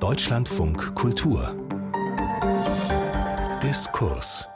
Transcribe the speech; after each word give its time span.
Deutschlandfunk 0.00 0.94
Kultur 0.94 1.54
Diskurs 3.62 4.48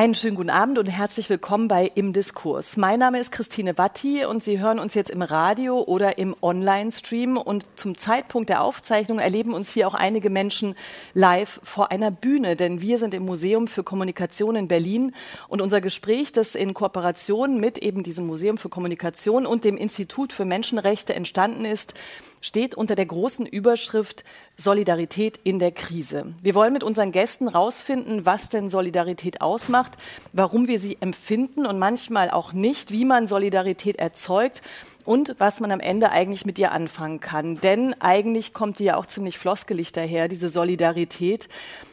einen 0.00 0.14
schönen 0.14 0.36
guten 0.36 0.48
Abend 0.48 0.78
und 0.78 0.86
herzlich 0.86 1.28
willkommen 1.28 1.68
bei 1.68 1.84
Im 1.94 2.14
Diskurs. 2.14 2.78
Mein 2.78 3.00
Name 3.00 3.20
ist 3.20 3.32
Christine 3.32 3.76
Watti 3.76 4.24
und 4.24 4.42
Sie 4.42 4.58
hören 4.58 4.78
uns 4.78 4.94
jetzt 4.94 5.10
im 5.10 5.20
Radio 5.20 5.82
oder 5.82 6.16
im 6.16 6.34
Online-Stream. 6.40 7.36
Und 7.36 7.66
zum 7.78 7.98
Zeitpunkt 7.98 8.48
der 8.48 8.62
Aufzeichnung 8.62 9.18
erleben 9.18 9.52
uns 9.52 9.70
hier 9.70 9.86
auch 9.86 9.92
einige 9.92 10.30
Menschen 10.30 10.74
live 11.12 11.60
vor 11.62 11.90
einer 11.90 12.10
Bühne, 12.10 12.56
denn 12.56 12.80
wir 12.80 12.96
sind 12.96 13.12
im 13.12 13.26
Museum 13.26 13.66
für 13.66 13.82
Kommunikation 13.82 14.56
in 14.56 14.68
Berlin. 14.68 15.12
Und 15.48 15.60
unser 15.60 15.82
Gespräch, 15.82 16.32
das 16.32 16.54
in 16.54 16.72
Kooperation 16.72 17.60
mit 17.60 17.76
eben 17.76 18.02
diesem 18.02 18.26
Museum 18.26 18.56
für 18.56 18.70
Kommunikation 18.70 19.44
und 19.44 19.64
dem 19.64 19.76
Institut 19.76 20.32
für 20.32 20.46
Menschenrechte 20.46 21.14
entstanden 21.14 21.66
ist, 21.66 21.92
steht 22.40 22.74
unter 22.74 22.94
der 22.94 23.06
großen 23.06 23.46
Überschrift 23.46 24.24
Solidarität 24.56 25.38
in 25.44 25.58
der 25.58 25.72
Krise. 25.72 26.34
Wir 26.42 26.54
wollen 26.54 26.72
mit 26.72 26.82
unseren 26.82 27.12
Gästen 27.12 27.50
herausfinden, 27.50 28.26
was 28.26 28.48
denn 28.48 28.68
Solidarität 28.68 29.40
ausmacht, 29.40 29.92
warum 30.32 30.68
wir 30.68 30.78
sie 30.78 30.98
empfinden 31.00 31.66
und 31.66 31.78
manchmal 31.78 32.30
auch 32.30 32.52
nicht, 32.52 32.92
wie 32.92 33.04
man 33.04 33.26
Solidarität 33.26 33.96
erzeugt 33.96 34.62
und 35.04 35.34
was 35.38 35.60
man 35.60 35.72
am 35.72 35.80
Ende 35.80 36.10
eigentlich 36.10 36.44
mit 36.44 36.58
ihr 36.58 36.72
anfangen 36.72 37.20
kann. 37.20 37.58
Denn 37.60 37.94
eigentlich 38.00 38.52
kommt 38.52 38.78
die 38.78 38.84
ja 38.84 38.96
auch 38.96 39.06
ziemlich 39.06 39.38
floskelig 39.38 39.92
daher, 39.92 40.28
diese 40.28 40.48
Solidarität. 40.48 41.48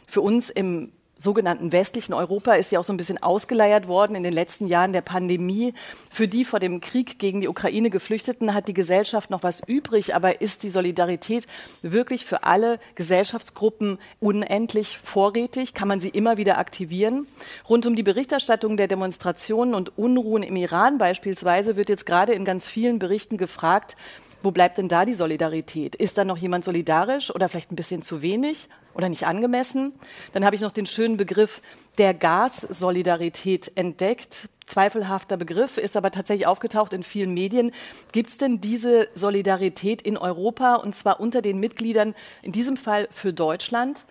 Für 0.07 0.21
uns 0.21 0.49
im 0.49 0.91
sogenannten 1.17 1.71
westlichen 1.71 2.13
Europa 2.13 2.53
ist 2.53 2.71
ja 2.71 2.79
auch 2.79 2.83
so 2.83 2.93
ein 2.93 2.97
bisschen 2.97 3.21
ausgeleiert 3.21 3.87
worden 3.87 4.15
in 4.15 4.23
den 4.23 4.33
letzten 4.33 4.67
Jahren 4.67 4.93
der 4.93 5.01
Pandemie. 5.01 5.73
Für 6.11 6.27
die 6.27 6.45
vor 6.45 6.59
dem 6.59 6.81
Krieg 6.81 7.19
gegen 7.19 7.41
die 7.41 7.47
Ukraine 7.47 7.89
Geflüchteten 7.89 8.53
hat 8.53 8.67
die 8.67 8.73
Gesellschaft 8.73 9.29
noch 9.29 9.43
was 9.43 9.61
übrig, 9.67 10.15
aber 10.15 10.41
ist 10.41 10.63
die 10.63 10.69
Solidarität 10.69 11.47
wirklich 11.81 12.25
für 12.25 12.43
alle 12.43 12.79
Gesellschaftsgruppen 12.95 13.97
unendlich 14.19 14.97
vorrätig? 14.97 15.73
Kann 15.73 15.87
man 15.87 15.99
sie 15.99 16.09
immer 16.09 16.37
wieder 16.37 16.57
aktivieren? 16.57 17.27
Rund 17.67 17.85
um 17.85 17.95
die 17.95 18.03
Berichterstattung 18.03 18.77
der 18.77 18.87
Demonstrationen 18.87 19.73
und 19.73 19.97
Unruhen 19.97 20.43
im 20.43 20.55
Iran 20.55 20.97
beispielsweise 20.97 21.75
wird 21.75 21.89
jetzt 21.89 22.05
gerade 22.05 22.33
in 22.33 22.45
ganz 22.45 22.67
vielen 22.67 22.99
Berichten 22.99 23.37
gefragt, 23.37 23.95
wo 24.43 24.51
bleibt 24.51 24.77
denn 24.77 24.87
da 24.87 25.03
die 25.03 25.13
Solidarität? 25.13 25.95
Ist 25.95 26.17
da 26.17 26.23
noch 26.23 26.37
jemand 26.37 26.63
solidarisch 26.63 27.33
oder 27.33 27.49
vielleicht 27.49 27.71
ein 27.71 27.75
bisschen 27.75 28.03
zu 28.03 28.21
wenig 28.21 28.69
oder 28.97 29.09
nicht 29.09 29.25
angemessen? 29.25 29.93
Dann 30.33 30.43
habe 30.43 30.55
ich 30.55 30.61
noch 30.61 30.71
den 30.71 30.85
schönen 30.85 31.15
Begriff 31.15 31.61
der 31.97 32.13
Gassolidarität 32.13 33.71
entdeckt. 33.75 34.49
Zweifelhafter 34.65 35.37
Begriff, 35.37 35.77
ist 35.77 35.95
aber 35.95 36.11
tatsächlich 36.11 36.47
aufgetaucht 36.47 36.91
in 36.91 37.03
vielen 37.03 37.33
Medien. 37.33 37.71
Gibt 38.11 38.31
es 38.31 38.37
denn 38.37 38.59
diese 38.59 39.07
Solidarität 39.13 40.01
in 40.01 40.17
Europa 40.17 40.75
und 40.75 40.93
zwar 40.93 41.19
unter 41.19 41.41
den 41.41 41.59
Mitgliedern, 41.59 42.15
in 42.41 42.51
diesem 42.51 42.75
Fall 42.75 43.07
für 43.11 43.31
Deutschland? 43.31 44.03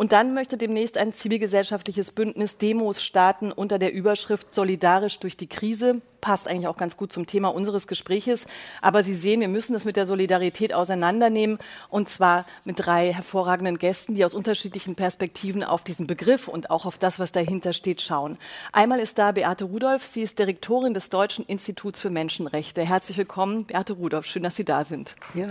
Und 0.00 0.12
dann 0.12 0.32
möchte 0.32 0.56
demnächst 0.56 0.96
ein 0.96 1.12
zivilgesellschaftliches 1.12 2.12
Bündnis 2.12 2.56
Demos 2.56 3.02
starten 3.02 3.52
unter 3.52 3.78
der 3.78 3.92
Überschrift 3.92 4.54
Solidarisch 4.54 5.18
durch 5.18 5.36
die 5.36 5.46
Krise. 5.46 6.00
Passt 6.22 6.48
eigentlich 6.48 6.68
auch 6.68 6.78
ganz 6.78 6.96
gut 6.96 7.12
zum 7.12 7.26
Thema 7.26 7.48
unseres 7.48 7.86
Gespräches. 7.86 8.46
Aber 8.80 9.02
Sie 9.02 9.12
sehen, 9.12 9.42
wir 9.42 9.48
müssen 9.48 9.74
es 9.74 9.84
mit 9.84 9.96
der 9.96 10.06
Solidarität 10.06 10.72
auseinandernehmen. 10.72 11.58
Und 11.90 12.08
zwar 12.08 12.46
mit 12.64 12.76
drei 12.78 13.12
hervorragenden 13.12 13.76
Gästen, 13.76 14.14
die 14.14 14.24
aus 14.24 14.32
unterschiedlichen 14.32 14.94
Perspektiven 14.94 15.62
auf 15.62 15.84
diesen 15.84 16.06
Begriff 16.06 16.48
und 16.48 16.70
auch 16.70 16.86
auf 16.86 16.96
das, 16.96 17.18
was 17.18 17.32
dahinter 17.32 17.74
steht, 17.74 18.00
schauen. 18.00 18.38
Einmal 18.72 19.00
ist 19.00 19.18
da 19.18 19.32
Beate 19.32 19.64
Rudolph. 19.64 20.06
Sie 20.06 20.22
ist 20.22 20.38
Direktorin 20.38 20.94
des 20.94 21.10
Deutschen 21.10 21.44
Instituts 21.44 22.00
für 22.00 22.08
Menschenrechte. 22.08 22.80
Herzlich 22.86 23.18
willkommen, 23.18 23.66
Beate 23.66 23.92
Rudolph. 23.92 24.24
Schön, 24.24 24.44
dass 24.44 24.56
Sie 24.56 24.64
da 24.64 24.82
sind. 24.82 25.14
Ja. 25.34 25.48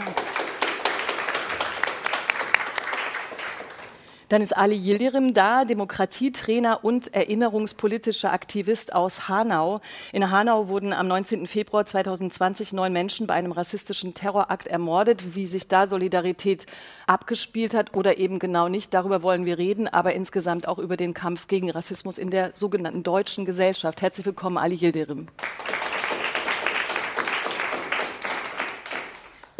Dann 4.30 4.44
ist 4.44 4.56
Ali 4.56 4.76
Yildirim 4.76 5.34
da, 5.34 5.66
Demokratietrainer 5.66 6.84
und 6.84 7.14
erinnerungspolitischer 7.16 8.32
Aktivist 8.32 8.94
aus 8.94 9.28
Hanau. 9.28 9.82
In 10.14 10.30
Hanau 10.30 10.68
wurden 10.68 10.94
am 10.94 11.08
19. 11.08 11.48
Februar 11.48 11.88
2020 11.88 12.72
neun 12.72 12.94
Menschen 12.94 13.26
bei 13.26 13.34
einem 13.34 13.52
rassistischen 13.52 14.14
Terrorakt 14.14 14.68
ermordet. 14.68 15.36
Wie 15.36 15.48
sich 15.48 15.68
da 15.68 15.88
Solidarität 15.88 16.68
abgespielt 17.08 17.74
hat 17.74 17.96
oder 17.96 18.20
eben 18.20 18.38
genau 18.38 18.70
nicht, 18.70 18.94
darüber 18.94 19.24
wollen 19.24 19.46
wir 19.46 19.58
reden, 19.58 19.88
aber 19.88 20.14
insgesamt 20.14 20.68
auch 20.68 20.78
über 20.78 20.96
den 20.96 21.16
Kampf 21.16 21.48
gegen 21.48 21.72
Rassismus 21.72 22.20
in 22.20 22.30
der 22.30 22.52
sogenannten 22.54 23.02
deutschen 23.02 23.46
Gesellschaft. 23.46 24.04
Herzlich 24.04 24.28
willkommen, 24.28 24.60
Ali 24.60 24.76
Yildirim. 24.76 25.28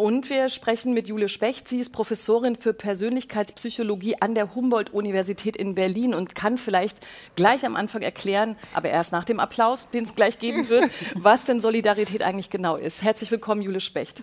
Und 0.00 0.30
wir 0.30 0.48
sprechen 0.48 0.94
mit 0.94 1.08
Jule 1.08 1.28
Specht. 1.28 1.68
Sie 1.68 1.78
ist 1.78 1.90
Professorin 1.90 2.56
für 2.56 2.72
Persönlichkeitspsychologie 2.72 4.16
an 4.18 4.34
der 4.34 4.54
Humboldt-Universität 4.54 5.56
in 5.56 5.74
Berlin 5.74 6.14
und 6.14 6.34
kann 6.34 6.56
vielleicht 6.56 7.00
gleich 7.36 7.66
am 7.66 7.76
Anfang 7.76 8.00
erklären, 8.00 8.56
aber 8.72 8.88
erst 8.88 9.12
nach 9.12 9.24
dem 9.24 9.38
Applaus, 9.38 9.90
den 9.90 10.04
es 10.04 10.14
gleich 10.14 10.38
geben 10.38 10.70
wird, 10.70 10.90
was 11.16 11.44
denn 11.44 11.60
Solidarität 11.60 12.22
eigentlich 12.22 12.48
genau 12.48 12.76
ist. 12.76 13.02
Herzlich 13.02 13.30
willkommen, 13.30 13.60
Jule 13.60 13.80
Specht. 13.80 14.22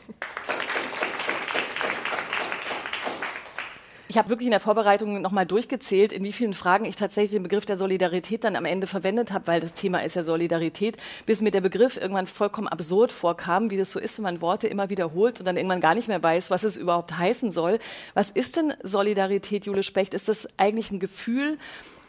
Ich 4.09 4.17
habe 4.17 4.29
wirklich 4.29 4.47
in 4.47 4.51
der 4.51 4.61
Vorbereitung 4.61 5.21
nochmal 5.21 5.45
durchgezählt, 5.45 6.13
in 6.13 6.23
wie 6.23 6.31
vielen 6.31 6.53
Fragen 6.53 6.85
ich 6.85 6.95
tatsächlich 6.95 7.31
den 7.31 7.43
Begriff 7.43 7.65
der 7.65 7.75
Solidarität 7.75 8.45
dann 8.45 8.55
am 8.55 8.63
Ende 8.63 8.87
verwendet 8.87 9.33
habe, 9.33 9.47
weil 9.47 9.59
das 9.59 9.73
Thema 9.73 9.99
ist 9.99 10.15
ja 10.15 10.23
Solidarität, 10.23 10.95
bis 11.25 11.41
mir 11.41 11.51
der 11.51 11.59
Begriff 11.59 11.97
irgendwann 11.97 12.25
vollkommen 12.25 12.69
absurd 12.69 13.11
vorkam, 13.11 13.69
wie 13.69 13.77
das 13.77 13.91
so 13.91 13.99
ist, 13.99 14.17
wenn 14.17 14.23
man 14.23 14.41
Worte 14.41 14.67
immer 14.67 14.89
wiederholt 14.89 15.39
und 15.39 15.45
dann 15.45 15.57
irgendwann 15.57 15.81
gar 15.81 15.93
nicht 15.93 16.07
mehr 16.07 16.23
weiß, 16.23 16.51
was 16.51 16.63
es 16.63 16.77
überhaupt 16.77 17.17
heißen 17.17 17.51
soll. 17.51 17.79
Was 18.13 18.31
ist 18.31 18.55
denn 18.55 18.73
Solidarität, 18.81 19.65
Jule 19.65 19.83
Specht? 19.83 20.13
Ist 20.13 20.29
das 20.29 20.47
eigentlich 20.57 20.89
ein 20.91 20.99
Gefühl? 20.99 21.57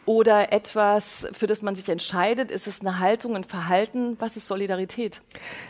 Oder 0.09 0.51
etwas, 0.51 1.27
für 1.33 1.45
das 1.45 1.61
man 1.61 1.75
sich 1.75 1.87
entscheidet? 1.87 2.49
Ist 2.49 2.65
es 2.65 2.81
eine 2.81 2.97
Haltung, 2.97 3.35
ein 3.35 3.43
Verhalten? 3.43 4.17
Was 4.19 4.37
ist 4.37 4.47
Solidarität? 4.47 5.21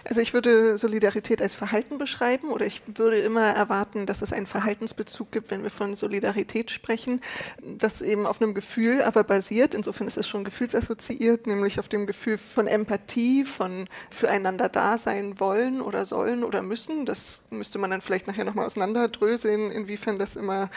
Also 0.05 0.21
ich 0.21 0.33
würde 0.33 0.77
Solidarität 0.77 1.41
als 1.41 1.53
Verhalten 1.53 1.97
beschreiben 1.97 2.53
oder 2.53 2.65
ich 2.65 2.81
würde 2.85 3.17
immer 3.17 3.47
erwarten, 3.47 4.05
dass 4.05 4.21
es 4.21 4.31
einen 4.31 4.45
Verhaltensbezug 4.45 5.33
gibt, 5.33 5.51
wenn 5.51 5.63
wir 5.63 5.69
von 5.69 5.93
Solidarität 5.93 6.71
sprechen, 6.71 7.19
das 7.61 8.01
eben 8.01 8.25
auf 8.25 8.41
einem 8.41 8.53
Gefühl 8.53 9.01
aber 9.01 9.25
basiert. 9.25 9.73
Insofern 9.73 10.07
ist 10.07 10.15
es 10.15 10.25
schon 10.25 10.45
gefühlsassoziiert, 10.45 11.45
nämlich 11.45 11.77
auf 11.77 11.89
dem 11.89 12.07
Gefühl 12.07 12.37
von 12.37 12.65
Empathie, 12.65 13.43
von 13.43 13.89
füreinander 14.09 14.69
da 14.69 14.97
sein 14.97 15.41
wollen 15.41 15.81
oder 15.81 16.05
sollen 16.05 16.45
oder 16.45 16.61
müssen. 16.61 17.05
Das 17.05 17.41
müsste 17.49 17.77
man 17.77 17.91
dann 17.91 17.99
vielleicht 17.99 18.27
nachher 18.27 18.45
nochmal 18.45 18.67
auseinanderdröseln, 18.67 19.69
inwiefern 19.69 20.17
das 20.17 20.37
immer 20.37 20.69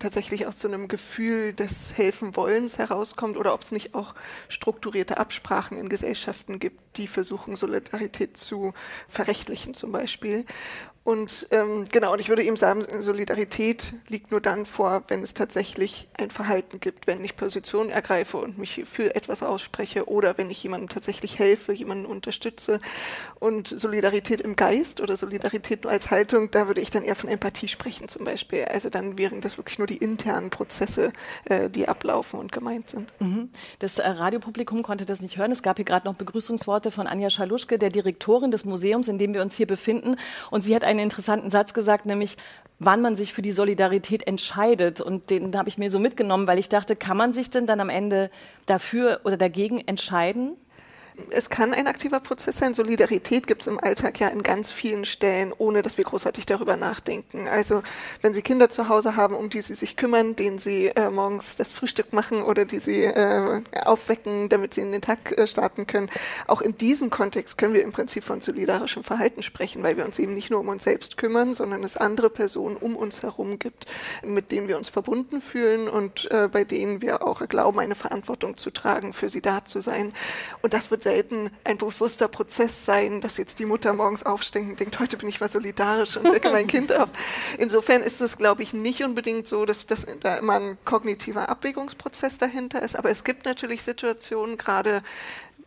tatsächlich 0.00 0.46
aus 0.46 0.60
so 0.60 0.68
einem 0.68 0.86
Gefühl 0.86 1.54
des 1.54 1.96
Helfen-Wollens 1.96 2.76
heraus 2.76 3.05
rauskommt 3.06 3.36
oder 3.36 3.54
ob 3.54 3.62
es 3.62 3.72
nicht 3.72 3.94
auch 3.94 4.14
strukturierte 4.48 5.18
Absprachen 5.18 5.78
in 5.78 5.88
Gesellschaften 5.88 6.58
gibt, 6.58 6.98
die 6.98 7.06
versuchen, 7.06 7.56
Solidarität 7.56 8.36
zu 8.36 8.74
verrechtlichen 9.08 9.74
zum 9.74 9.92
Beispiel. 9.92 10.44
Und 11.06 11.46
ähm, 11.52 11.84
genau, 11.92 12.14
und 12.14 12.18
ich 12.18 12.28
würde 12.30 12.42
eben 12.42 12.56
sagen, 12.56 12.84
Solidarität 12.98 13.94
liegt 14.08 14.32
nur 14.32 14.40
dann 14.40 14.66
vor, 14.66 15.04
wenn 15.06 15.22
es 15.22 15.34
tatsächlich 15.34 16.08
ein 16.18 16.30
Verhalten 16.30 16.80
gibt, 16.80 17.06
wenn 17.06 17.24
ich 17.24 17.36
Position 17.36 17.90
ergreife 17.90 18.38
und 18.38 18.58
mich 18.58 18.82
für 18.90 19.14
etwas 19.14 19.44
ausspreche 19.44 20.08
oder 20.08 20.36
wenn 20.36 20.50
ich 20.50 20.60
jemandem 20.64 20.88
tatsächlich 20.88 21.38
helfe, 21.38 21.72
jemanden 21.72 22.06
unterstütze. 22.06 22.80
Und 23.38 23.68
Solidarität 23.68 24.40
im 24.40 24.56
Geist 24.56 25.00
oder 25.00 25.16
Solidarität 25.16 25.84
nur 25.84 25.92
als 25.92 26.10
Haltung, 26.10 26.50
da 26.50 26.66
würde 26.66 26.80
ich 26.80 26.90
dann 26.90 27.04
eher 27.04 27.14
von 27.14 27.30
Empathie 27.30 27.68
sprechen 27.68 28.08
zum 28.08 28.24
Beispiel. 28.24 28.64
Also 28.64 28.90
dann 28.90 29.16
wären 29.16 29.40
das 29.40 29.58
wirklich 29.58 29.78
nur 29.78 29.86
die 29.86 29.98
internen 29.98 30.50
Prozesse, 30.50 31.12
äh, 31.44 31.70
die 31.70 31.86
ablaufen 31.86 32.40
und 32.40 32.50
gemeint 32.50 32.90
sind. 32.90 33.12
Mhm. 33.20 33.50
Das 33.78 34.00
äh, 34.00 34.08
Radiopublikum 34.08 34.82
konnte 34.82 35.06
das 35.06 35.20
nicht 35.20 35.36
hören. 35.36 35.52
Es 35.52 35.62
gab 35.62 35.76
hier 35.76 35.84
gerade 35.84 36.08
noch 36.08 36.16
Begrüßungsworte 36.16 36.90
von 36.90 37.06
Anja 37.06 37.30
Schaluschke, 37.30 37.78
der 37.78 37.90
Direktorin 37.90 38.50
des 38.50 38.64
Museums, 38.64 39.06
in 39.06 39.20
dem 39.20 39.34
wir 39.34 39.42
uns 39.42 39.54
hier 39.54 39.68
befinden. 39.68 40.16
Und 40.50 40.62
sie 40.62 40.74
hat 40.74 40.82
ein 40.82 40.95
einen 40.98 41.04
interessanten 41.04 41.50
Satz 41.50 41.74
gesagt, 41.74 42.06
nämlich 42.06 42.36
wann 42.78 43.00
man 43.00 43.14
sich 43.14 43.32
für 43.32 43.42
die 43.42 43.52
Solidarität 43.52 44.26
entscheidet. 44.26 45.00
Und 45.00 45.30
den 45.30 45.56
habe 45.56 45.68
ich 45.68 45.78
mir 45.78 45.90
so 45.90 45.98
mitgenommen, 45.98 46.46
weil 46.46 46.58
ich 46.58 46.68
dachte, 46.68 46.96
kann 46.96 47.16
man 47.16 47.32
sich 47.32 47.50
denn 47.50 47.66
dann 47.66 47.80
am 47.80 47.88
Ende 47.88 48.30
dafür 48.66 49.20
oder 49.24 49.36
dagegen 49.36 49.80
entscheiden? 49.80 50.56
Es 51.30 51.50
kann 51.50 51.72
ein 51.72 51.86
aktiver 51.86 52.20
Prozess 52.20 52.58
sein. 52.58 52.74
Solidarität 52.74 53.46
gibt 53.46 53.62
es 53.62 53.68
im 53.68 53.78
Alltag 53.78 54.20
ja 54.20 54.28
in 54.28 54.42
ganz 54.42 54.70
vielen 54.70 55.04
Stellen, 55.04 55.52
ohne 55.56 55.82
dass 55.82 55.96
wir 55.96 56.04
großartig 56.04 56.46
darüber 56.46 56.76
nachdenken. 56.76 57.48
Also 57.48 57.82
wenn 58.22 58.34
Sie 58.34 58.42
Kinder 58.42 58.68
zu 58.70 58.88
Hause 58.88 59.16
haben, 59.16 59.34
um 59.34 59.50
die 59.50 59.62
Sie 59.62 59.74
sich 59.74 59.96
kümmern, 59.96 60.36
denen 60.36 60.58
Sie 60.58 60.88
äh, 60.88 61.10
morgens 61.10 61.56
das 61.56 61.72
Frühstück 61.72 62.12
machen 62.12 62.42
oder 62.42 62.64
die 62.64 62.80
Sie 62.80 63.04
äh, 63.04 63.62
aufwecken, 63.84 64.48
damit 64.48 64.74
Sie 64.74 64.82
in 64.82 64.92
den 64.92 65.00
Tag 65.00 65.36
äh, 65.36 65.46
starten 65.46 65.86
können, 65.86 66.10
auch 66.46 66.60
in 66.60 66.76
diesem 66.76 67.10
Kontext 67.10 67.58
können 67.58 67.74
wir 67.74 67.82
im 67.82 67.92
Prinzip 67.92 68.22
von 68.22 68.40
solidarischem 68.40 69.02
Verhalten 69.02 69.42
sprechen, 69.42 69.82
weil 69.82 69.96
wir 69.96 70.04
uns 70.04 70.18
eben 70.18 70.34
nicht 70.34 70.50
nur 70.50 70.60
um 70.60 70.68
uns 70.68 70.84
selbst 70.84 71.16
kümmern, 71.16 71.54
sondern 71.54 71.82
es 71.82 71.96
andere 71.96 72.30
Personen 72.30 72.76
um 72.76 72.96
uns 72.96 73.22
herum 73.22 73.58
gibt, 73.58 73.86
mit 74.24 74.52
denen 74.52 74.68
wir 74.68 74.76
uns 74.76 74.88
verbunden 74.88 75.40
fühlen 75.40 75.88
und 75.88 76.30
äh, 76.30 76.48
bei 76.50 76.64
denen 76.64 77.00
wir 77.00 77.26
auch 77.26 77.46
glauben, 77.48 77.78
eine 77.78 77.94
Verantwortung 77.94 78.56
zu 78.56 78.70
tragen, 78.70 79.12
für 79.12 79.28
sie 79.28 79.40
da 79.40 79.64
zu 79.64 79.80
sein. 79.80 80.12
Und 80.62 80.74
das 80.74 80.90
wird 80.90 81.05
selten 81.06 81.50
ein 81.62 81.78
bewusster 81.78 82.26
Prozess 82.26 82.84
sein, 82.84 83.20
dass 83.20 83.36
jetzt 83.36 83.60
die 83.60 83.64
Mutter 83.64 83.92
morgens 83.92 84.26
aufsteht 84.26 84.64
und 84.64 84.80
denkt, 84.80 84.98
heute 84.98 85.16
bin 85.16 85.28
ich 85.28 85.38
mal 85.38 85.48
solidarisch 85.48 86.16
und 86.16 86.24
wecke 86.32 86.50
mein 86.50 86.66
Kind 86.66 86.92
auf. 86.92 87.10
Insofern 87.58 88.02
ist 88.02 88.20
es, 88.20 88.38
glaube 88.38 88.64
ich, 88.64 88.72
nicht 88.72 89.04
unbedingt 89.04 89.46
so, 89.46 89.64
dass, 89.66 89.86
dass 89.86 90.04
da 90.18 90.34
immer 90.34 90.54
ein 90.54 90.78
kognitiver 90.84 91.48
Abwägungsprozess 91.48 92.38
dahinter 92.38 92.82
ist. 92.82 92.98
Aber 92.98 93.08
es 93.08 93.22
gibt 93.22 93.44
natürlich 93.44 93.84
Situationen, 93.84 94.58
gerade 94.58 95.00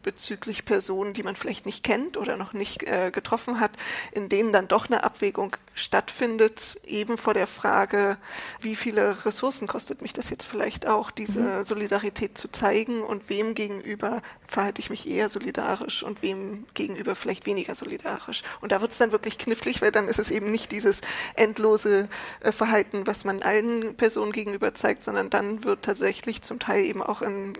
bezüglich 0.03 0.65
Personen, 0.65 1.13
die 1.13 1.23
man 1.23 1.35
vielleicht 1.35 1.65
nicht 1.65 1.83
kennt 1.83 2.17
oder 2.17 2.37
noch 2.37 2.53
nicht 2.53 2.83
äh, 2.83 3.11
getroffen 3.11 3.59
hat, 3.59 3.71
in 4.11 4.29
denen 4.29 4.53
dann 4.53 4.67
doch 4.67 4.87
eine 4.87 5.03
Abwägung 5.03 5.55
stattfindet, 5.73 6.79
eben 6.85 7.17
vor 7.17 7.33
der 7.33 7.47
Frage, 7.47 8.17
wie 8.59 8.75
viele 8.75 9.25
Ressourcen 9.25 9.67
kostet 9.67 10.01
mich 10.01 10.13
das 10.13 10.29
jetzt 10.29 10.45
vielleicht 10.45 10.87
auch, 10.87 11.11
diese 11.11 11.39
mhm. 11.39 11.65
Solidarität 11.65 12.37
zu 12.37 12.49
zeigen 12.49 13.01
und 13.01 13.29
wem 13.29 13.55
gegenüber 13.55 14.21
verhalte 14.47 14.81
ich 14.81 14.89
mich 14.89 15.07
eher 15.07 15.29
solidarisch 15.29 16.03
und 16.03 16.21
wem 16.21 16.65
gegenüber 16.73 17.15
vielleicht 17.15 17.45
weniger 17.45 17.75
solidarisch. 17.75 18.43
Und 18.61 18.71
da 18.71 18.81
wird 18.81 18.91
es 18.91 18.97
dann 18.97 19.11
wirklich 19.11 19.37
knifflig, 19.37 19.81
weil 19.81 19.91
dann 19.91 20.07
ist 20.07 20.19
es 20.19 20.31
eben 20.31 20.51
nicht 20.51 20.71
dieses 20.71 21.01
endlose 21.35 22.09
äh, 22.41 22.51
Verhalten, 22.51 23.07
was 23.07 23.25
man 23.25 23.41
allen 23.41 23.95
Personen 23.95 24.31
gegenüber 24.31 24.73
zeigt, 24.73 25.03
sondern 25.03 25.29
dann 25.29 25.63
wird 25.63 25.83
tatsächlich 25.83 26.41
zum 26.41 26.59
Teil 26.59 26.83
eben 26.85 27.01
auch 27.01 27.21
in 27.21 27.53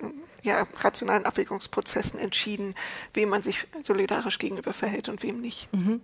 ja, 0.44 0.68
rationalen 0.80 1.26
Abwägungsprozessen 1.26 2.20
entschieden, 2.20 2.76
wem 3.14 3.30
man 3.30 3.42
sich 3.42 3.68
solidarisch 3.82 4.40
gegenüber 4.40 4.74
verhält 4.74 5.10
und 5.10 5.24
wem 5.24 5.42
nicht. 5.42 5.70
Mhm. 5.74 6.02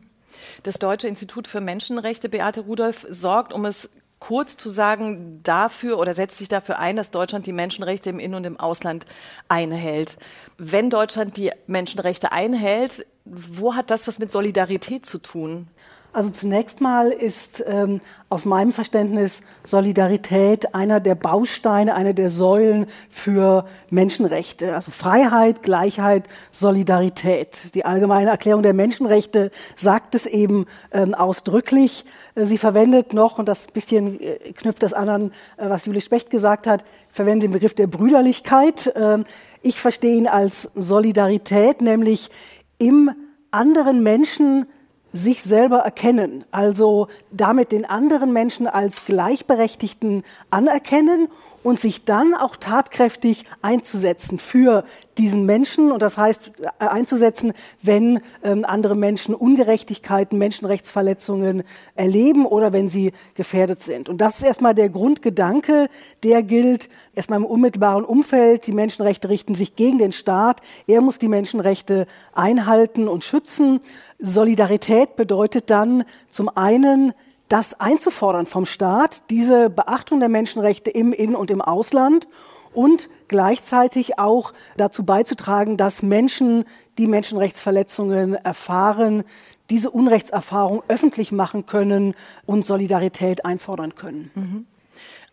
Das 0.64 0.76
Deutsche 0.76 1.08
Institut 1.08 1.48
für 1.48 1.62
Menschenrechte, 1.62 2.30
Beate 2.30 2.62
Rudolph, 2.62 3.06
sorgt, 3.10 3.54
um 3.54 3.66
es 3.66 3.90
kurz 4.20 4.58
zu 4.58 4.70
sagen, 4.70 5.42
dafür 5.44 6.00
oder 6.00 6.14
setzt 6.14 6.38
sich 6.38 6.48
dafür 6.48 6.80
ein, 6.80 6.96
dass 6.96 7.12
Deutschland 7.12 7.46
die 7.46 7.54
Menschenrechte 7.54 8.10
im 8.10 8.20
In- 8.20 8.34
und 8.34 8.46
im 8.46 8.60
Ausland 8.60 9.06
einhält. 9.48 10.18
Wenn 10.58 10.90
Deutschland 10.90 11.38
die 11.38 11.52
Menschenrechte 11.68 12.32
einhält, 12.32 13.06
wo 13.26 13.76
hat 13.76 13.92
das 13.92 14.08
was 14.08 14.20
mit 14.20 14.32
Solidarität 14.32 15.06
zu 15.06 15.20
tun? 15.20 15.68
Also 16.16 16.30
zunächst 16.30 16.80
mal 16.80 17.10
ist 17.10 17.62
ähm, 17.68 18.00
aus 18.30 18.46
meinem 18.46 18.72
Verständnis 18.72 19.42
Solidarität 19.66 20.74
einer 20.74 21.02
der 21.02 21.14
Bausteine, 21.14 21.94
einer 21.94 22.14
der 22.14 22.30
Säulen 22.30 22.86
für 23.10 23.66
Menschenrechte. 23.90 24.76
Also 24.76 24.92
Freiheit, 24.92 25.62
Gleichheit, 25.62 26.30
Solidarität. 26.54 27.76
Die 27.76 27.84
allgemeine 27.84 28.30
Erklärung 28.30 28.64
der 28.64 28.74
Menschenrechte 28.74 29.52
sagt 29.76 30.16
es 30.16 30.26
eben 30.26 30.68
ähm, 30.94 31.14
ausdrücklich. 31.14 32.06
Äh, 32.36 32.46
sie 32.46 32.58
verwendet 32.58 33.12
noch, 33.12 33.38
und 33.38 33.50
das 33.50 33.68
bisschen 33.68 34.18
äh, 34.22 34.54
knüpft 34.54 34.84
das 34.84 34.94
an, 34.94 35.34
äh, 35.58 35.70
was 35.70 35.86
Julie 35.86 36.00
Specht 36.00 36.30
gesagt 36.30 36.66
hat, 36.66 36.86
verwendet 37.12 37.44
den 37.44 37.52
Begriff 37.52 37.74
der 37.74 37.88
Brüderlichkeit. 37.88 38.94
Ähm, 38.96 39.26
ich 39.62 39.82
verstehe 39.82 40.16
ihn 40.16 40.30
als 40.30 40.72
Solidarität, 40.76 41.82
nämlich 41.82 42.30
im 42.78 43.12
anderen 43.52 44.02
Menschen 44.02 44.68
sich 45.16 45.44
selber 45.44 45.80
erkennen, 45.80 46.44
also 46.52 47.08
damit 47.32 47.72
den 47.72 47.86
anderen 47.86 48.34
Menschen 48.34 48.68
als 48.68 49.06
Gleichberechtigten 49.06 50.24
anerkennen 50.50 51.30
und 51.66 51.80
sich 51.80 52.06
dann 52.06 52.36
auch 52.36 52.58
tatkräftig 52.58 53.46
einzusetzen 53.64 54.38
für 54.38 54.84
diesen 55.18 55.48
Menschen 55.48 55.92
und 55.92 56.04
das 56.04 56.16
heißt 56.16 56.54
äh, 56.62 56.86
einzusetzen, 56.86 57.54
wenn 57.82 58.22
ähm, 58.44 58.66
andere 58.66 58.96
Menschen 58.96 59.34
Ungerechtigkeiten, 59.34 60.38
Menschenrechtsverletzungen 60.38 61.64
erleben 61.96 62.46
oder 62.46 62.72
wenn 62.72 62.88
sie 62.88 63.14
gefährdet 63.34 63.82
sind. 63.82 64.10
Und 64.10 64.22
das 64.22 64.38
ist 64.38 64.44
erstmal 64.44 64.76
der 64.76 64.90
Grundgedanke, 64.90 65.90
der 66.22 66.44
gilt 66.44 66.88
erstmal 67.16 67.40
im 67.40 67.46
unmittelbaren 67.46 68.06
Umfeld. 68.06 68.68
Die 68.68 68.72
Menschenrechte 68.72 69.30
richten 69.30 69.56
sich 69.56 69.76
gegen 69.76 69.98
den 69.98 70.12
Staat. 70.12 70.62
Er 70.86 71.02
muss 71.02 71.18
die 71.18 71.28
Menschenrechte 71.28 72.06
einhalten 72.32 73.08
und 73.08 73.24
schützen. 73.24 73.80
Solidarität 74.20 75.16
bedeutet 75.16 75.72
dann 75.72 76.04
zum 76.30 76.48
einen 76.56 77.14
das 77.50 77.80
einzufordern 77.80 78.48
vom 78.48 78.66
Staat, 78.66 79.30
diese 79.30 79.70
Beachtung 79.70 80.20
der 80.20 80.30
Menschenrechte 80.30 80.90
im 80.90 81.14
In- 81.14 81.36
und 81.36 81.52
im 81.52 81.62
Ausland 81.62 82.28
und 82.74 83.10
gleichzeitig 83.28 84.20
auch 84.20 84.54
dazu 84.78 85.06
beizutragen, 85.06 85.78
dass 85.78 86.04
Menschen, 86.04 86.66
die 86.98 87.08
Menschenrechtsverletzungen 87.08 88.36
erfahren, 88.36 89.24
diese 89.70 89.90
Unrechtserfahrung 89.90 90.84
öffentlich 90.88 91.32
machen 91.32 91.66
können 91.66 92.14
und 92.46 92.66
Solidarität 92.66 93.46
einfordern 93.46 93.96
können. 93.96 94.32
Mhm. 94.36 94.66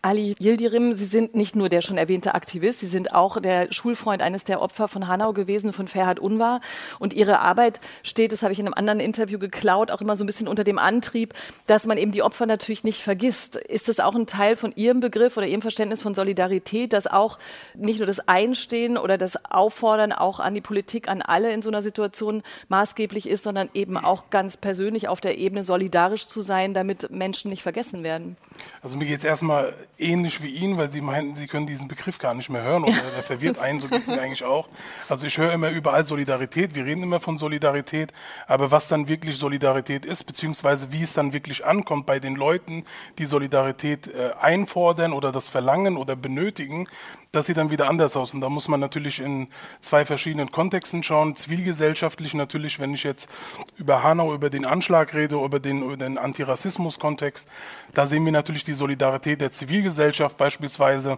Ali 0.05 0.35
Yildirim, 0.37 0.93
Sie 0.93 1.05
sind 1.05 1.33
nicht 1.33 1.55
nur 1.55 1.69
der 1.69 1.79
schon 1.79 1.97
erwähnte 1.97 2.35
Aktivist, 2.35 2.81
Sie 2.81 2.87
sind 2.87 3.13
auch 3.13 3.39
der 3.39 3.71
Schulfreund 3.71 4.21
eines 4.21 4.43
der 4.43 4.61
Opfer 4.61 4.89
von 4.89 5.07
Hanau 5.07 5.31
gewesen, 5.31 5.71
von 5.71 5.87
Ferhat 5.87 6.19
Unvar. 6.19 6.59
Und 6.99 7.13
Ihre 7.13 7.39
Arbeit 7.39 7.79
steht, 8.03 8.33
das 8.33 8.43
habe 8.43 8.51
ich 8.51 8.59
in 8.59 8.65
einem 8.65 8.73
anderen 8.73 8.99
Interview 8.99 9.39
geklaut, 9.39 9.91
auch 9.91 10.01
immer 10.01 10.17
so 10.17 10.25
ein 10.25 10.27
bisschen 10.27 10.49
unter 10.49 10.65
dem 10.65 10.77
Antrieb, 10.77 11.33
dass 11.67 11.87
man 11.87 11.97
eben 11.97 12.11
die 12.11 12.21
Opfer 12.21 12.45
natürlich 12.45 12.83
nicht 12.83 13.01
vergisst. 13.01 13.55
Ist 13.55 13.87
das 13.87 14.01
auch 14.01 14.13
ein 14.13 14.27
Teil 14.27 14.57
von 14.57 14.73
Ihrem 14.75 14.99
Begriff 14.99 15.37
oder 15.37 15.47
Ihrem 15.47 15.61
Verständnis 15.61 16.01
von 16.01 16.13
Solidarität, 16.13 16.91
dass 16.91 17.07
auch 17.07 17.39
nicht 17.73 17.99
nur 17.99 18.07
das 18.07 18.27
Einstehen 18.27 18.97
oder 18.97 19.17
das 19.17 19.45
Auffordern 19.49 20.11
auch 20.11 20.41
an 20.41 20.53
die 20.53 20.59
Politik, 20.59 21.07
an 21.07 21.21
alle 21.21 21.53
in 21.53 21.61
so 21.61 21.69
einer 21.69 21.81
Situation 21.81 22.43
maßgeblich 22.67 23.29
ist, 23.29 23.43
sondern 23.43 23.69
eben 23.73 23.95
auch 23.95 24.29
ganz 24.29 24.57
persönlich 24.57 25.07
auf 25.07 25.21
der 25.21 25.37
Ebene 25.37 25.63
solidarisch 25.63 26.27
zu 26.27 26.41
sein, 26.41 26.73
damit 26.73 27.09
Menschen 27.09 27.51
nicht 27.51 27.63
vergessen 27.63 28.03
werden? 28.03 28.35
Also 28.81 28.97
mir 28.97 29.05
geht 29.05 29.19
es 29.19 29.23
erstmal 29.23 29.73
ähnlich 30.03 30.43
wie 30.43 30.49
Ihnen, 30.49 30.77
weil 30.77 30.91
Sie 30.91 31.01
meinten, 31.01 31.35
Sie 31.35 31.47
können 31.47 31.65
diesen 31.65 31.87
Begriff 31.87 32.19
gar 32.19 32.33
nicht 32.33 32.49
mehr 32.49 32.61
hören 32.61 32.83
oder 32.83 32.93
der 32.93 33.23
verwirrt 33.23 33.59
einen, 33.59 33.79
so 33.79 33.87
geht 33.87 34.01
es 34.01 34.07
mir 34.07 34.21
eigentlich 34.21 34.43
auch. 34.43 34.67
Also 35.09 35.25
ich 35.25 35.37
höre 35.37 35.53
immer 35.53 35.69
überall 35.69 36.05
Solidarität, 36.05 36.75
wir 36.75 36.85
reden 36.85 37.03
immer 37.03 37.19
von 37.19 37.37
Solidarität, 37.37 38.13
aber 38.47 38.71
was 38.71 38.87
dann 38.87 39.07
wirklich 39.07 39.37
Solidarität 39.37 40.05
ist, 40.05 40.25
beziehungsweise 40.25 40.91
wie 40.91 41.03
es 41.03 41.13
dann 41.13 41.33
wirklich 41.33 41.65
ankommt 41.65 42.05
bei 42.05 42.19
den 42.19 42.35
Leuten, 42.35 42.85
die 43.17 43.25
Solidarität 43.25 44.07
äh, 44.07 44.31
einfordern 44.39 45.13
oder 45.13 45.31
das 45.31 45.47
verlangen 45.47 45.97
oder 45.97 46.15
benötigen, 46.15 46.87
das 47.31 47.47
sieht 47.47 47.57
dann 47.57 47.71
wieder 47.71 47.89
anders 47.89 48.15
aus. 48.15 48.35
Und 48.35 48.41
da 48.41 48.49
muss 48.49 48.67
man 48.67 48.79
natürlich 48.79 49.19
in 49.19 49.47
zwei 49.81 50.05
verschiedenen 50.05 50.51
Kontexten 50.51 51.01
schauen. 51.01 51.35
Zivilgesellschaftlich 51.35 52.35
natürlich, 52.35 52.79
wenn 52.79 52.93
ich 52.93 53.03
jetzt 53.03 53.27
über 53.75 54.03
Hanau, 54.03 54.35
über 54.35 54.51
den 54.51 54.65
Anschlag 54.65 55.15
rede, 55.15 55.43
über 55.43 55.59
den, 55.59 55.81
über 55.81 55.97
den 55.97 56.19
Antirassismus-Kontext, 56.19 57.47
da 57.93 58.05
sehen 58.05 58.23
wir 58.25 58.31
natürlich 58.31 58.65
die 58.65 58.73
Solidarität 58.73 59.41
der 59.41 59.51
Zivilgesellschaft 59.51 59.92
beispielsweise 60.37 61.17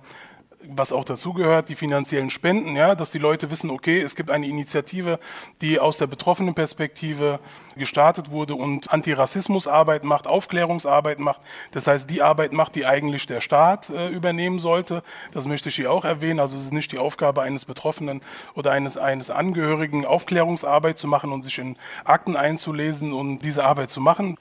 was 0.69 0.92
auch 0.92 1.06
dazugehört, 1.06 1.69
die 1.69 1.75
finanziellen 1.75 2.30
Spenden, 2.30 2.75
ja, 2.75 2.95
dass 2.95 3.12
die 3.12 3.19
Leute 3.19 3.51
wissen, 3.51 3.69
okay, 3.69 4.01
es 4.01 4.16
gibt 4.16 4.31
eine 4.31 4.48
Initiative, 4.48 5.19
die 5.62 5.80
aus 5.80 5.98
der 5.98 6.07
betroffenen 6.07 6.54
Perspektive 6.54 7.39
gestartet 7.75 8.31
wurde 8.31 8.56
und 8.56 8.92
Antirassismusarbeit 8.92 10.04
macht, 10.04 10.27
Aufklärungsarbeit 10.27 11.19
macht. 11.19 11.42
Das 11.72 11.88
heißt, 11.88 12.10
die 12.10 12.22
Arbeit 12.22 12.54
macht, 12.54 12.75
die 12.75 12.86
eigentlich 12.86 13.25
der 13.25 13.42
Staat 13.42 13.89
äh, 13.89 14.10
übernehmen 14.10 14.60
sollte. 14.60 15.04
Das 15.31 15.45
möchte 15.45 15.69
ich 15.69 15.76
hier 15.76 15.92
auch 15.92 16.06
erwähnen. 16.06 16.40
Also 16.40 16.56
es 16.56 16.64
ist 16.64 16.73
nicht 16.73 16.92
die 16.92 16.99
Aufgabe 16.99 17.42
eines 17.42 17.66
Betroffenen 17.66 18.21
oder 18.54 18.71
eines, 18.71 18.97
eines 18.97 19.30
Angehörigen, 19.30 20.06
Aufklärungsarbeit 20.06 20.97
zu 20.97 21.07
machen 21.07 21.31
und 21.31 21.44
sich 21.44 21.59
in 21.59 21.78
Akten 22.04 22.35
einzulesen 22.35 23.14
und 23.14 23.40
diese 23.40 23.64
Arbeit 23.64 23.90
zu 23.90 24.02
machen 24.02 24.38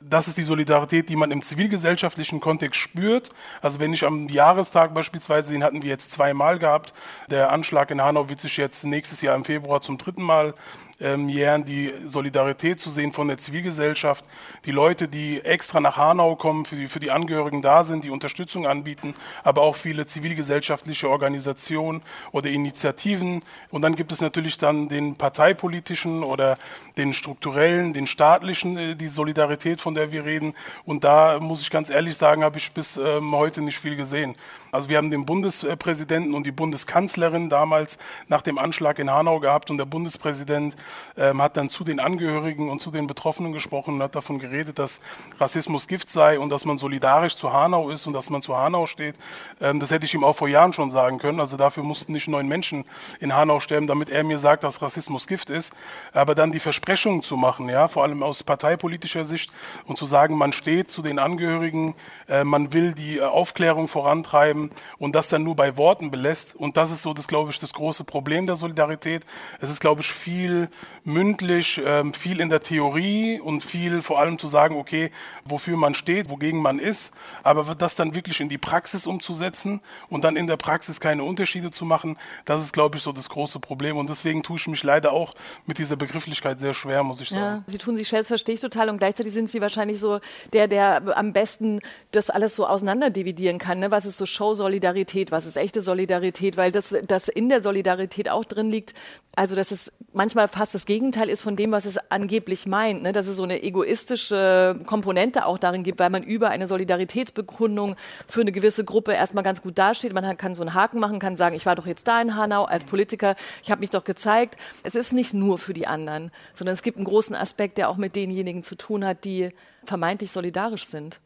das 0.00 0.28
ist 0.28 0.38
die 0.38 0.42
Solidarität, 0.42 1.08
die 1.08 1.16
man 1.16 1.30
im 1.30 1.42
zivilgesellschaftlichen 1.42 2.40
Kontext 2.40 2.80
spürt. 2.80 3.30
Also 3.62 3.80
wenn 3.80 3.92
ich 3.92 4.04
am 4.04 4.28
Jahrestag 4.28 4.94
beispielsweise, 4.94 5.52
den 5.52 5.64
hatten 5.64 5.82
wir 5.82 5.90
jetzt 5.90 6.12
zweimal 6.12 6.58
gehabt, 6.58 6.92
der 7.30 7.50
Anschlag 7.50 7.90
in 7.90 8.02
Hanau 8.02 8.28
wird 8.28 8.40
sich 8.40 8.56
jetzt 8.56 8.84
nächstes 8.84 9.22
Jahr 9.22 9.34
im 9.34 9.44
Februar 9.44 9.80
zum 9.80 9.98
dritten 9.98 10.22
Mal 10.22 10.54
jähren, 10.98 11.64
die 11.64 11.92
Solidarität 12.06 12.80
zu 12.80 12.88
sehen 12.88 13.12
von 13.12 13.28
der 13.28 13.36
Zivilgesellschaft, 13.36 14.24
die 14.64 14.70
Leute, 14.70 15.08
die 15.08 15.42
extra 15.42 15.78
nach 15.78 15.98
Hanau 15.98 16.36
kommen, 16.36 16.64
für 16.64 16.76
die, 16.76 16.88
für 16.88 17.00
die 17.00 17.10
Angehörigen 17.10 17.60
da 17.60 17.84
sind, 17.84 18.04
die 18.04 18.10
Unterstützung 18.10 18.66
anbieten, 18.66 19.14
aber 19.44 19.60
auch 19.60 19.76
viele 19.76 20.06
zivilgesellschaftliche 20.06 21.10
Organisationen 21.10 22.00
oder 22.32 22.48
Initiativen. 22.48 23.42
Und 23.70 23.82
dann 23.82 23.94
gibt 23.94 24.10
es 24.10 24.22
natürlich 24.22 24.56
dann 24.56 24.88
den 24.88 25.16
parteipolitischen 25.16 26.22
oder 26.22 26.56
den 26.96 27.12
strukturellen, 27.12 27.92
den 27.92 28.06
staatlichen, 28.06 28.78
äh, 28.78 28.96
die 28.96 29.08
Solidarität, 29.08 29.82
von 29.82 29.94
der 29.94 30.12
wir 30.12 30.24
reden. 30.24 30.54
Und 30.86 31.04
da 31.04 31.38
muss 31.40 31.60
ich 31.60 31.70
ganz 31.70 31.90
ehrlich 31.90 32.16
sagen, 32.16 32.42
habe 32.42 32.56
ich 32.56 32.72
bis 32.72 32.96
ähm, 32.96 33.32
heute 33.32 33.60
nicht 33.60 33.78
viel 33.78 33.96
gesehen. 33.96 34.34
Also 34.72 34.88
wir 34.88 34.96
haben 34.96 35.10
den 35.10 35.26
Bundespräsidenten 35.26 36.34
und 36.34 36.46
die 36.46 36.52
Bundeskanzlerin 36.52 37.48
damals 37.50 37.98
nach 38.28 38.42
dem 38.42 38.58
Anschlag 38.58 38.98
in 38.98 39.10
Hanau 39.10 39.40
gehabt 39.40 39.70
und 39.70 39.78
der 39.78 39.84
Bundespräsident 39.84 40.76
ähm, 41.16 41.42
hat 41.42 41.56
dann 41.56 41.70
zu 41.70 41.84
den 41.84 42.00
Angehörigen 42.00 42.68
und 42.70 42.80
zu 42.80 42.90
den 42.90 43.06
Betroffenen 43.06 43.52
gesprochen 43.52 43.94
und 43.94 44.02
hat 44.02 44.14
davon 44.14 44.38
geredet, 44.38 44.78
dass 44.78 45.00
Rassismus 45.38 45.86
Gift 45.86 46.10
sei 46.10 46.38
und 46.38 46.50
dass 46.50 46.64
man 46.64 46.78
solidarisch 46.78 47.36
zu 47.36 47.52
Hanau 47.52 47.90
ist 47.90 48.06
und 48.06 48.12
dass 48.12 48.30
man 48.30 48.42
zu 48.42 48.56
Hanau 48.56 48.86
steht. 48.86 49.16
Ähm, 49.60 49.80
das 49.80 49.90
hätte 49.90 50.06
ich 50.06 50.14
ihm 50.14 50.24
auch 50.24 50.36
vor 50.36 50.48
Jahren 50.48 50.72
schon 50.72 50.90
sagen 50.90 51.18
können. 51.18 51.40
Also 51.40 51.56
dafür 51.56 51.82
mussten 51.82 52.12
nicht 52.12 52.28
neun 52.28 52.48
Menschen 52.48 52.84
in 53.20 53.34
Hanau 53.34 53.60
sterben, 53.60 53.86
damit 53.86 54.10
er 54.10 54.24
mir 54.24 54.38
sagt, 54.38 54.64
dass 54.64 54.82
Rassismus 54.82 55.26
Gift 55.26 55.50
ist. 55.50 55.72
Aber 56.12 56.34
dann 56.34 56.52
die 56.52 56.60
Versprechungen 56.60 57.22
zu 57.22 57.36
machen, 57.36 57.68
ja, 57.68 57.88
vor 57.88 58.02
allem 58.02 58.22
aus 58.22 58.42
parteipolitischer 58.42 59.24
Sicht 59.24 59.50
und 59.86 59.98
zu 59.98 60.06
sagen, 60.06 60.36
man 60.36 60.52
steht 60.52 60.90
zu 60.90 61.02
den 61.02 61.18
Angehörigen, 61.18 61.94
äh, 62.28 62.44
man 62.44 62.72
will 62.72 62.92
die 62.92 63.18
äh, 63.18 63.22
Aufklärung 63.22 63.88
vorantreiben 63.88 64.70
und 64.98 65.14
das 65.14 65.28
dann 65.28 65.42
nur 65.42 65.56
bei 65.56 65.76
Worten 65.76 66.10
belässt. 66.10 66.54
Und 66.54 66.76
das 66.76 66.90
ist 66.90 67.02
so, 67.02 67.14
das 67.14 67.28
glaube 67.28 67.50
ich, 67.50 67.58
das 67.58 67.72
große 67.72 68.04
Problem 68.04 68.46
der 68.46 68.56
Solidarität. 68.56 69.24
Es 69.60 69.70
ist, 69.70 69.80
glaube 69.80 70.00
ich, 70.00 70.12
viel 70.12 70.68
mündlich, 71.04 71.80
ähm, 71.84 72.12
viel 72.12 72.40
in 72.40 72.50
der 72.50 72.62
Theorie 72.62 73.40
und 73.40 73.62
viel 73.62 74.02
vor 74.02 74.18
allem 74.18 74.38
zu 74.38 74.48
sagen, 74.48 74.76
okay, 74.76 75.10
wofür 75.44 75.76
man 75.76 75.94
steht, 75.94 76.28
wogegen 76.28 76.60
man 76.60 76.78
ist, 76.78 77.14
aber 77.42 77.74
das 77.74 77.94
dann 77.94 78.14
wirklich 78.14 78.40
in 78.40 78.48
die 78.48 78.58
Praxis 78.58 79.06
umzusetzen 79.06 79.80
und 80.08 80.24
dann 80.24 80.36
in 80.36 80.46
der 80.46 80.56
Praxis 80.56 80.98
keine 80.98 81.22
Unterschiede 81.22 81.70
zu 81.70 81.84
machen, 81.84 82.16
das 82.44 82.62
ist, 82.62 82.72
glaube 82.72 82.96
ich, 82.96 83.02
so 83.02 83.12
das 83.12 83.28
große 83.28 83.60
Problem. 83.60 83.96
Und 83.96 84.10
deswegen 84.10 84.42
tue 84.42 84.56
ich 84.56 84.66
mich 84.66 84.82
leider 84.82 85.12
auch 85.12 85.34
mit 85.66 85.78
dieser 85.78 85.96
Begrifflichkeit 85.96 86.58
sehr 86.58 86.74
schwer, 86.74 87.02
muss 87.04 87.20
ich 87.20 87.28
sagen. 87.28 87.42
Ja, 87.42 87.62
Sie 87.66 87.78
tun 87.78 87.96
sich 87.96 88.08
schwer, 88.08 88.20
das 88.20 88.28
verstehe 88.28 88.54
ich 88.54 88.60
total. 88.60 88.88
Und 88.88 88.98
gleichzeitig 88.98 89.32
sind 89.32 89.48
Sie 89.48 89.60
wahrscheinlich 89.60 90.00
so 90.00 90.20
der, 90.52 90.66
der 90.66 91.16
am 91.16 91.32
besten 91.32 91.80
das 92.10 92.30
alles 92.30 92.56
so 92.56 92.66
auseinanderdividieren 92.66 93.58
kann. 93.58 93.78
Ne? 93.78 93.90
Was 93.90 94.06
ist 94.06 94.18
so 94.18 94.26
Show-Solidarität, 94.26 95.30
was 95.30 95.46
ist 95.46 95.56
echte 95.56 95.82
Solidarität? 95.82 96.56
Weil 96.56 96.72
das, 96.72 96.96
das 97.06 97.28
in 97.28 97.48
der 97.48 97.62
Solidarität 97.62 98.28
auch 98.28 98.44
drin 98.44 98.70
liegt, 98.70 98.94
also 99.36 99.54
dass 99.54 99.70
es 99.70 99.92
manchmal 100.12 100.48
fast 100.48 100.65
das 100.72 100.86
Gegenteil 100.86 101.28
ist 101.28 101.42
von 101.42 101.56
dem, 101.56 101.72
was 101.72 101.84
es 101.84 101.98
angeblich 102.10 102.66
meint. 102.66 103.02
Ne? 103.02 103.12
Dass 103.12 103.26
es 103.26 103.36
so 103.36 103.42
eine 103.42 103.62
egoistische 103.62 104.78
Komponente 104.86 105.46
auch 105.46 105.58
darin 105.58 105.82
gibt, 105.82 105.98
weil 105.98 106.10
man 106.10 106.22
über 106.22 106.50
eine 106.50 106.66
Solidaritätsbekundung 106.66 107.96
für 108.26 108.40
eine 108.40 108.52
gewisse 108.52 108.84
Gruppe 108.84 109.12
erstmal 109.12 109.44
ganz 109.44 109.62
gut 109.62 109.78
dasteht. 109.78 110.12
Man 110.12 110.36
kann 110.36 110.54
so 110.54 110.62
einen 110.62 110.74
Haken 110.74 111.00
machen, 111.00 111.18
kann 111.18 111.36
sagen, 111.36 111.56
ich 111.56 111.66
war 111.66 111.74
doch 111.74 111.86
jetzt 111.86 112.08
da 112.08 112.20
in 112.20 112.34
Hanau 112.36 112.64
als 112.64 112.84
Politiker, 112.84 113.36
ich 113.62 113.70
habe 113.70 113.80
mich 113.80 113.90
doch 113.90 114.04
gezeigt. 114.04 114.56
Es 114.82 114.94
ist 114.94 115.12
nicht 115.12 115.34
nur 115.34 115.58
für 115.58 115.74
die 115.74 115.86
anderen, 115.86 116.30
sondern 116.54 116.72
es 116.72 116.82
gibt 116.82 116.96
einen 116.96 117.06
großen 117.06 117.36
Aspekt, 117.36 117.78
der 117.78 117.88
auch 117.88 117.96
mit 117.96 118.16
denjenigen 118.16 118.62
zu 118.62 118.74
tun 118.74 119.04
hat, 119.04 119.24
die 119.24 119.50
vermeintlich 119.84 120.32
solidarisch 120.32 120.86
sind. 120.86 121.20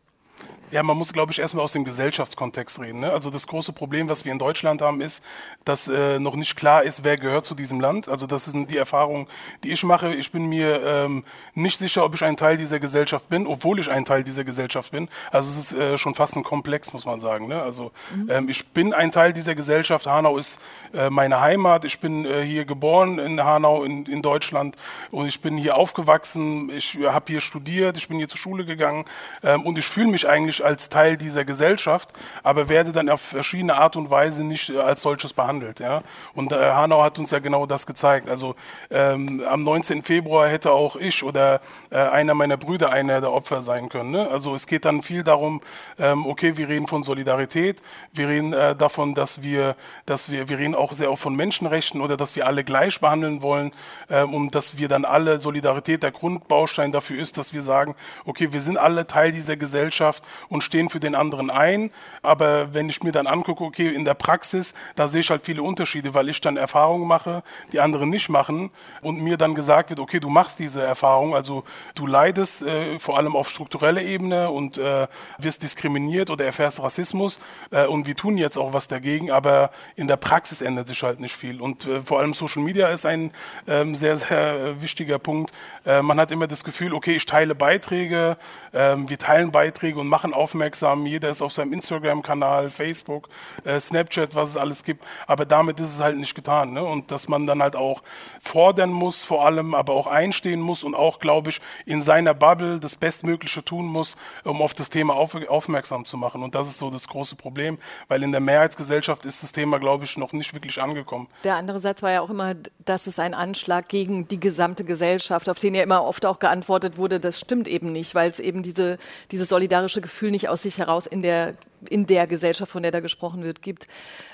Ja, 0.70 0.84
man 0.84 0.96
muss, 0.96 1.12
glaube 1.12 1.32
ich, 1.32 1.40
erstmal 1.40 1.64
aus 1.64 1.72
dem 1.72 1.84
Gesellschaftskontext 1.84 2.80
reden. 2.80 3.00
Ne? 3.00 3.10
Also 3.10 3.30
das 3.30 3.48
große 3.48 3.72
Problem, 3.72 4.08
was 4.08 4.24
wir 4.24 4.30
in 4.30 4.38
Deutschland 4.38 4.82
haben, 4.82 5.00
ist, 5.00 5.22
dass 5.64 5.88
äh, 5.88 6.20
noch 6.20 6.36
nicht 6.36 6.54
klar 6.54 6.84
ist, 6.84 7.02
wer 7.02 7.16
gehört 7.16 7.44
zu 7.44 7.56
diesem 7.56 7.80
Land. 7.80 8.08
Also 8.08 8.28
das 8.28 8.44
sind 8.44 8.70
die 8.70 8.76
Erfahrungen, 8.76 9.26
die 9.64 9.72
ich 9.72 9.82
mache. 9.82 10.14
Ich 10.14 10.30
bin 10.30 10.46
mir 10.46 10.80
ähm, 10.84 11.24
nicht 11.54 11.80
sicher, 11.80 12.04
ob 12.04 12.14
ich 12.14 12.22
ein 12.22 12.36
Teil 12.36 12.56
dieser 12.56 12.78
Gesellschaft 12.78 13.28
bin, 13.28 13.48
obwohl 13.48 13.80
ich 13.80 13.90
ein 13.90 14.04
Teil 14.04 14.22
dieser 14.22 14.44
Gesellschaft 14.44 14.92
bin. 14.92 15.08
Also 15.32 15.50
es 15.50 15.58
ist 15.58 15.72
äh, 15.72 15.98
schon 15.98 16.14
fast 16.14 16.36
ein 16.36 16.44
Komplex, 16.44 16.92
muss 16.92 17.04
man 17.04 17.18
sagen. 17.18 17.48
Ne? 17.48 17.60
Also 17.60 17.90
mhm. 18.14 18.30
ähm, 18.30 18.48
ich 18.48 18.68
bin 18.68 18.94
ein 18.94 19.10
Teil 19.10 19.32
dieser 19.32 19.56
Gesellschaft. 19.56 20.06
Hanau 20.06 20.38
ist 20.38 20.60
äh, 20.94 21.10
meine 21.10 21.40
Heimat. 21.40 21.84
Ich 21.84 21.98
bin 21.98 22.24
äh, 22.24 22.42
hier 22.42 22.64
geboren 22.64 23.18
in 23.18 23.42
Hanau 23.42 23.82
in, 23.82 24.06
in 24.06 24.22
Deutschland 24.22 24.76
und 25.10 25.26
ich 25.26 25.40
bin 25.40 25.56
hier 25.56 25.76
aufgewachsen. 25.76 26.70
Ich 26.70 26.96
habe 27.04 27.24
hier 27.26 27.40
studiert. 27.40 27.96
Ich 27.96 28.06
bin 28.06 28.18
hier 28.18 28.28
zur 28.28 28.38
Schule 28.38 28.64
gegangen 28.64 29.04
ähm, 29.42 29.66
und 29.66 29.76
ich 29.76 29.86
fühle 29.86 30.06
mich 30.06 30.28
eigentlich 30.30 30.64
als 30.64 30.88
Teil 30.88 31.16
dieser 31.16 31.44
Gesellschaft, 31.44 32.12
aber 32.42 32.68
werde 32.68 32.92
dann 32.92 33.08
auf 33.08 33.20
verschiedene 33.20 33.76
Art 33.76 33.96
und 33.96 34.10
Weise 34.10 34.44
nicht 34.44 34.70
äh, 34.70 34.78
als 34.78 35.02
solches 35.02 35.32
behandelt. 35.32 35.80
Ja? 35.80 36.02
Und 36.34 36.52
äh, 36.52 36.72
Hanau 36.72 37.02
hat 37.02 37.18
uns 37.18 37.30
ja 37.30 37.38
genau 37.38 37.66
das 37.66 37.86
gezeigt. 37.86 38.28
Also 38.28 38.54
ähm, 38.90 39.42
am 39.48 39.62
19. 39.62 40.02
Februar 40.02 40.48
hätte 40.48 40.72
auch 40.72 40.96
ich 40.96 41.22
oder 41.22 41.60
äh, 41.90 41.98
einer 41.98 42.34
meiner 42.34 42.56
Brüder 42.56 42.90
einer 42.90 43.20
der 43.20 43.32
Opfer 43.32 43.60
sein 43.60 43.88
können. 43.88 44.10
Ne? 44.10 44.28
Also 44.30 44.54
es 44.54 44.66
geht 44.66 44.84
dann 44.84 45.02
viel 45.02 45.22
darum, 45.24 45.60
ähm, 45.98 46.26
okay, 46.26 46.56
wir 46.56 46.68
reden 46.68 46.86
von 46.86 47.02
Solidarität, 47.02 47.82
wir 48.12 48.28
reden 48.28 48.52
äh, 48.52 48.74
davon, 48.76 49.14
dass 49.14 49.42
wir, 49.42 49.76
dass 50.06 50.30
wir, 50.30 50.48
wir 50.48 50.58
reden 50.58 50.74
auch 50.74 50.92
sehr 50.92 51.10
oft 51.10 51.22
von 51.22 51.34
Menschenrechten 51.34 52.00
oder 52.00 52.16
dass 52.16 52.36
wir 52.36 52.46
alle 52.46 52.64
gleich 52.64 53.00
behandeln 53.00 53.42
wollen 53.42 53.72
ähm, 54.08 54.34
und 54.34 54.54
dass 54.54 54.78
wir 54.78 54.88
dann 54.88 55.04
alle 55.04 55.40
Solidarität 55.40 56.02
der 56.02 56.12
Grundbaustein 56.12 56.92
dafür 56.92 57.20
ist, 57.20 57.38
dass 57.38 57.52
wir 57.52 57.62
sagen, 57.62 57.94
okay, 58.24 58.52
wir 58.52 58.60
sind 58.60 58.78
alle 58.78 59.06
Teil 59.06 59.32
dieser 59.32 59.56
Gesellschaft 59.56 60.19
und 60.48 60.62
stehen 60.62 60.90
für 60.90 61.00
den 61.00 61.14
anderen 61.14 61.50
ein. 61.50 61.90
Aber 62.22 62.74
wenn 62.74 62.88
ich 62.88 63.02
mir 63.02 63.12
dann 63.12 63.26
angucke, 63.26 63.64
okay, 63.64 63.88
in 63.88 64.04
der 64.04 64.14
Praxis, 64.14 64.74
da 64.96 65.08
sehe 65.08 65.20
ich 65.20 65.30
halt 65.30 65.44
viele 65.44 65.62
Unterschiede, 65.62 66.14
weil 66.14 66.28
ich 66.28 66.40
dann 66.40 66.56
Erfahrungen 66.56 67.06
mache, 67.06 67.42
die 67.72 67.80
anderen 67.80 68.10
nicht 68.10 68.28
machen 68.28 68.70
und 69.02 69.20
mir 69.20 69.36
dann 69.36 69.54
gesagt 69.54 69.90
wird, 69.90 70.00
okay, 70.00 70.20
du 70.20 70.28
machst 70.28 70.58
diese 70.58 70.82
Erfahrung, 70.82 71.34
also 71.34 71.64
du 71.94 72.06
leidest 72.06 72.62
äh, 72.62 72.98
vor 72.98 73.16
allem 73.16 73.36
auf 73.36 73.48
struktureller 73.48 74.02
Ebene 74.02 74.50
und 74.50 74.78
äh, 74.78 75.06
wirst 75.38 75.62
diskriminiert 75.62 76.30
oder 76.30 76.44
erfährst 76.44 76.82
Rassismus 76.82 77.40
äh, 77.70 77.86
und 77.86 78.06
wir 78.06 78.16
tun 78.16 78.38
jetzt 78.38 78.56
auch 78.56 78.72
was 78.72 78.88
dagegen, 78.88 79.30
aber 79.30 79.70
in 79.96 80.08
der 80.08 80.16
Praxis 80.16 80.60
ändert 80.62 80.88
sich 80.88 81.02
halt 81.02 81.20
nicht 81.20 81.36
viel 81.36 81.60
und 81.60 81.86
äh, 81.86 82.02
vor 82.02 82.18
allem 82.18 82.34
Social 82.34 82.62
Media 82.62 82.88
ist 82.88 83.06
ein 83.06 83.32
ähm, 83.66 83.94
sehr, 83.94 84.16
sehr 84.16 84.80
wichtiger 84.80 85.18
Punkt. 85.18 85.52
Äh, 85.84 86.02
man 86.02 86.20
hat 86.20 86.30
immer 86.30 86.46
das 86.46 86.64
Gefühl, 86.64 86.92
okay, 86.92 87.14
ich 87.14 87.26
teile 87.26 87.54
Beiträge, 87.54 88.36
ähm, 88.72 89.08
wir 89.08 89.18
teilen 89.18 89.52
Beiträge 89.52 89.98
und 89.98 90.08
machen 90.10 90.34
aufmerksam, 90.34 91.06
jeder 91.06 91.30
ist 91.30 91.40
auf 91.40 91.52
seinem 91.52 91.72
Instagram-Kanal, 91.72 92.68
Facebook, 92.68 93.28
äh, 93.64 93.80
Snapchat, 93.80 94.34
was 94.34 94.50
es 94.50 94.56
alles 94.58 94.84
gibt, 94.84 95.04
aber 95.26 95.46
damit 95.46 95.80
ist 95.80 95.94
es 95.94 96.00
halt 96.00 96.18
nicht 96.18 96.34
getan. 96.34 96.74
Ne? 96.74 96.84
Und 96.84 97.10
dass 97.10 97.28
man 97.28 97.46
dann 97.46 97.62
halt 97.62 97.76
auch 97.76 98.02
fordern 98.40 98.90
muss, 98.90 99.22
vor 99.22 99.46
allem, 99.46 99.74
aber 99.74 99.94
auch 99.94 100.06
einstehen 100.06 100.60
muss 100.60 100.84
und 100.84 100.94
auch, 100.94 101.18
glaube 101.20 101.50
ich, 101.50 101.60
in 101.86 102.02
seiner 102.02 102.34
Bubble 102.34 102.78
das 102.78 102.96
Bestmögliche 102.96 103.64
tun 103.64 103.86
muss, 103.86 104.16
um 104.44 104.60
auf 104.60 104.74
das 104.74 104.90
Thema 104.90 105.14
auf, 105.14 105.34
aufmerksam 105.48 106.04
zu 106.04 106.16
machen. 106.16 106.42
Und 106.42 106.54
das 106.54 106.68
ist 106.68 106.78
so 106.78 106.90
das 106.90 107.08
große 107.08 107.36
Problem, 107.36 107.78
weil 108.08 108.22
in 108.22 108.32
der 108.32 108.40
Mehrheitsgesellschaft 108.40 109.24
ist 109.24 109.42
das 109.42 109.52
Thema, 109.52 109.78
glaube 109.78 110.04
ich, 110.04 110.16
noch 110.16 110.32
nicht 110.32 110.52
wirklich 110.52 110.82
angekommen. 110.82 111.28
Der 111.44 111.54
andere 111.54 111.80
Satz 111.80 112.02
war 112.02 112.10
ja 112.10 112.20
auch 112.20 112.30
immer, 112.30 112.54
dass 112.84 113.06
es 113.06 113.18
ein 113.18 113.34
Anschlag 113.34 113.88
gegen 113.88 114.26
die 114.28 114.40
gesamte 114.40 114.84
Gesellschaft, 114.84 115.48
auf 115.48 115.58
den 115.58 115.74
ja 115.74 115.82
immer 115.82 116.04
oft 116.04 116.26
auch 116.26 116.38
geantwortet 116.38 116.98
wurde, 116.98 117.20
das 117.20 117.38
stimmt 117.38 117.68
eben 117.68 117.92
nicht, 117.92 118.14
weil 118.14 118.28
es 118.28 118.40
eben 118.40 118.62
diese, 118.62 118.98
dieses 119.30 119.48
solidarische 119.48 119.99
Gefühl 120.00 120.20
Gefühl 120.20 120.30
nicht 120.32 120.48
aus 120.48 120.62
sich 120.62 120.76
heraus 120.78 121.06
in 121.06 121.22
der 121.22 121.54
in 121.88 122.06
der 122.06 122.26
Gesellschaft, 122.26 122.70
von 122.70 122.82
der 122.82 122.92
da 122.92 123.00
gesprochen 123.00 123.44
wird, 123.44 123.62
gibt. 123.62 123.86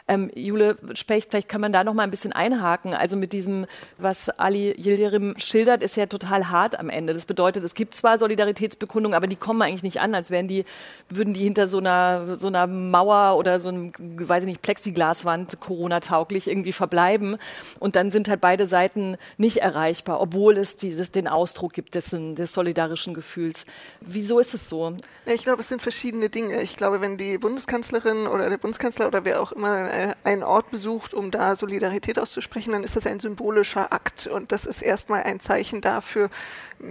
Ähm, 0.08 0.30
Jule 0.34 0.76
Specht, 0.94 1.30
vielleicht 1.30 1.48
kann 1.48 1.60
man 1.60 1.72
da 1.72 1.84
noch 1.84 1.94
mal 1.94 2.02
ein 2.02 2.10
bisschen 2.10 2.32
einhaken. 2.32 2.94
Also 2.94 3.16
mit 3.16 3.32
diesem, 3.32 3.66
was 3.98 4.30
Ali 4.30 4.74
Yildirim 4.76 5.34
schildert, 5.36 5.82
ist 5.82 5.96
ja 5.96 6.06
total 6.06 6.48
hart 6.48 6.78
am 6.78 6.90
Ende. 6.90 7.12
Das 7.12 7.26
bedeutet, 7.26 7.64
es 7.64 7.74
gibt 7.74 7.94
zwar 7.94 8.18
Solidaritätsbekundungen, 8.18 9.16
aber 9.16 9.26
die 9.26 9.36
kommen 9.36 9.62
eigentlich 9.62 9.82
nicht 9.82 10.00
an, 10.00 10.14
als 10.14 10.30
wären 10.30 10.48
die, 10.48 10.64
würden 11.08 11.34
die 11.34 11.42
hinter 11.42 11.68
so 11.68 11.78
einer, 11.78 12.36
so 12.36 12.46
einer 12.46 12.66
Mauer 12.66 13.36
oder 13.36 13.58
so 13.58 13.68
einem, 13.68 13.92
weiß 13.98 14.44
ich 14.44 14.48
nicht, 14.48 14.62
Plexiglaswand 14.62 15.60
Corona-tauglich 15.60 16.48
irgendwie 16.48 16.72
verbleiben. 16.72 17.36
Und 17.80 17.96
dann 17.96 18.10
sind 18.10 18.28
halt 18.28 18.40
beide 18.40 18.66
Seiten 18.66 19.16
nicht 19.36 19.58
erreichbar, 19.58 20.20
obwohl 20.20 20.56
es 20.56 20.76
dieses, 20.76 21.10
den 21.10 21.28
Ausdruck 21.28 21.72
gibt 21.72 21.94
dessen, 21.94 22.34
des 22.36 22.52
solidarischen 22.52 23.14
Gefühls. 23.14 23.66
Wieso 24.00 24.38
ist 24.38 24.54
es 24.54 24.68
so? 24.68 24.96
Ich 25.26 25.44
glaube, 25.46 25.62
es 25.62 25.68
sind 25.68 25.80
verschiedene 25.80 26.28
Dinge. 26.28 26.60
Ich 26.60 26.76
glaube, 26.76 27.00
wenn 27.00 27.16
die 27.16 27.38
Bundeskanzlerin 27.38 28.26
oder 28.26 28.50
der 28.50 28.58
Bundeskanzler 28.58 29.06
oder 29.06 29.24
wer 29.24 29.40
auch 29.40 29.52
immer 29.52 29.92
äh, 29.92 30.14
einen 30.24 30.42
Ort 30.42 30.72
besucht, 30.72 31.14
um 31.14 31.30
da 31.30 31.54
Solidarität 31.54 32.18
auszusprechen, 32.18 32.72
dann 32.72 32.82
ist 32.82 32.96
das 32.96 33.06
ein 33.06 33.20
symbolischer 33.20 33.92
Akt. 33.92 34.26
Und 34.26 34.50
das 34.50 34.66
ist 34.66 34.82
erstmal 34.82 35.22
ein 35.22 35.38
Zeichen 35.38 35.80
dafür, 35.80 36.30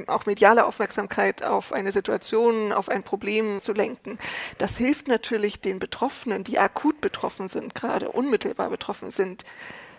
auch 0.07 0.25
mediale 0.25 0.65
Aufmerksamkeit 0.65 1.43
auf 1.43 1.73
eine 1.73 1.91
Situation, 1.91 2.71
auf 2.71 2.87
ein 2.87 3.03
Problem 3.03 3.59
zu 3.59 3.73
lenken. 3.73 4.19
Das 4.57 4.77
hilft 4.77 5.09
natürlich 5.09 5.59
den 5.59 5.79
Betroffenen, 5.79 6.45
die 6.45 6.57
akut 6.57 7.01
betroffen 7.01 7.49
sind, 7.49 7.75
gerade 7.75 8.09
unmittelbar 8.09 8.69
betroffen 8.69 9.11
sind, 9.11 9.43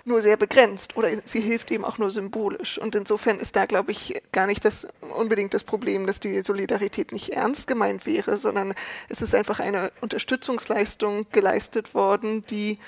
nur 0.07 0.23
sehr 0.23 0.37
begrenzt 0.37 0.97
oder 0.97 1.11
sie 1.25 1.41
hilft 1.41 1.71
eben 1.71 1.85
auch 1.85 1.99
nur 1.99 2.11
symbolisch. 2.11 2.79
Und 2.79 2.95
insofern 2.95 3.39
ist 3.39 3.57
da, 3.57 3.67
glaube 3.67 3.93
ich, 3.93 4.23
gar 4.33 4.47
nicht 4.47 4.65
das 4.65 4.87
unbedingt 5.17 5.53
das 5.53 5.65
Problem, 5.65 6.07
dass 6.07 6.21
die 6.21 6.43
Solidarität 6.43 7.13
nicht 7.13 7.31
ernst 7.31 7.67
gemeint 7.67 8.07
wäre, 8.07 8.39
sondern 8.39 8.75
es 9.09 9.21
ist 9.21 9.35
einfach 9.35 9.59
eine 9.61 9.93
Unterstützungsleistung 10.01 11.27
geleistet 11.33 11.95
worden, 11.95 12.43
die 12.43 12.79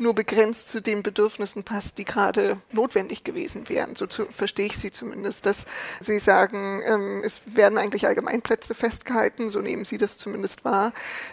nur 0.00 0.14
begrenzt 0.14 0.70
zu 0.70 0.80
den 0.80 1.02
Bedürfnissen 1.02 1.64
passt, 1.64 1.98
die 1.98 2.04
gerade 2.04 2.56
notwendig 2.72 3.24
gewesen 3.24 3.68
wären. 3.68 3.96
So 3.96 4.06
zu, 4.06 4.26
verstehe 4.26 4.66
ich 4.66 4.78
Sie 4.78 4.90
zumindest, 4.90 5.46
dass 5.46 5.66
Sie 6.00 6.18
sagen, 6.18 6.82
ähm, 6.84 7.22
es 7.24 7.40
werden 7.46 7.78
eigentlich 7.78 8.06
Allgemeinplätze 8.06 8.74
festgehalten, 8.74 9.50
so 9.50 9.60
nehmen 9.60 9.84
Sie 9.84 9.98
das 9.98 10.18
zumindest 10.18 10.64
wahr, 10.64 10.92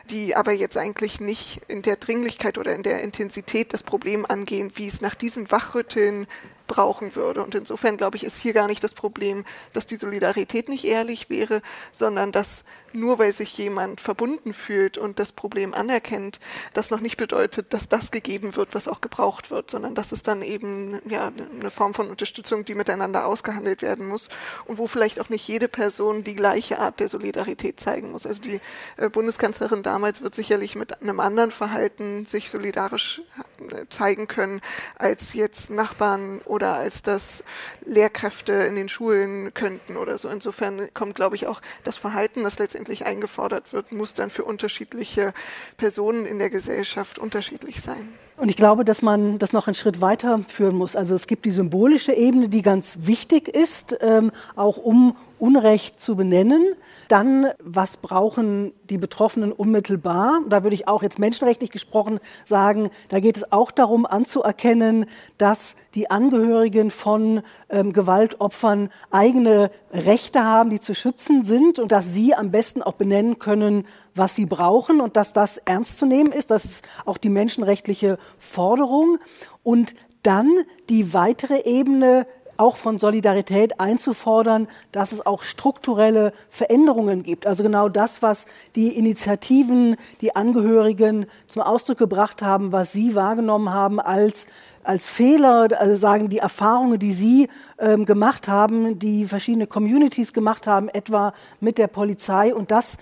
die 0.10 0.36
aber 0.36 0.52
jetzt 0.52 0.78
eigentlich 0.78 1.20
nicht 1.20 1.62
in 1.68 1.82
der 1.82 1.98
Dringlichkeit 1.98 2.58
oder 2.58 2.74
in 2.74 2.84
der 2.84 3.02
Intensität 3.02 3.74
das 3.74 3.84
Problem 3.84 4.26
angehen, 4.26 4.72
wie 4.76 4.88
es 4.88 5.02
nach 5.02 5.16
diesem 5.16 5.50
Wachrütteln 5.52 6.28
brauchen 6.68 7.16
würde. 7.16 7.44
Und 7.44 7.56
insofern, 7.56 7.98
glaube 7.98 8.18
ich, 8.18 8.24
ist 8.24 8.38
hier 8.38 8.54
gar 8.54 8.68
nicht 8.68 8.84
das 8.84 8.94
Problem, 8.94 9.46
dass 9.74 9.86
die 9.86 9.98
Solidarität 9.98 10.70
nicht 10.70 10.86
ehrlich 10.86 11.30
wäre, 11.30 11.62
sondern 11.92 12.32
dass 12.32 12.64
nur 12.96 13.20
weil 13.20 13.34
sich 13.34 13.58
jemand 13.58 14.02
verbunden 14.02 14.54
fühlt 14.54 14.98
und 14.98 15.20
das 15.20 15.32
Problem 15.32 15.74
anerkennt, 15.74 16.40
das 16.74 16.90
noch 16.90 17.02
nicht 17.02 17.18
bedeutet, 17.18 17.74
dass 17.74 17.90
das 17.90 18.10
gegeben 18.10 18.56
wird, 18.56 18.74
was 18.74 18.88
auch 18.88 19.02
gebraucht 19.02 19.52
wird, 19.52 19.70
sondern 19.70 19.96
dass 19.96 20.12
es 20.12 20.24
dann 20.24 20.42
eben 20.42 21.00
ja 21.08 21.32
eine 21.60 21.70
Form 21.70 21.94
von 21.94 22.10
Unterstützung, 22.10 22.66
die 22.66 22.74
miteinander 22.74 23.28
ausgehandelt 23.28 23.82
werden 23.82 24.08
muss 24.08 24.30
und 24.66 24.78
wo 24.78 24.88
vielleicht 24.88 25.20
auch 25.20 25.30
nicht 25.30 25.48
jede 25.48 25.68
Person 25.68 26.24
die 26.24 26.36
gleiche 26.36 26.80
Art 26.80 27.00
der 27.00 27.10
Solidarität 27.10 27.80
zeigen 27.80 28.12
muss. 28.12 28.26
Also 28.26 28.42
die 28.42 28.62
äh, 28.98 29.10
Bundeskanzlerin 29.10 29.84
damals 29.84 30.22
wird 30.22 30.34
sicherlich 30.34 30.76
mit 30.76 31.02
einem 31.02 31.20
anderen 31.20 31.52
Verhalten 31.52 32.26
sich 32.26 32.50
solidarisch 32.50 33.22
äh, 33.60 33.86
zeigen 33.90 34.28
können 34.28 34.62
als 34.98 35.34
jetzt 35.34 35.70
Nachbarn 35.70 36.42
oder 36.56 36.76
als 36.76 37.04
das 37.04 37.44
Lehrkräfte 37.86 38.54
in 38.54 38.76
den 38.76 38.88
Schulen 38.88 39.54
könnten 39.54 39.98
oder 39.98 40.18
so. 40.18 40.30
Insofern 40.30 40.88
kommt, 40.94 41.16
glaube 41.16 41.36
ich, 41.36 41.48
auch 41.48 41.62
das 41.84 41.98
Verhalten, 41.98 42.44
das 42.44 42.58
letztendlich 42.60 43.06
eingefordert 43.06 43.74
wird, 43.74 43.92
muss 43.92 44.14
dann 44.14 44.30
für 44.30 44.46
unterschiedliche 44.46 45.34
Personen 45.76 46.26
in 46.26 46.40
der 46.40 46.50
Gesellschaft 46.50 47.20
unterschiedlich 47.20 47.82
sein. 47.82 48.08
Und 48.38 48.50
ich 48.50 48.56
glaube, 48.56 48.84
dass 48.84 49.02
man 49.02 49.38
das 49.38 49.54
noch 49.54 49.68
einen 49.68 49.76
Schritt 49.76 50.02
weiter 50.02 50.42
führen 50.48 50.76
muss. 50.76 50.96
Also 50.96 51.16
es 51.16 51.28
gibt 51.28 51.46
die 51.46 51.52
symbolische 51.52 52.14
Ebene, 52.14 52.50
die 52.50 52.62
ganz 52.62 53.00
wichtig 53.02 53.48
ist, 53.48 53.98
ähm, 54.02 54.32
auch 54.56 54.78
um 54.78 55.16
Unrecht 55.40 56.00
zu 56.00 56.16
benennen. 56.16 56.74
Dann, 57.08 57.48
was 57.64 57.98
brauchen 57.98 58.74
die 58.90 58.98
Betroffenen 58.98 59.52
unmittelbar? 59.52 60.42
Da 60.50 60.64
würde 60.64 60.74
ich 60.74 60.88
auch 60.88 61.04
jetzt 61.04 61.20
menschenrechtlich 61.20 61.70
gesprochen 61.70 62.20
sagen, 62.46 62.90
da 63.10 63.20
geht 63.20 63.38
es 63.38 63.52
auch 63.52 63.72
darum 63.72 64.06
anzuerkennen, 64.06 65.06
dass 65.38 65.76
die 65.94 66.10
Angehörigen 66.10 66.92
von 66.92 67.42
ähm, 67.70 67.94
Gewaltopfern 67.94 68.90
eigene 69.12 69.72
Rechte 69.92 70.44
haben, 70.44 70.70
die 70.70 70.80
zu 70.80 70.96
schützen 70.96 71.44
sind 71.44 71.80
und 71.80 71.92
dass 71.92 72.14
sie 72.14 72.34
am 72.34 72.52
besten 72.52 72.82
auch 72.82 72.94
benennen 72.94 73.40
können, 73.40 73.86
was 74.16 74.36
sie 74.36 74.46
brauchen 74.46 75.02
und 75.02 75.18
dass 75.18 75.34
das 75.34 75.58
ernst 75.60 75.98
zu 75.98 76.06
nehmen 76.06 76.32
ist. 76.32 76.52
Das 76.52 76.66
ist 76.66 76.86
auch 77.06 77.18
die 77.18 77.30
menschenrechtliche 77.30 78.18
Forderung. 78.40 79.20
Und 79.64 79.94
dann 80.24 80.50
die 80.90 81.14
weitere 81.14 81.62
Ebene 81.62 82.26
auch 82.58 82.78
von 82.78 82.98
Solidarität 82.98 83.80
einzufordern, 83.80 84.68
dass 84.92 85.12
es 85.12 85.26
auch 85.26 85.44
strukturelle 85.44 86.34
Veränderungen 86.50 87.24
gibt. 87.24 87.48
Also 87.48 87.64
genau 87.64 87.90
das, 87.90 88.22
was 88.22 88.48
die 88.76 88.98
Initiativen, 88.98 89.98
die 90.22 90.36
Angehörigen 90.36 91.26
zum 91.48 91.62
Ausdruck 91.62 91.98
gebracht 91.98 92.42
haben, 92.42 92.72
was 92.72 92.94
sie 92.94 93.16
wahrgenommen 93.16 93.74
haben 93.74 94.00
als 94.00 94.48
als 94.86 95.10
Fehler, 95.10 95.68
also 95.80 95.96
sagen 95.96 96.30
die 96.30 96.38
Erfahrungen, 96.38 97.00
die 97.00 97.12
Sie 97.12 97.50
ähm, 97.80 98.06
gemacht 98.06 98.48
haben, 98.48 99.00
die 99.00 99.26
verschiedene 99.26 99.66
Communities 99.66 100.32
gemacht 100.32 100.68
haben, 100.68 100.90
etwa 100.90 101.34
mit 101.60 101.80
der 101.80 101.88
Polizei 101.88 102.54
und 102.54 102.70
das 102.70 102.98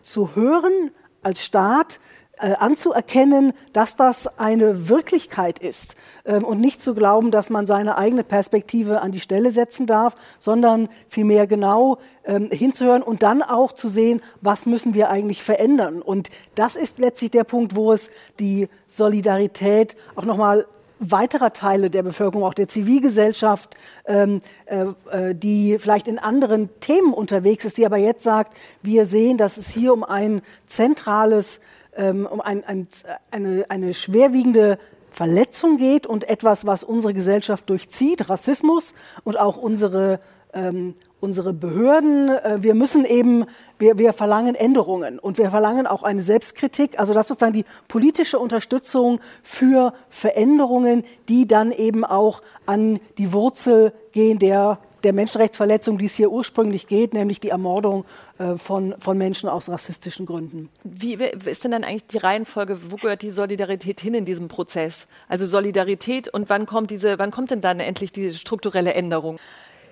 zu 0.00 0.34
hören 0.34 0.90
als 1.22 1.44
Staat, 1.44 2.00
anzuerkennen, 2.38 3.52
dass 3.72 3.96
das 3.96 4.38
eine 4.38 4.88
Wirklichkeit 4.88 5.58
ist 5.58 5.96
ähm, 6.24 6.44
und 6.44 6.60
nicht 6.60 6.82
zu 6.82 6.94
glauben, 6.94 7.30
dass 7.30 7.50
man 7.50 7.66
seine 7.66 7.96
eigene 7.96 8.24
Perspektive 8.24 9.00
an 9.00 9.12
die 9.12 9.20
Stelle 9.20 9.50
setzen 9.50 9.86
darf, 9.86 10.14
sondern 10.38 10.88
vielmehr 11.08 11.46
genau 11.46 11.98
ähm, 12.24 12.48
hinzuhören 12.50 13.02
und 13.02 13.22
dann 13.22 13.42
auch 13.42 13.72
zu 13.72 13.88
sehen, 13.88 14.22
was 14.40 14.66
müssen 14.66 14.94
wir 14.94 15.10
eigentlich 15.10 15.42
verändern. 15.42 16.02
Und 16.02 16.28
das 16.54 16.76
ist 16.76 16.98
letztlich 16.98 17.30
der 17.30 17.44
Punkt, 17.44 17.74
wo 17.74 17.92
es 17.92 18.10
die 18.38 18.68
Solidarität 18.86 19.96
auch 20.14 20.24
nochmal 20.24 20.66
weiterer 21.00 21.52
Teile 21.52 21.90
der 21.90 22.02
Bevölkerung, 22.02 22.44
auch 22.44 22.54
der 22.54 22.68
Zivilgesellschaft, 22.68 23.74
ähm, 24.06 24.40
äh, 24.66 24.86
äh, 25.10 25.34
die 25.34 25.78
vielleicht 25.78 26.08
in 26.08 26.18
anderen 26.18 26.68
Themen 26.80 27.12
unterwegs 27.12 27.64
ist, 27.64 27.78
die 27.78 27.86
aber 27.86 27.98
jetzt 27.98 28.24
sagt, 28.24 28.56
wir 28.82 29.06
sehen, 29.06 29.36
dass 29.36 29.56
es 29.56 29.68
hier 29.68 29.92
um 29.92 30.04
ein 30.04 30.42
zentrales 30.66 31.60
ähm, 31.98 32.26
um 32.26 32.40
ein, 32.40 32.64
ein, 32.64 32.88
eine, 33.30 33.66
eine 33.68 33.92
schwerwiegende 33.92 34.78
Verletzung 35.10 35.78
geht 35.78 36.06
und 36.06 36.28
etwas, 36.28 36.64
was 36.64 36.84
unsere 36.84 37.12
Gesellschaft 37.12 37.68
durchzieht, 37.68 38.30
Rassismus 38.30 38.94
und 39.24 39.38
auch 39.38 39.56
unsere, 39.56 40.20
ähm, 40.54 40.94
unsere 41.20 41.52
Behörden. 41.52 42.28
Äh, 42.28 42.58
wir 42.60 42.74
müssen 42.74 43.04
eben, 43.04 43.46
wir, 43.78 43.98
wir 43.98 44.12
verlangen 44.12 44.54
Änderungen 44.54 45.18
und 45.18 45.38
wir 45.38 45.50
verlangen 45.50 45.86
auch 45.86 46.04
eine 46.04 46.22
Selbstkritik. 46.22 46.98
Also 47.00 47.14
das 47.14 47.24
ist 47.24 47.28
sozusagen 47.28 47.52
die 47.52 47.64
politische 47.88 48.38
Unterstützung 48.38 49.20
für 49.42 49.92
Veränderungen, 50.08 51.04
die 51.28 51.46
dann 51.46 51.72
eben 51.72 52.04
auch 52.04 52.42
an 52.64 53.00
die 53.18 53.32
Wurzel 53.32 53.92
gehen 54.12 54.38
der 54.38 54.78
der 55.04 55.12
Menschenrechtsverletzung, 55.12 55.98
die 55.98 56.06
es 56.06 56.14
hier 56.14 56.30
ursprünglich 56.30 56.86
geht, 56.86 57.14
nämlich 57.14 57.40
die 57.40 57.50
Ermordung 57.50 58.04
äh, 58.38 58.56
von, 58.56 58.94
von 58.98 59.16
Menschen 59.18 59.48
aus 59.48 59.68
rassistischen 59.68 60.26
Gründen. 60.26 60.68
Wie 60.84 61.14
ist 61.14 61.64
denn 61.64 61.70
dann 61.70 61.84
eigentlich 61.84 62.06
die 62.06 62.18
Reihenfolge? 62.18 62.78
Wo 62.90 62.96
gehört 62.96 63.22
die 63.22 63.30
Solidarität 63.30 64.00
hin 64.00 64.14
in 64.14 64.24
diesem 64.24 64.48
Prozess? 64.48 65.06
Also 65.28 65.46
Solidarität 65.46 66.28
und 66.28 66.50
wann 66.50 66.66
kommt 66.66 66.90
diese, 66.90 67.18
wann 67.18 67.30
kommt 67.30 67.50
denn 67.50 67.60
dann 67.60 67.80
endlich 67.80 68.12
die 68.12 68.30
strukturelle 68.30 68.94
Änderung? 68.94 69.38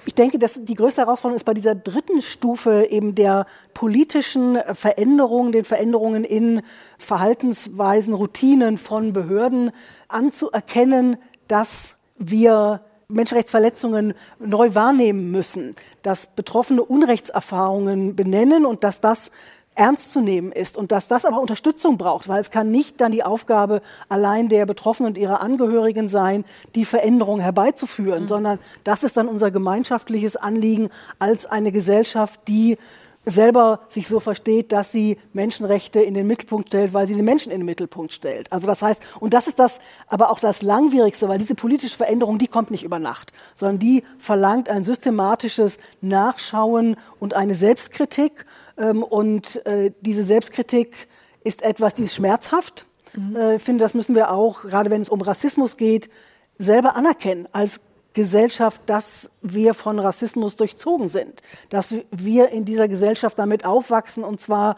Ich 0.06 0.14
denke, 0.14 0.38
dass 0.38 0.60
die 0.62 0.76
größte 0.76 1.02
Herausforderung 1.02 1.36
ist 1.36 1.44
bei 1.44 1.52
dieser 1.52 1.74
dritten 1.74 2.22
Stufe 2.22 2.86
eben 2.90 3.16
der 3.16 3.46
politischen 3.74 4.56
Veränderungen, 4.72 5.50
den 5.50 5.64
Veränderungen 5.64 6.22
in 6.24 6.62
Verhaltensweisen, 6.96 8.14
Routinen 8.14 8.78
von 8.78 9.12
Behörden 9.12 9.72
anzuerkennen, 10.06 11.16
dass 11.48 11.96
wir 12.18 12.82
Menschenrechtsverletzungen 13.08 14.14
neu 14.38 14.74
wahrnehmen 14.74 15.30
müssen, 15.30 15.76
dass 16.02 16.26
Betroffene 16.26 16.84
Unrechtserfahrungen 16.84 18.16
benennen 18.16 18.66
und 18.66 18.82
dass 18.84 19.00
das 19.00 19.30
ernst 19.76 20.10
zu 20.10 20.20
nehmen 20.20 20.52
ist 20.52 20.78
und 20.78 20.90
dass 20.90 21.06
das 21.06 21.24
aber 21.24 21.38
Unterstützung 21.40 21.98
braucht, 21.98 22.28
weil 22.28 22.40
es 22.40 22.50
kann 22.50 22.70
nicht 22.70 23.00
dann 23.00 23.12
die 23.12 23.22
Aufgabe 23.22 23.82
allein 24.08 24.48
der 24.48 24.66
Betroffenen 24.66 25.10
und 25.10 25.18
ihrer 25.18 25.40
Angehörigen 25.40 26.08
sein, 26.08 26.44
die 26.74 26.86
Veränderung 26.86 27.40
herbeizuführen, 27.40 28.22
mhm. 28.22 28.28
sondern 28.28 28.58
das 28.84 29.04
ist 29.04 29.16
dann 29.18 29.28
unser 29.28 29.50
gemeinschaftliches 29.50 30.36
Anliegen 30.36 30.88
als 31.18 31.46
eine 31.46 31.72
Gesellschaft, 31.72 32.40
die 32.48 32.78
selber 33.26 33.80
sich 33.88 34.06
so 34.06 34.20
versteht, 34.20 34.70
dass 34.70 34.92
sie 34.92 35.18
Menschenrechte 35.32 36.00
in 36.00 36.14
den 36.14 36.28
Mittelpunkt 36.28 36.68
stellt, 36.68 36.94
weil 36.94 37.08
sie 37.08 37.14
die 37.14 37.22
Menschen 37.22 37.50
in 37.50 37.60
den 37.60 37.66
Mittelpunkt 37.66 38.12
stellt. 38.12 38.50
Also 38.52 38.66
das 38.66 38.82
heißt, 38.82 39.02
und 39.18 39.34
das 39.34 39.48
ist 39.48 39.58
das, 39.58 39.80
aber 40.06 40.30
auch 40.30 40.38
das 40.38 40.62
Langwierigste, 40.62 41.28
weil 41.28 41.38
diese 41.38 41.56
politische 41.56 41.96
Veränderung, 41.96 42.38
die 42.38 42.46
kommt 42.46 42.70
nicht 42.70 42.84
über 42.84 43.00
Nacht, 43.00 43.32
sondern 43.56 43.80
die 43.80 44.04
verlangt 44.18 44.68
ein 44.68 44.84
systematisches 44.84 45.78
Nachschauen 46.00 46.96
und 47.18 47.34
eine 47.34 47.56
Selbstkritik. 47.56 48.46
Ähm, 48.78 49.02
und 49.02 49.66
äh, 49.66 49.90
diese 50.00 50.22
Selbstkritik 50.22 51.08
ist 51.42 51.62
etwas, 51.62 51.94
die 51.94 52.04
ist 52.04 52.14
schmerzhaft. 52.14 52.86
Mhm. 53.14 53.34
Äh, 53.34 53.56
ich 53.56 53.62
finde, 53.62 53.82
das 53.82 53.94
müssen 53.94 54.14
wir 54.14 54.30
auch, 54.30 54.62
gerade 54.62 54.90
wenn 54.90 55.02
es 55.02 55.08
um 55.08 55.20
Rassismus 55.20 55.76
geht, 55.76 56.10
selber 56.58 56.94
anerkennen 56.94 57.48
als 57.52 57.80
Gesellschaft, 58.16 58.80
dass 58.86 59.30
wir 59.42 59.74
von 59.74 59.98
Rassismus 59.98 60.56
durchzogen 60.56 61.08
sind, 61.08 61.42
dass 61.68 61.94
wir 62.10 62.48
in 62.48 62.64
dieser 62.64 62.88
Gesellschaft 62.88 63.38
damit 63.38 63.66
aufwachsen 63.66 64.24
und 64.24 64.40
zwar 64.40 64.76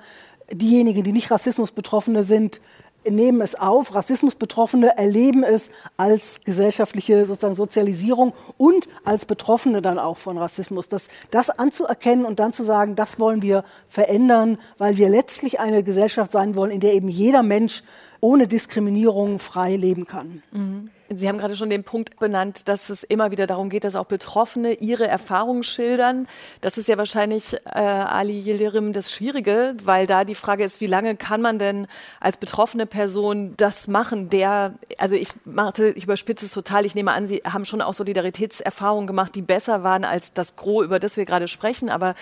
diejenigen, 0.53 1.05
die 1.05 1.12
nicht 1.12 1.31
Rassismusbetroffene 1.31 2.24
sind, 2.24 2.61
nehmen 3.09 3.40
es 3.40 3.55
auf, 3.55 3.94
Rassismusbetroffene 3.94 4.98
erleben 4.98 5.44
es 5.44 5.70
als 5.96 6.40
gesellschaftliche 6.40 7.27
sozusagen 7.27 7.55
Sozialisierung 7.55 8.33
und 8.57 8.88
als 9.05 9.24
Betroffene 9.24 9.83
dann 9.83 10.01
auch 10.01 10.16
von 10.16 10.37
Rassismus. 10.37 10.88
Das, 10.88 11.07
das 11.31 11.48
anzuerkennen 11.48 12.24
und 12.24 12.40
dann 12.40 12.53
zu 12.53 12.64
sagen, 12.64 12.96
das 12.96 13.20
wollen 13.20 13.40
wir 13.40 13.62
verändern, 13.87 14.59
weil 14.79 14.96
wir 14.96 15.09
letztlich 15.11 15.61
eine 15.61 15.85
Gesellschaft 15.85 16.33
sein 16.33 16.57
wollen, 16.57 16.72
in 16.72 16.81
der 16.81 16.94
eben 16.94 17.09
jeder 17.09 17.44
Mensch 17.44 17.85
ohne 18.18 18.48
Diskriminierung 18.48 19.38
frei 19.38 19.77
leben 19.77 20.09
kann. 20.09 20.42
Mhm. 20.51 20.90
Sie 21.10 21.26
haben 21.26 21.38
gerade 21.38 21.56
schon 21.56 21.70
den 21.70 21.84
Punkt 21.84 22.18
benannt, 22.18 22.68
dass 22.68 22.90
es 22.90 23.02
immer 23.02 23.30
wieder 23.30 23.46
darum 23.46 23.70
geht, 23.70 23.84
dass 23.84 23.96
auch 23.96 24.04
Betroffene 24.04 24.74
ihre 24.74 25.06
Erfahrungen 25.06 25.62
schildern. 25.62 26.28
Das 26.60 26.76
ist 26.76 26.86
ja 26.86 26.98
wahrscheinlich, 26.98 27.54
äh, 27.64 27.78
Ali 27.78 28.40
Yildirim, 28.40 28.92
das 28.92 29.10
Schwierige, 29.10 29.74
weil 29.82 30.06
da 30.06 30.24
die 30.24 30.34
Frage 30.34 30.64
ist, 30.64 30.82
wie 30.82 30.86
lange 30.86 31.16
kann 31.16 31.40
man 31.40 31.58
denn 31.58 31.86
als 32.20 32.36
betroffene 32.36 32.84
Person 32.84 33.54
das 33.56 33.88
machen, 33.88 34.28
der, 34.28 34.74
also 34.98 35.14
ich 35.14 35.30
machte, 35.46 35.90
ich 35.90 36.04
überspitze 36.04 36.44
es 36.44 36.52
total, 36.52 36.84
ich 36.84 36.94
nehme 36.94 37.12
an, 37.12 37.24
Sie 37.24 37.38
haben 37.38 37.64
schon 37.64 37.80
auch 37.80 37.94
Solidaritätserfahrungen 37.94 39.06
gemacht, 39.06 39.34
die 39.34 39.42
besser 39.42 39.82
waren 39.82 40.04
als 40.04 40.34
das 40.34 40.56
Gros, 40.56 40.84
über 40.84 40.98
das 40.98 41.16
wir 41.16 41.24
gerade 41.24 41.48
sprechen, 41.48 41.88
aber 41.88 42.14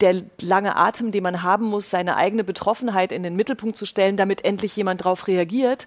der 0.00 0.22
lange 0.40 0.74
Atem, 0.74 1.12
den 1.12 1.22
man 1.22 1.44
haben 1.44 1.66
muss, 1.66 1.88
seine 1.88 2.16
eigene 2.16 2.42
Betroffenheit 2.42 3.12
in 3.12 3.22
den 3.22 3.36
Mittelpunkt 3.36 3.76
zu 3.76 3.86
stellen, 3.86 4.16
damit 4.16 4.44
endlich 4.44 4.74
jemand 4.74 5.02
darauf 5.02 5.28
reagiert 5.28 5.86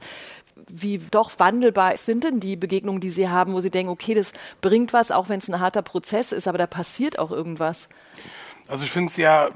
wie 0.67 0.97
doch 0.97 1.31
wandelbar 1.39 1.95
sind 1.97 2.23
denn 2.23 2.39
die 2.39 2.55
Begegnungen, 2.55 2.99
die 2.99 3.09
Sie 3.09 3.29
haben, 3.29 3.53
wo 3.53 3.59
Sie 3.59 3.71
denken, 3.71 3.91
okay, 3.91 4.13
das 4.13 4.33
bringt 4.61 4.93
was, 4.93 5.11
auch 5.11 5.29
wenn 5.29 5.39
es 5.39 5.47
ein 5.47 5.59
harter 5.59 5.81
Prozess 5.81 6.31
ist, 6.31 6.47
aber 6.47 6.57
da 6.57 6.67
passiert 6.67 7.19
auch 7.19 7.31
irgendwas? 7.31 7.89
Also 8.67 8.83
ich 8.85 8.91
finde 8.91 9.09
es 9.09 9.17
ja 9.17 9.49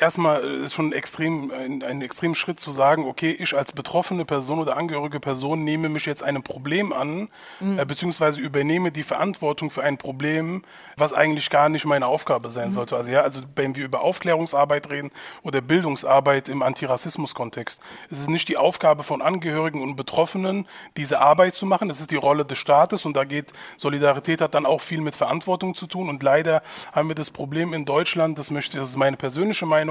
erstmal 0.00 0.42
ist 0.42 0.74
schon 0.74 0.92
extrem, 0.92 1.50
ein, 1.50 1.82
ein 1.82 2.02
extrem 2.02 2.34
Schritt 2.34 2.58
zu 2.58 2.72
sagen, 2.72 3.06
okay, 3.06 3.30
ich 3.30 3.54
als 3.54 3.72
betroffene 3.72 4.24
Person 4.24 4.58
oder 4.58 4.76
angehörige 4.76 5.20
Person 5.20 5.64
nehme 5.64 5.88
mich 5.88 6.06
jetzt 6.06 6.22
einem 6.22 6.42
Problem 6.42 6.92
an, 6.92 7.28
mhm. 7.60 7.78
äh, 7.78 7.84
beziehungsweise 7.84 8.40
übernehme 8.40 8.90
die 8.90 9.02
Verantwortung 9.02 9.70
für 9.70 9.82
ein 9.82 9.98
Problem, 9.98 10.62
was 10.96 11.12
eigentlich 11.12 11.50
gar 11.50 11.68
nicht 11.68 11.84
meine 11.84 12.06
Aufgabe 12.06 12.50
sein 12.50 12.68
mhm. 12.68 12.72
sollte. 12.72 12.96
Also 12.96 13.10
ja, 13.10 13.22
also 13.22 13.42
wenn 13.56 13.76
wir 13.76 13.84
über 13.84 14.00
Aufklärungsarbeit 14.00 14.90
reden 14.90 15.10
oder 15.42 15.60
Bildungsarbeit 15.60 16.48
im 16.48 16.62
Antirassismus-Kontext, 16.62 17.80
ist 18.10 18.20
es 18.20 18.28
nicht 18.28 18.48
die 18.48 18.56
Aufgabe 18.56 19.02
von 19.02 19.22
Angehörigen 19.22 19.82
und 19.82 19.96
Betroffenen, 19.96 20.66
diese 20.96 21.20
Arbeit 21.20 21.54
zu 21.54 21.66
machen. 21.66 21.90
Es 21.90 22.00
ist 22.00 22.10
die 22.10 22.16
Rolle 22.16 22.44
des 22.44 22.58
Staates 22.58 23.04
und 23.04 23.16
da 23.16 23.24
geht 23.24 23.52
Solidarität 23.76 24.40
hat 24.40 24.54
dann 24.54 24.66
auch 24.66 24.80
viel 24.80 25.00
mit 25.00 25.14
Verantwortung 25.14 25.74
zu 25.74 25.86
tun 25.86 26.08
und 26.08 26.22
leider 26.22 26.62
haben 26.92 27.08
wir 27.08 27.14
das 27.14 27.30
Problem 27.30 27.74
in 27.74 27.84
Deutschland, 27.84 28.38
das 28.38 28.50
möchte, 28.50 28.78
das 28.78 28.90
ist 28.90 28.96
meine 28.96 29.16
persönliche 29.16 29.66
Meinung, 29.66 29.89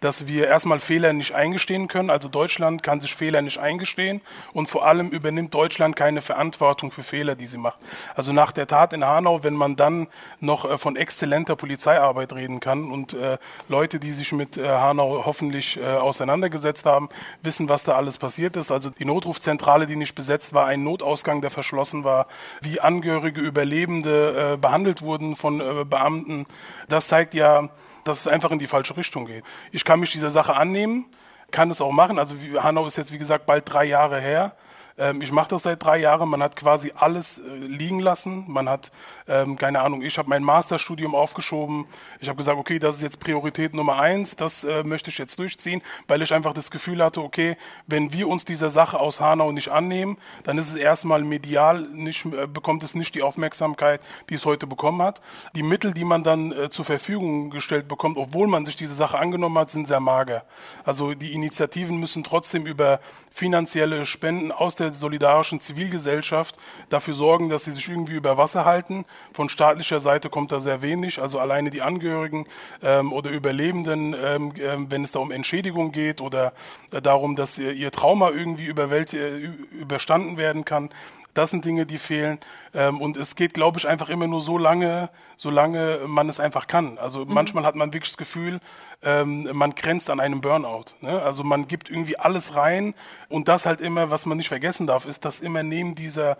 dass 0.00 0.26
wir 0.26 0.46
erstmal 0.46 0.78
Fehler 0.78 1.12
nicht 1.12 1.34
eingestehen 1.34 1.88
können. 1.88 2.10
Also 2.10 2.28
Deutschland 2.28 2.82
kann 2.82 3.00
sich 3.00 3.14
Fehler 3.14 3.42
nicht 3.42 3.58
eingestehen 3.58 4.20
und 4.52 4.68
vor 4.68 4.86
allem 4.86 5.08
übernimmt 5.08 5.52
Deutschland 5.52 5.96
keine 5.96 6.22
Verantwortung 6.22 6.90
für 6.90 7.02
Fehler, 7.02 7.34
die 7.34 7.46
sie 7.46 7.58
macht. 7.58 7.80
Also 8.14 8.32
nach 8.32 8.52
der 8.52 8.66
Tat 8.66 8.92
in 8.92 9.04
Hanau, 9.04 9.42
wenn 9.42 9.54
man 9.54 9.76
dann 9.76 10.06
noch 10.40 10.64
äh, 10.64 10.78
von 10.78 10.96
exzellenter 10.96 11.56
Polizeiarbeit 11.56 12.32
reden 12.32 12.60
kann 12.60 12.90
und 12.90 13.14
äh, 13.14 13.38
Leute, 13.68 13.98
die 13.98 14.12
sich 14.12 14.32
mit 14.32 14.56
äh, 14.56 14.68
Hanau 14.68 15.24
hoffentlich 15.26 15.76
äh, 15.76 15.84
auseinandergesetzt 15.84 16.86
haben, 16.86 17.08
wissen, 17.42 17.68
was 17.68 17.82
da 17.82 17.94
alles 17.94 18.18
passiert 18.18 18.56
ist. 18.56 18.70
Also 18.70 18.90
die 18.90 19.04
Notrufzentrale, 19.04 19.86
die 19.86 19.96
nicht 19.96 20.14
besetzt 20.14 20.54
war, 20.54 20.66
ein 20.66 20.82
Notausgang, 20.84 21.40
der 21.40 21.50
verschlossen 21.50 22.04
war, 22.04 22.26
wie 22.60 22.80
Angehörige, 22.80 23.40
Überlebende 23.40 24.54
äh, 24.54 24.56
behandelt 24.56 25.02
wurden 25.02 25.36
von 25.36 25.60
äh, 25.60 25.84
Beamten. 25.84 26.46
Das 26.88 27.08
zeigt 27.08 27.34
ja, 27.34 27.68
dass 28.10 28.20
es 28.20 28.26
einfach 28.26 28.50
in 28.50 28.58
die 28.58 28.66
falsche 28.66 28.96
Richtung 28.96 29.26
geht. 29.26 29.44
Ich 29.72 29.84
kann 29.84 30.00
mich 30.00 30.10
dieser 30.10 30.30
Sache 30.30 30.54
annehmen, 30.54 31.06
kann 31.50 31.70
es 31.70 31.80
auch 31.80 31.92
machen. 31.92 32.18
Also 32.18 32.36
Hanau 32.62 32.86
ist 32.86 32.96
jetzt, 32.96 33.12
wie 33.12 33.18
gesagt, 33.18 33.46
bald 33.46 33.72
drei 33.72 33.84
Jahre 33.84 34.20
her. 34.20 34.54
Ähm, 35.00 35.22
ich 35.22 35.32
mache 35.32 35.48
das 35.48 35.62
seit 35.62 35.82
drei 35.82 35.98
Jahren. 35.98 36.28
Man 36.28 36.42
hat 36.42 36.54
quasi 36.54 36.92
alles 36.94 37.38
äh, 37.38 37.56
liegen 37.56 38.00
lassen. 38.00 38.44
Man 38.46 38.68
hat, 38.68 38.92
ähm, 39.26 39.56
keine 39.56 39.80
Ahnung, 39.80 40.02
ich 40.02 40.18
habe 40.18 40.28
mein 40.28 40.44
Masterstudium 40.44 41.14
aufgeschoben. 41.14 41.86
Ich 42.20 42.28
habe 42.28 42.36
gesagt, 42.36 42.58
okay, 42.58 42.78
das 42.78 42.96
ist 42.96 43.02
jetzt 43.02 43.18
Priorität 43.18 43.74
Nummer 43.74 43.98
eins. 43.98 44.36
Das 44.36 44.62
äh, 44.62 44.84
möchte 44.84 45.10
ich 45.10 45.18
jetzt 45.18 45.38
durchziehen, 45.38 45.80
weil 46.06 46.20
ich 46.20 46.34
einfach 46.34 46.52
das 46.52 46.70
Gefühl 46.70 47.02
hatte, 47.02 47.22
okay, 47.22 47.56
wenn 47.86 48.12
wir 48.12 48.28
uns 48.28 48.44
dieser 48.44 48.68
Sache 48.68 49.00
aus 49.00 49.20
Hanau 49.20 49.52
nicht 49.52 49.70
annehmen, 49.70 50.18
dann 50.44 50.58
ist 50.58 50.68
es 50.68 50.76
erstmal 50.76 51.24
medial 51.24 51.80
nicht, 51.80 52.26
äh, 52.26 52.46
bekommt 52.46 52.82
es 52.82 52.94
nicht 52.94 53.14
die 53.14 53.22
Aufmerksamkeit, 53.22 54.02
die 54.28 54.34
es 54.34 54.44
heute 54.44 54.66
bekommen 54.66 55.00
hat. 55.00 55.22
Die 55.54 55.62
Mittel, 55.62 55.94
die 55.94 56.04
man 56.04 56.22
dann 56.22 56.52
äh, 56.52 56.68
zur 56.68 56.84
Verfügung 56.84 57.48
gestellt 57.48 57.88
bekommt, 57.88 58.18
obwohl 58.18 58.46
man 58.46 58.66
sich 58.66 58.76
diese 58.76 58.94
Sache 58.94 59.18
angenommen 59.18 59.56
hat, 59.56 59.70
sind 59.70 59.88
sehr 59.88 60.00
mager. 60.00 60.44
Also 60.84 61.14
die 61.14 61.32
Initiativen 61.32 61.98
müssen 61.98 62.22
trotzdem 62.22 62.66
über 62.66 63.00
finanzielle 63.32 64.04
Spenden 64.04 64.52
aus 64.52 64.76
der 64.76 64.89
solidarischen 64.98 65.60
Zivilgesellschaft 65.60 66.56
dafür 66.88 67.14
sorgen, 67.14 67.48
dass 67.48 67.64
sie 67.64 67.72
sich 67.72 67.88
irgendwie 67.88 68.14
über 68.14 68.36
Wasser 68.36 68.64
halten. 68.64 69.04
Von 69.32 69.48
staatlicher 69.48 70.00
Seite 70.00 70.30
kommt 70.30 70.52
da 70.52 70.60
sehr 70.60 70.82
wenig. 70.82 71.20
Also 71.20 71.38
alleine 71.38 71.70
die 71.70 71.82
Angehörigen 71.82 72.46
ähm, 72.82 73.12
oder 73.12 73.30
Überlebenden, 73.30 74.14
ähm, 74.20 74.52
äh, 74.56 74.76
wenn 74.90 75.04
es 75.04 75.12
da 75.12 75.18
um 75.18 75.30
Entschädigung 75.30 75.92
geht 75.92 76.20
oder 76.20 76.52
äh, 76.92 77.00
darum, 77.00 77.36
dass 77.36 77.58
ihr, 77.58 77.72
ihr 77.72 77.90
Trauma 77.90 78.30
irgendwie 78.30 78.66
überwält, 78.66 79.12
äh, 79.14 79.38
überstanden 79.72 80.36
werden 80.36 80.64
kann, 80.64 80.90
das 81.34 81.50
sind 81.50 81.64
Dinge, 81.64 81.86
die 81.86 81.98
fehlen. 81.98 82.38
Ähm, 82.74 83.00
und 83.00 83.16
es 83.16 83.36
geht, 83.36 83.54
glaube 83.54 83.78
ich, 83.78 83.86
einfach 83.86 84.08
immer 84.08 84.26
nur 84.26 84.40
so 84.40 84.58
lange, 84.58 85.10
solange 85.36 86.00
man 86.06 86.28
es 86.28 86.40
einfach 86.40 86.66
kann. 86.66 86.98
Also 86.98 87.24
mhm. 87.24 87.34
manchmal 87.34 87.64
hat 87.64 87.74
man 87.74 87.92
wirklich 87.92 88.10
das 88.10 88.18
Gefühl, 88.18 88.60
ähm, 89.02 89.48
man 89.52 89.74
grenzt 89.74 90.10
an 90.10 90.20
einem 90.20 90.40
Burnout. 90.40 90.96
Ne? 91.00 91.20
Also 91.22 91.44
man 91.44 91.68
gibt 91.68 91.90
irgendwie 91.90 92.18
alles 92.18 92.54
rein 92.54 92.94
und 93.28 93.48
das 93.48 93.66
halt 93.66 93.80
immer, 93.80 94.10
was 94.10 94.26
man 94.26 94.36
nicht 94.36 94.48
vergessen 94.48 94.86
darf, 94.86 95.06
ist, 95.06 95.24
dass 95.24 95.40
immer 95.40 95.62
neben 95.62 95.94
dieser 95.94 96.36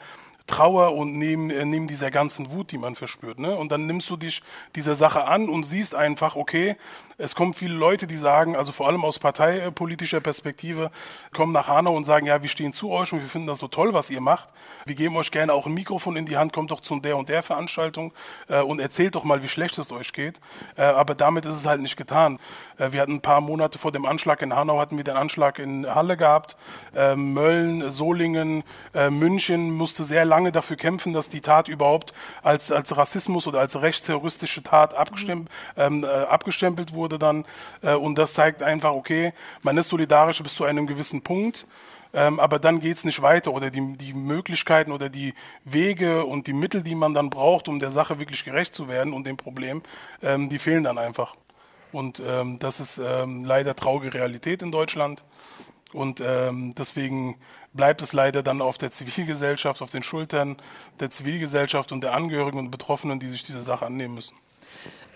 Trauer 0.50 0.96
und 0.96 1.16
neben, 1.16 1.48
äh, 1.48 1.64
neben 1.64 1.86
dieser 1.86 2.10
ganzen 2.10 2.50
Wut, 2.50 2.72
die 2.72 2.78
man 2.78 2.96
verspürt. 2.96 3.38
Ne? 3.38 3.54
Und 3.54 3.70
dann 3.70 3.86
nimmst 3.86 4.10
du 4.10 4.16
dich 4.16 4.42
dieser 4.74 4.96
Sache 4.96 5.24
an 5.26 5.48
und 5.48 5.62
siehst 5.62 5.94
einfach, 5.94 6.34
okay, 6.34 6.76
es 7.18 7.36
kommen 7.36 7.54
viele 7.54 7.74
Leute, 7.74 8.08
die 8.08 8.16
sagen, 8.16 8.56
also 8.56 8.72
vor 8.72 8.88
allem 8.88 9.04
aus 9.04 9.18
parteipolitischer 9.18 10.20
Perspektive, 10.20 10.90
kommen 11.32 11.52
nach 11.52 11.68
Hanau 11.68 11.94
und 11.94 12.04
sagen, 12.04 12.26
ja, 12.26 12.42
wir 12.42 12.48
stehen 12.48 12.72
zu 12.72 12.90
euch 12.90 13.12
und 13.12 13.20
wir 13.20 13.28
finden 13.28 13.46
das 13.46 13.58
so 13.58 13.68
toll, 13.68 13.94
was 13.94 14.10
ihr 14.10 14.20
macht. 14.20 14.48
Wir 14.86 14.96
geben 14.96 15.16
euch 15.16 15.30
gerne 15.30 15.52
auch 15.52 15.66
ein 15.66 15.74
Mikrofon 15.74 16.16
in 16.16 16.26
die 16.26 16.36
Hand, 16.36 16.52
kommt 16.52 16.72
doch 16.72 16.80
zu 16.80 16.98
der 16.98 17.16
und 17.16 17.28
der 17.28 17.42
Veranstaltung 17.42 18.12
äh, 18.48 18.60
und 18.60 18.80
erzählt 18.80 19.14
doch 19.14 19.22
mal, 19.22 19.42
wie 19.42 19.48
schlecht 19.48 19.78
es 19.78 19.92
euch 19.92 20.12
geht. 20.12 20.40
Äh, 20.76 20.82
aber 20.82 21.14
damit 21.14 21.44
ist 21.46 21.54
es 21.54 21.66
halt 21.66 21.80
nicht 21.80 21.96
getan. 21.96 22.40
Äh, 22.78 22.92
wir 22.92 23.02
hatten 23.02 23.14
ein 23.14 23.20
paar 23.20 23.40
Monate 23.40 23.78
vor 23.78 23.92
dem 23.92 24.04
Anschlag 24.04 24.42
in 24.42 24.56
Hanau, 24.56 24.80
hatten 24.80 24.96
wir 24.96 25.04
den 25.04 25.16
Anschlag 25.16 25.58
in 25.60 25.86
Halle 25.94 26.16
gehabt. 26.16 26.56
Äh, 26.96 27.14
Mölln, 27.14 27.90
Solingen, 27.90 28.64
äh, 28.94 29.10
München 29.10 29.70
musste 29.70 30.04
sehr 30.04 30.24
lange 30.24 30.39
dafür 30.50 30.76
kämpfen, 30.76 31.12
dass 31.12 31.29
die 31.29 31.40
Tat 31.40 31.68
überhaupt 31.68 32.12
als, 32.42 32.72
als 32.72 32.96
Rassismus 32.96 33.46
oder 33.46 33.61
als 33.61 33.81
rechtsterroristische 33.81 34.62
Tat 34.62 34.94
abgestempelt, 34.94 35.50
ähm, 35.76 36.05
äh, 36.05 36.07
abgestempelt 36.07 36.94
wurde 36.94 37.18
dann. 37.18 37.44
Äh, 37.83 37.94
und 37.94 38.16
das 38.16 38.35
zeigt 38.35 38.62
einfach, 38.62 38.92
okay, 38.92 39.33
man 39.62 39.76
ist 39.79 39.88
solidarisch 39.88 40.42
bis 40.42 40.55
zu 40.55 40.64
einem 40.64 40.87
gewissen 40.87 41.22
Punkt. 41.22 41.66
Ähm, 42.12 42.40
aber 42.40 42.59
dann 42.59 42.81
geht 42.81 42.96
es 42.96 43.05
nicht 43.05 43.22
weiter 43.22 43.53
oder 43.53 43.70
die, 43.70 43.96
die 43.96 44.14
Möglichkeiten 44.14 44.90
oder 44.90 45.09
die 45.09 45.35
Wege 45.64 46.24
und 46.24 46.48
die 46.48 46.53
Mittel, 46.53 46.83
die 46.83 46.96
man 46.96 47.14
dann 47.14 47.31
braucht, 47.31 47.68
um 47.68 47.79
der 47.79 47.92
Sache 47.92 48.18
wirklich 48.18 48.44
gerecht 48.44 48.74
zu 48.74 48.88
werden 48.88 49.12
und 49.12 49.26
dem 49.26 49.37
Problem, 49.37 49.83
ähm, 50.22 50.48
die 50.48 50.59
fehlen 50.59 50.83
dann 50.83 50.98
einfach. 50.98 51.37
Und 51.92 52.20
ähm, 52.24 52.59
das 52.59 52.81
ist 52.81 52.98
ähm, 52.98 53.44
leider 53.44 53.76
traurige 53.76 54.14
Realität 54.14 54.62
in 54.62 54.72
Deutschland. 54.72 55.22
Und 55.92 56.20
ähm, 56.24 56.74
deswegen 56.76 57.37
bleibt 57.72 58.02
es 58.02 58.12
leider 58.12 58.42
dann 58.42 58.61
auf 58.61 58.78
der 58.78 58.90
Zivilgesellschaft, 58.90 59.83
auf 59.83 59.90
den 59.90 60.02
Schultern 60.02 60.56
der 60.98 61.11
Zivilgesellschaft 61.11 61.92
und 61.92 62.02
der 62.02 62.14
Angehörigen 62.14 62.59
und 62.59 62.70
Betroffenen, 62.70 63.20
die 63.20 63.28
sich 63.28 63.42
dieser 63.42 63.62
Sache 63.62 63.87
annehmen 63.87 64.14
müssen. 64.14 64.37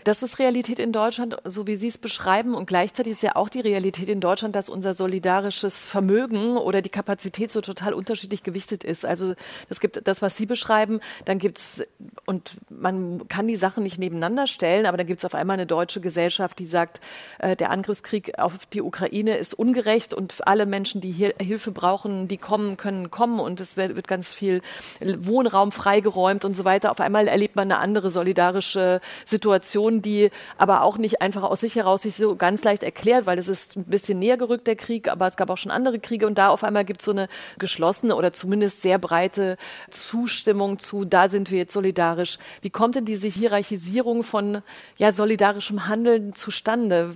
Das 0.04 0.22
ist 0.22 0.38
Realität 0.38 0.78
in 0.78 0.92
Deutschland, 0.92 1.38
so 1.44 1.66
wie 1.66 1.76
Sie 1.76 1.86
es 1.86 1.96
beschreiben. 1.96 2.54
Und 2.54 2.66
gleichzeitig 2.66 3.12
ist 3.12 3.22
ja 3.22 3.36
auch 3.36 3.48
die 3.48 3.60
Realität 3.60 4.10
in 4.10 4.20
Deutschland, 4.20 4.54
dass 4.54 4.68
unser 4.68 4.92
solidarisches 4.92 5.88
Vermögen 5.88 6.58
oder 6.58 6.82
die 6.82 6.90
Kapazität 6.90 7.50
so 7.50 7.62
total 7.62 7.94
unterschiedlich 7.94 8.42
gewichtet 8.42 8.84
ist. 8.84 9.06
Also 9.06 9.34
es 9.70 9.80
gibt 9.80 10.06
das, 10.06 10.20
was 10.20 10.36
Sie 10.36 10.44
beschreiben, 10.44 11.00
dann 11.24 11.38
gibt's 11.38 11.82
und 12.26 12.56
man 12.68 13.28
kann 13.28 13.46
die 13.46 13.56
Sachen 13.56 13.82
nicht 13.82 13.98
nebeneinander 13.98 14.46
stellen, 14.46 14.84
aber 14.84 14.98
dann 14.98 15.06
gibt 15.06 15.20
es 15.20 15.24
auf 15.24 15.34
einmal 15.34 15.54
eine 15.54 15.66
deutsche 15.66 16.02
Gesellschaft, 16.02 16.58
die 16.58 16.66
sagt, 16.66 17.00
äh, 17.38 17.56
der 17.56 17.70
Angriffskrieg 17.70 18.38
auf 18.38 18.66
die 18.66 18.82
Ukraine 18.82 19.38
ist 19.38 19.54
ungerecht 19.54 20.12
und 20.12 20.46
alle 20.46 20.66
Menschen, 20.66 21.00
die 21.00 21.12
hier 21.12 21.34
Hilfe 21.40 21.70
brauchen, 21.70 22.28
die 22.28 22.36
kommen, 22.36 22.76
können 22.76 23.10
kommen 23.10 23.40
und 23.40 23.58
es 23.58 23.78
wird, 23.78 23.96
wird 23.96 24.08
ganz 24.08 24.34
viel 24.34 24.60
Wohnraum 25.00 25.72
freigeräumt 25.72 26.44
und 26.44 26.54
so 26.54 26.66
weiter. 26.66 26.90
Auf 26.90 27.00
einmal 27.00 27.26
erlebt 27.26 27.56
man 27.56 27.72
eine 27.72 27.80
andere 27.80 28.10
solidarische 28.10 29.00
Situation 29.24 29.93
Situation, 29.94 30.02
die 30.02 30.30
aber 30.58 30.82
auch 30.82 30.98
nicht 30.98 31.20
einfach 31.20 31.42
aus 31.42 31.60
sich 31.60 31.76
heraus 31.76 32.02
sich 32.02 32.16
so 32.16 32.36
ganz 32.36 32.64
leicht 32.64 32.82
erklärt, 32.82 33.26
weil 33.26 33.38
es 33.38 33.48
ist 33.48 33.76
ein 33.76 33.84
bisschen 33.84 34.18
näher 34.18 34.36
gerückt, 34.36 34.66
der 34.66 34.76
Krieg, 34.76 35.08
aber 35.08 35.26
es 35.26 35.36
gab 35.36 35.50
auch 35.50 35.58
schon 35.58 35.70
andere 35.70 35.98
Kriege 35.98 36.26
und 36.26 36.38
da 36.38 36.48
auf 36.48 36.64
einmal 36.64 36.84
gibt 36.84 37.00
es 37.00 37.06
so 37.06 37.12
eine 37.12 37.28
geschlossene 37.58 38.16
oder 38.16 38.32
zumindest 38.32 38.82
sehr 38.82 38.98
breite 38.98 39.56
Zustimmung 39.90 40.78
zu, 40.78 41.04
da 41.04 41.28
sind 41.28 41.50
wir 41.50 41.58
jetzt 41.58 41.72
solidarisch. 41.72 42.38
Wie 42.62 42.70
kommt 42.70 42.94
denn 42.94 43.04
diese 43.04 43.28
Hierarchisierung 43.28 44.22
von 44.22 44.62
ja, 44.96 45.12
solidarischem 45.12 45.86
Handeln 45.88 46.34
zustande? 46.34 47.14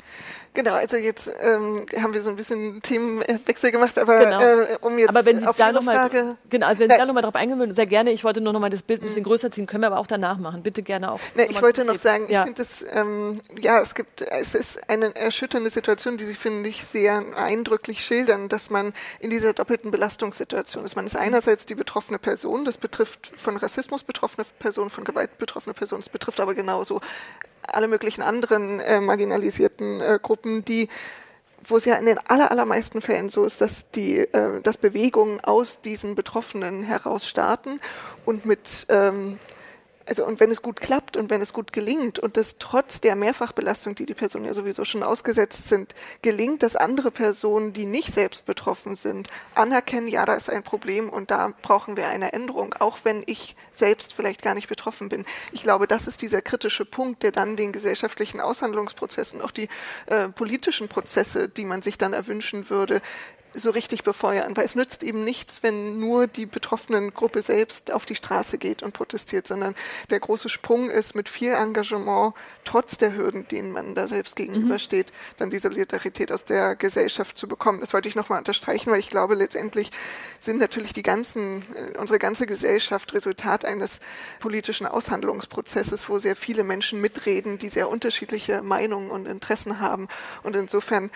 Genau, 0.55 0.75
also 0.75 0.97
jetzt 0.97 1.31
ähm, 1.41 1.87
haben 2.01 2.15
wir 2.15 2.23
so 2.23 2.31
ein 2.31 2.37
bisschen 2.37 2.83
Themenwechsel 2.83 3.71
gemacht, 3.71 3.99
aber 3.99 4.19
genau. 4.19 4.41
äh, 4.41 4.79
um 4.81 4.99
jetzt 4.99 5.11
aber 5.11 5.25
wenn 5.25 5.39
Sie 5.39 5.47
auf 5.47 5.57
da 5.57 5.73
noch 5.73 5.83
mal, 5.83 5.97
Frage, 5.97 6.37
genau, 6.51 6.67
also 6.67 6.81
wenn 6.81 6.91
Sie 6.91 6.97
da 6.97 7.07
nochmal 7.07 7.23
drauf 7.23 7.35
eingehen 7.35 7.59
würden, 7.59 7.75
sehr 7.75 7.87
gerne. 7.87 8.11
Ich 8.11 8.25
wollte 8.25 8.41
nur 8.41 8.53
noch 8.53 8.61
mal 8.61 8.71
das 8.71 8.83
Bild 8.83 9.01
ein 9.01 9.07
bisschen 9.07 9.23
mhm. 9.23 9.27
größer 9.27 9.53
ziehen, 9.53 9.67
können 9.67 9.83
wir 9.83 9.89
aber 9.89 9.99
auch 9.99 10.07
danach 10.07 10.39
machen. 10.39 10.63
Bitte 10.63 10.83
gerne 10.83 11.13
auch. 11.13 11.21
Ne, 11.35 11.47
ich 11.47 11.61
wollte 11.63 11.85
noch 11.85 11.97
sagen, 11.97 12.27
ja. 12.29 12.41
ich 12.41 12.47
finde 12.47 12.63
es, 12.63 12.85
ähm, 12.93 13.41
ja, 13.61 13.81
es 13.81 13.95
gibt, 13.95 14.23
es 14.23 14.55
ist 14.55 14.89
eine 14.89 15.15
erschütternde 15.15 15.71
Situation, 15.71 16.17
die 16.17 16.25
Sie 16.25 16.35
finde 16.35 16.69
ich 16.69 16.85
sehr 16.85 17.23
eindrücklich 17.37 18.05
schildern, 18.05 18.49
dass 18.49 18.71
man 18.71 18.95
in 19.21 19.31
dieser 19.31 19.53
doppelten 19.53 19.91
Belastungssituation 19.91 20.85
ist. 20.85 20.97
Man 20.97 21.07
ist 21.07 21.17
einerseits 21.17 21.67
die 21.67 21.75
betroffene 21.75 22.19
Person, 22.19 22.65
das 22.65 22.79
betrifft 22.79 23.33
von 23.37 23.57
Rassismus 23.57 24.03
betroffene 24.03 24.47
Person, 24.59 24.91
von 24.91 25.05
Gewalt 25.05 25.39
betroffene 25.39 25.75
Person, 25.75 26.01
es 26.01 26.09
betrifft 26.09 26.41
aber 26.41 26.55
genauso 26.55 27.01
alle 27.75 27.89
möglichen 27.89 28.23
anderen 28.23 28.81
äh, 28.81 29.01
marginalisierten 29.01 30.01
äh, 30.01 30.19
Gruppen, 30.23 30.65
die 30.65 30.89
wo 31.65 31.77
es 31.77 31.85
ja 31.85 31.97
in 31.97 32.07
den 32.07 32.19
aller, 32.19 32.51
allermeisten 32.51 33.01
Fällen 33.01 33.29
so 33.29 33.45
ist, 33.45 33.61
dass 33.61 33.91
die, 33.91 34.19
äh, 34.19 34.61
dass 34.63 34.77
Bewegungen 34.77 35.41
aus 35.41 35.81
diesen 35.81 36.15
Betroffenen 36.15 36.83
heraus 36.83 37.27
starten 37.27 37.81
und 38.25 38.47
mit 38.47 38.87
ähm, 38.89 39.39
also 40.09 40.27
und 40.27 40.41
wenn 40.41 40.51
es 40.51 40.63
gut 40.63 40.81
klappt 40.81 41.17
und 41.17 41.31
wenn 41.31 41.41
es 41.41 41.53
gut 41.53 41.73
gelingt 41.73 42.19
und 42.19 42.37
das 42.37 42.57
trotz 42.59 43.01
der 43.01 43.15
Mehrfachbelastung, 43.15 43.95
die 43.95 44.07
die 44.07 44.15
Personen 44.15 44.47
ja 44.47 44.55
sowieso 44.55 44.85
schon 44.85 45.03
ausgesetzt 45.03 45.69
sind, 45.69 45.95
gelingt, 46.23 46.63
dass 46.63 46.77
andere 46.77 47.11
Personen, 47.11 47.73
die 47.73 47.87
nicht 47.87 48.13
selbst 48.13 48.47
betroffen 48.47 48.97
sind, 48.97 49.29
anerkennen, 49.55 50.09
ja, 50.09 50.25
da 50.25 50.35
ist 50.35 50.51
ein 50.51 50.63
Problem 50.63 51.09
und 51.11 51.31
da 51.31 51.53
brauchen 51.63 51.97
wir 51.97 52.09
eine 52.09 52.33
Änderung, 52.33 52.75
auch 52.79 52.99
wenn 53.05 53.23
ich 53.27 53.55
selbst 53.73 54.15
vielleicht 54.15 54.43
gar 54.43 54.55
nicht 54.55 54.69
betroffen 54.69 55.09
bin. 55.09 55.25
Ich 55.53 55.63
glaube, 55.63 55.87
das 55.87 56.07
ist 56.07 56.23
dieser 56.23 56.43
kritische 56.43 56.85
Punkt, 56.85 57.23
der 57.23 57.33
dann 57.33 57.57
den 57.57 57.73
gesellschaftlichen 57.73 58.41
Aushandlungsprozess 58.41 59.33
und 59.33 59.43
auch 59.43 59.51
die 59.51 59.69
äh, 60.07 60.29
politischen 60.29 60.89
Prozesse, 60.89 61.49
die 61.49 61.65
man 61.65 61.83
sich 61.83 61.99
dann 61.99 62.13
erwünschen 62.13 62.71
würde, 62.71 63.03
so 63.55 63.71
richtig 63.71 64.03
befeuern, 64.03 64.57
weil 64.57 64.65
es 64.65 64.75
nützt 64.75 65.03
eben 65.03 65.25
nichts, 65.25 65.63
wenn 65.63 65.99
nur 65.99 66.27
die 66.27 66.47
betroffenen 66.47 67.15
Gruppe 67.15 67.43
selbst 67.43 67.93
auf 67.93 68.07
die 68.07 68.15
Straße 68.15 68.59
geht 68.59 68.83
und 68.83 68.93
protestiert, 68.93 69.47
sondern 69.47 69.75
der 70.11 70.21
große 70.21 70.49
Sprung 70.49 70.91
ist 70.91 71.15
mit 71.15 71.29
viel 71.29 71.53
Engagement, 71.53 72.35
trotz 72.65 72.99
der 72.99 73.15
Hürden, 73.17 73.49
denen 73.49 73.73
man 73.73 73.95
da 73.95 74.07
selbst 74.07 74.37
gegenübersteht, 74.37 75.09
mhm. 75.09 75.37
dann 75.39 75.51
die 75.51 75.59
Solidarität 75.59 76.31
aus 76.31 76.45
der 76.45 76.77
Gesellschaft 76.77 77.37
zu 77.37 77.49
bekommen. 77.49 77.81
Das 77.81 77.95
wollte 77.95 78.09
ich 78.09 78.15
nochmal 78.15 78.39
unterstreichen, 78.39 78.91
weil 78.91 79.01
ich 79.01 79.09
glaube, 79.09 79.35
letztendlich 79.35 79.91
sind 80.39 80.59
natürlich 80.59 80.93
die 80.93 81.03
ganzen, 81.03 81.63
äh, 81.75 81.99
unsere 81.99 82.19
ganze 82.19 82.47
Gesellschaft 82.47 83.15
Resultat 83.15 83.65
eines 83.65 84.01
politischen 84.41 84.87
Aushandlungsprozesses, 84.87 86.09
wo 86.09 86.19
sehr 86.19 86.37
viele 86.37 86.65
Menschen 86.65 87.01
mitreden, 87.01 87.59
die 87.59 87.69
sehr 87.69 87.89
unterschiedliche 87.89 88.63
Meinungen 88.63 89.11
und 89.11 89.27
Interessen 89.27 89.81
haben. 89.81 90.09
Und 90.43 90.55
insofern 90.57 91.11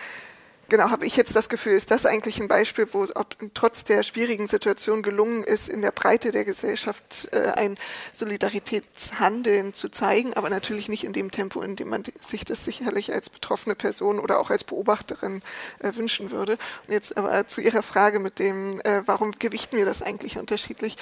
genau, 0.73 0.89
habe 0.89 1.05
ich 1.05 1.15
jetzt 1.15 1.35
das 1.35 1.49
Gefühl, 1.49 1.73
ist 1.73 1.91
das 1.91 2.07
eigentlich 2.07 2.41
ein 2.41 2.47
Beispiel, 2.47 2.87
wo 2.93 3.03
es 3.03 3.15
ob, 3.15 3.35
trotz 3.53 3.83
der 3.83 4.01
schwierigen 4.01 4.47
Situation 4.47 5.03
gelungen 5.03 5.43
ist, 5.43 5.69
in 5.69 5.83
der 5.83 5.91
Breite 5.91 6.31
der 6.31 6.45
Gesellschaft 6.45 7.29
äh, 7.31 7.51
ein 7.55 7.77
Solidaritätshandeln 8.11 9.75
zu 9.75 9.89
zeigen, 9.89 10.33
aber 10.33 10.49
natürlich 10.49 10.89
nicht 10.89 11.03
in 11.03 11.13
dem 11.13 11.29
Tempo, 11.29 11.61
in 11.61 11.75
dem 11.75 11.89
man 11.89 12.03
sich 12.19 12.43
das 12.43 12.65
sicherlich 12.65 13.13
als 13.13 13.29
betroffene 13.29 13.75
Person 13.75 14.17
oder 14.17 14.39
auch 14.39 14.49
als 14.49 14.63
Beobachterin 14.63 15.43
äh, 15.77 15.93
wünschen 15.93 16.31
würde. 16.31 16.53
Und 16.87 16.93
jetzt 16.93 17.15
aber 17.17 17.47
zu 17.47 17.61
Ihrer 17.61 17.83
Frage 17.83 18.17
mit 18.17 18.39
dem, 18.39 18.81
äh, 18.81 19.03
warum 19.05 19.33
gewichten 19.33 19.77
wir 19.77 19.85
das 19.85 20.01
eigentlich 20.01 20.39
unterschiedlich, 20.39 20.97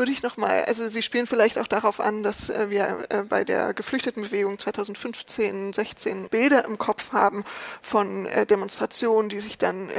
würde 0.00 0.12
ich 0.12 0.22
nochmal, 0.22 0.64
also 0.64 0.88
Sie 0.88 1.02
spielen 1.02 1.26
vielleicht 1.26 1.58
auch 1.58 1.66
darauf 1.66 2.00
an, 2.00 2.22
dass 2.22 2.48
äh, 2.48 2.70
wir 2.70 3.04
äh, 3.10 3.22
bei 3.22 3.44
der 3.44 3.74
Geflüchtetenbewegung 3.74 4.58
2015, 4.58 5.74
16 5.74 6.30
Bilder 6.30 6.64
im 6.64 6.78
Kopf 6.78 7.12
haben 7.12 7.44
von 7.82 8.24
äh, 8.24 8.46
Demonstrationen 8.46 9.28
die 9.28 9.40
sich 9.40 9.58
dann 9.58 9.90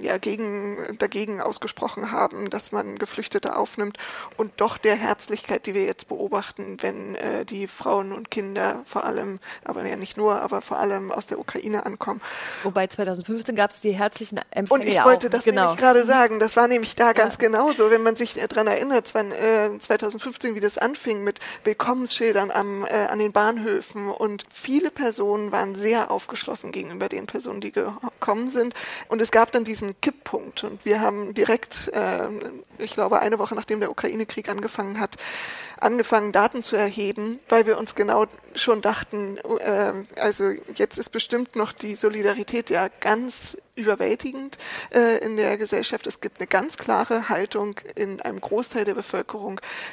ja, 0.00 0.16
gegen, 0.16 0.96
dagegen 0.98 1.42
ausgesprochen 1.42 2.10
haben, 2.10 2.48
dass 2.48 2.72
man 2.72 2.98
Geflüchtete 2.98 3.54
aufnimmt 3.54 3.98
und 4.38 4.52
doch 4.56 4.78
der 4.78 4.96
Herzlichkeit, 4.96 5.66
die 5.66 5.74
wir 5.74 5.84
jetzt 5.84 6.08
beobachten, 6.08 6.78
wenn 6.80 7.18
die 7.44 7.66
Frauen 7.66 8.12
und 8.12 8.30
Kinder 8.30 8.80
vor 8.84 9.04
allem, 9.04 9.40
aber 9.64 9.84
ja 9.84 9.96
nicht 9.96 10.16
nur, 10.16 10.40
aber 10.40 10.62
vor 10.62 10.78
allem 10.78 11.12
aus 11.12 11.26
der 11.26 11.38
Ukraine 11.38 11.84
ankommen. 11.84 12.22
Wobei 12.62 12.86
2015 12.86 13.54
gab 13.54 13.70
es 13.70 13.82
die 13.82 13.92
herzlichen 13.92 14.40
Empfänge. 14.50 14.80
Und 14.80 14.88
ich 14.88 15.04
wollte 15.04 15.28
das 15.28 15.44
genau. 15.44 15.62
nämlich 15.62 15.78
gerade 15.78 16.04
sagen, 16.04 16.40
das 16.40 16.56
war 16.56 16.68
nämlich 16.68 16.96
da 16.96 17.08
ja. 17.08 17.12
ganz 17.12 17.38
genauso, 17.38 17.90
wenn 17.90 18.02
man 18.02 18.16
sich 18.16 18.34
daran 18.34 18.66
erinnert, 18.66 19.10
wann, 19.14 19.32
äh, 19.50 19.78
2015, 19.78 20.54
wie 20.54 20.60
das 20.60 20.78
anfing 20.78 21.24
mit 21.24 21.40
Willkommensschildern 21.64 22.50
am, 22.50 22.84
äh, 22.84 23.06
an 23.06 23.18
den 23.18 23.32
Bahnhöfen 23.32 24.08
und 24.08 24.44
viele 24.50 24.90
Personen 24.90 25.52
waren 25.52 25.74
sehr 25.74 26.10
aufgeschlossen 26.10 26.72
gegenüber 26.72 27.08
den 27.08 27.26
Personen, 27.26 27.60
die 27.60 27.72
gekommen 27.72 28.50
sind. 28.50 28.74
Und 29.08 29.20
es 29.20 29.30
gab 29.30 29.52
dann 29.52 29.64
diesen 29.64 30.00
Kipppunkt. 30.00 30.64
Und 30.64 30.84
wir 30.84 31.00
haben 31.00 31.34
direkt, 31.34 31.88
äh, 31.92 32.28
ich 32.78 32.94
glaube, 32.94 33.20
eine 33.20 33.38
Woche 33.38 33.54
nachdem 33.54 33.80
der 33.80 33.90
Ukraine-Krieg 33.90 34.48
angefangen 34.48 35.00
hat, 35.00 35.16
angefangen, 35.80 36.32
Daten 36.32 36.62
zu 36.62 36.76
erheben, 36.76 37.38
weil 37.48 37.66
wir 37.66 37.78
uns 37.78 37.94
genau 37.94 38.26
schon 38.54 38.82
dachten, 38.82 39.38
äh, 39.58 39.92
also 40.20 40.50
jetzt 40.74 40.98
ist 40.98 41.10
bestimmt 41.10 41.56
noch 41.56 41.72
die 41.72 41.94
Solidarität 41.94 42.70
ja 42.70 42.88
ganz 43.00 43.56
überwältigend 43.80 44.58
äh, 44.92 45.18
in 45.24 45.36
der 45.36 45.56
Gesellschaft. 45.56 46.06
Es 46.06 46.20
gibt 46.20 46.38
eine 46.38 46.46
ganz 46.46 46.76
klare 46.76 47.28
Haltung 47.28 47.76
in 47.96 48.20
einem 48.20 48.40
Großteil 48.40 48.84
der 48.84 48.94
Bevölkerung, 48.94 49.39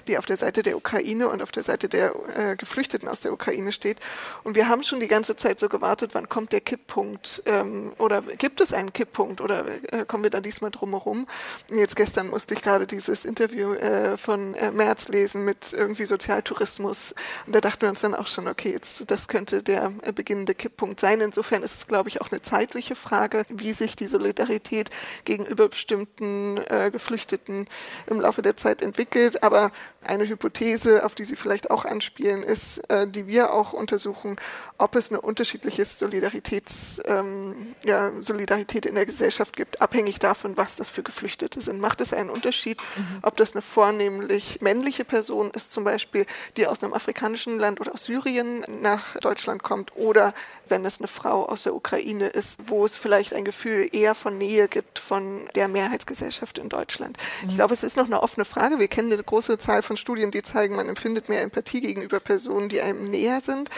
die 0.08 0.18
auf 0.18 0.26
der 0.26 0.38
Seite 0.38 0.64
der 0.64 0.78
Ukraine 0.78 1.30
und 1.30 1.42
auf 1.42 1.52
der 1.52 1.64
Seite 1.64 1.90
der 1.90 2.14
äh, 2.36 2.56
Geflüchteten 2.56 3.08
aus 3.08 3.22
der 3.22 3.34
Ukraine 3.34 3.72
steht. 3.72 4.00
Und 4.44 4.56
wir 4.56 4.68
haben 4.68 4.84
schon 4.84 5.00
die 5.00 5.08
ganze 5.08 5.36
Zeit 5.36 5.60
so 5.60 5.70
gewartet, 5.70 6.12
wann 6.14 6.30
kommt 6.30 6.52
der 6.52 6.62
Kipppunkt 6.62 7.44
ähm, 7.46 7.94
oder 7.98 8.22
gibt 8.22 8.62
es 8.62 8.74
einen 8.74 8.94
Kipppunkt 8.94 9.42
oder 9.42 9.66
äh, 9.92 10.06
kommen 10.06 10.24
wir 10.24 10.30
da 10.30 10.42
diesmal 10.42 10.72
drumherum? 10.72 11.28
Jetzt 11.70 11.96
gestern 11.96 12.30
musste 12.30 12.54
ich 12.54 12.62
gerade 12.62 12.88
dieses 12.88 13.26
Interview 13.26 13.74
äh, 13.74 14.18
von 14.18 14.54
äh, 14.56 14.72
Merz 14.72 15.08
lesen 15.10 15.44
mit 15.46 15.74
irgendwie 15.74 16.06
Sozialtourismus. 16.06 17.14
Und 17.46 17.56
da 17.56 17.62
dachten 17.62 17.82
wir 17.82 17.90
uns 17.90 18.02
dann 18.02 18.16
auch 18.16 18.28
schon, 18.28 18.48
okay, 18.48 18.72
jetzt, 18.72 19.10
das 19.10 19.28
könnte 19.28 19.64
der 19.64 19.94
äh, 20.04 20.12
beginnende 20.12 20.56
Kipppunkt 20.56 21.00
sein. 21.00 21.22
Insofern 21.22 21.64
ist 21.64 21.78
es, 21.78 21.88
glaube 21.88 22.10
ich, 22.10 22.22
auch 22.22 22.32
eine 22.32 22.42
zeitliche 22.42 22.96
Frage, 22.96 23.44
wie 23.50 23.74
sich 23.74 23.96
die 23.96 24.08
Solidarität 24.08 24.90
gegenüber 25.26 25.70
bestimmten 25.70 26.58
äh, 26.70 26.90
Geflüchteten 26.92 27.66
im 28.08 28.22
Laufe 28.22 28.42
der 28.42 28.58
Zeit 28.58 28.82
entwickelt. 28.82 29.27
Aber 29.42 29.72
eine 30.08 30.28
Hypothese, 30.28 31.06
auf 31.06 31.15
die 31.15 31.26
Sie 31.26 31.36
vielleicht 31.36 31.72
auch 31.72 31.86
anspielen, 31.86 32.43
ist, 32.43 32.78
äh, 32.89 33.08
die 33.08 33.28
wir 33.28 33.54
auch 33.54 33.74
untersuchen, 33.74 34.38
ob 34.78 34.96
es 34.96 35.10
eine 35.10 35.22
unterschiedliche 35.22 35.86
Solidaritäts, 35.86 37.02
ähm, 37.06 37.76
ja, 37.84 38.12
Solidarität 38.22 38.86
in 38.86 38.96
der 38.96 39.06
Gesellschaft 39.06 39.56
gibt, 39.56 39.82
abhängig 39.82 40.20
davon, 40.20 40.58
was 40.58 40.76
das 40.76 40.89
für 40.89 41.04
Geflüchtete 41.04 41.62
sind. 41.62 41.80
Macht 41.80 42.02
es 42.02 42.13
einen 42.13 42.30
Unterschied, 42.30 42.80
mhm. 42.96 43.20
ob 43.22 43.38
das 43.38 43.54
eine 43.54 43.62
vornehmlich 43.62 44.62
männliche 44.62 45.06
Person 45.06 45.52
ist, 45.52 45.72
zum 45.72 45.84
Beispiel, 45.84 46.26
die 46.58 46.67
aus 46.67 46.84
einem 46.84 46.93
afrikanischen 46.93 47.60
Land 47.60 47.82
oder 47.82 47.93
aus 47.93 48.06
Syrien 48.06 48.65
nach 48.82 49.17
Deutschland 49.17 49.63
kommt, 49.63 49.96
oder 49.96 50.34
wenn 50.67 50.86
es 50.86 51.00
eine 51.00 51.08
Frau 51.08 51.46
aus 51.46 51.63
der 51.63 51.76
Ukraine 51.76 52.28
ist, 52.28 52.70
wo 52.70 52.86
es 52.86 52.98
vielleicht 52.98 53.34
ein 53.34 53.46
Gefühl 53.46 53.89
eher 53.91 54.15
von 54.15 54.38
Nähe 54.38 54.67
gibt 54.67 55.00
von 55.00 55.48
der 55.56 55.67
Mehrheitsgesellschaft 55.67 56.58
in 56.58 56.70
Deutschland. 56.70 57.17
Mhm. 57.41 57.50
Ich 57.50 57.56
glaube, 57.56 57.74
es 57.74 57.84
ist 57.84 57.98
noch 57.98 58.06
eine 58.06 58.22
offene 58.22 58.46
Frage. 58.46 58.80
Wir 58.80 58.88
kennen 58.88 59.12
eine 59.12 59.24
große 59.24 59.58
Zahl 59.58 59.82
von 59.98 60.02
Studien, 60.02 60.32
die 60.32 60.44
zeigen, 60.44 60.76
man 60.76 60.88
empfindet 60.88 61.28
mehr 61.28 61.42
Empathie 61.42 61.82
gegenüber 61.82 62.20
Personen, 62.20 62.70
die 62.70 62.82
einem 62.82 63.10
näher 63.10 63.42
sind. 63.42 63.70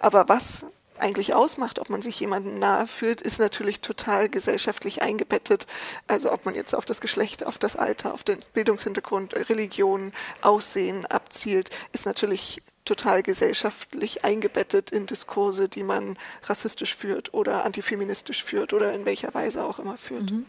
Aber 0.00 0.28
was 0.28 0.64
eigentlich 0.98 1.34
ausmacht, 1.34 1.78
ob 1.78 1.90
man 1.90 2.00
sich 2.00 2.18
jemandem 2.18 2.58
nahe 2.58 2.86
fühlt, 2.86 3.20
ist 3.20 3.38
natürlich 3.38 3.80
total 3.80 4.30
gesellschaftlich 4.30 5.02
eingebettet. 5.02 5.66
Also 6.06 6.32
ob 6.32 6.46
man 6.46 6.54
jetzt 6.54 6.74
auf 6.74 6.86
das 6.86 7.02
Geschlecht, 7.02 7.44
auf 7.44 7.58
das 7.58 7.76
Alter, 7.76 8.14
auf 8.14 8.24
den 8.24 8.38
Bildungshintergrund, 8.54 9.34
Religion, 9.50 10.12
Aussehen 10.40 11.04
abzielt, 11.04 11.68
ist 11.92 12.06
natürlich 12.06 12.62
total 12.86 13.22
gesellschaftlich 13.22 14.24
eingebettet 14.24 14.90
in 14.90 15.04
Diskurse, 15.04 15.68
die 15.68 15.82
man 15.82 16.18
rassistisch 16.44 16.96
führt 16.96 17.34
oder 17.34 17.66
antifeministisch 17.66 18.42
führt 18.42 18.72
oder 18.72 18.94
in 18.94 19.04
welcher 19.04 19.34
Weise 19.34 19.62
auch 19.62 19.78
immer 19.78 19.98
führt. 19.98 20.30
Mhm. 20.30 20.46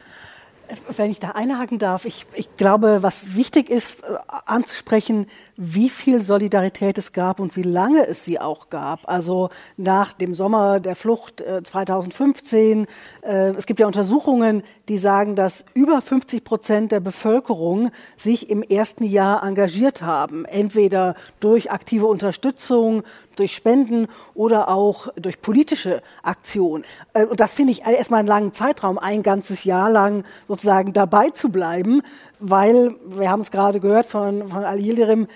Wenn 0.96 1.12
ich 1.12 1.20
da 1.20 1.32
einhaken 1.32 1.80
darf, 1.80 2.06
ich, 2.06 2.26
ich 2.34 2.56
glaube, 2.58 3.02
was 3.02 3.36
wichtig 3.36 3.70
ist 3.70 4.04
äh, 4.04 4.18
anzusprechen, 4.46 5.28
wie 5.56 5.90
viel 5.90 6.22
Solidarität 6.22 6.98
es 6.98 7.14
gab 7.14 7.40
und 7.40 7.56
wie 7.56 7.64
lange 7.64 8.06
es 8.06 8.24
sie 8.24 8.40
auch 8.40 8.70
gab. 8.70 9.10
Also 9.10 9.50
nach 9.76 10.14
dem 10.14 10.36
Sommer 10.36 10.80
der 10.80 10.96
Flucht 10.96 11.42
äh, 11.42 11.64
2015. 11.64 12.86
Äh, 13.22 13.50
es 13.52 13.66
gibt 13.66 13.80
ja 13.80 13.88
Untersuchungen, 13.88 14.64
die 14.88 14.98
sagen, 14.98 15.36
dass 15.36 15.66
über 15.74 16.02
50 16.02 16.44
Prozent 16.44 16.92
der 16.92 17.00
Bevölkerung 17.00 17.92
sich 18.16 18.50
im 18.50 18.62
ersten 18.62 19.04
Jahr 19.04 19.44
engagiert 19.44 20.02
haben. 20.02 20.46
Entweder 20.46 21.16
durch 21.40 21.72
aktive 21.72 22.06
Unterstützung, 22.06 23.04
durch 23.36 23.56
Spenden 23.56 24.08
oder 24.36 24.68
auch 24.68 25.08
durch 25.16 25.42
politische 25.42 26.02
Aktion. 26.22 26.84
Äh, 27.14 27.26
und 27.26 27.40
das 27.40 27.54
finde 27.54 27.72
ich 27.72 27.82
erstmal 27.82 28.20
einen 28.20 28.28
langen 28.28 28.54
Zeitraum, 28.54 28.98
ein 28.98 29.24
ganzes 29.24 29.64
Jahr 29.64 29.90
lang 29.90 30.24
sozusagen 30.58 30.92
dabei 30.92 31.30
zu 31.30 31.50
bleiben, 31.50 32.02
weil, 32.40 32.96
wir 33.06 33.30
haben 33.30 33.42
es 33.42 33.52
gerade 33.52 33.80
gehört 33.80 34.08
von, 34.08 34.48
von 34.50 34.64
Ali 34.64 34.88
Yildirim, 34.88 35.28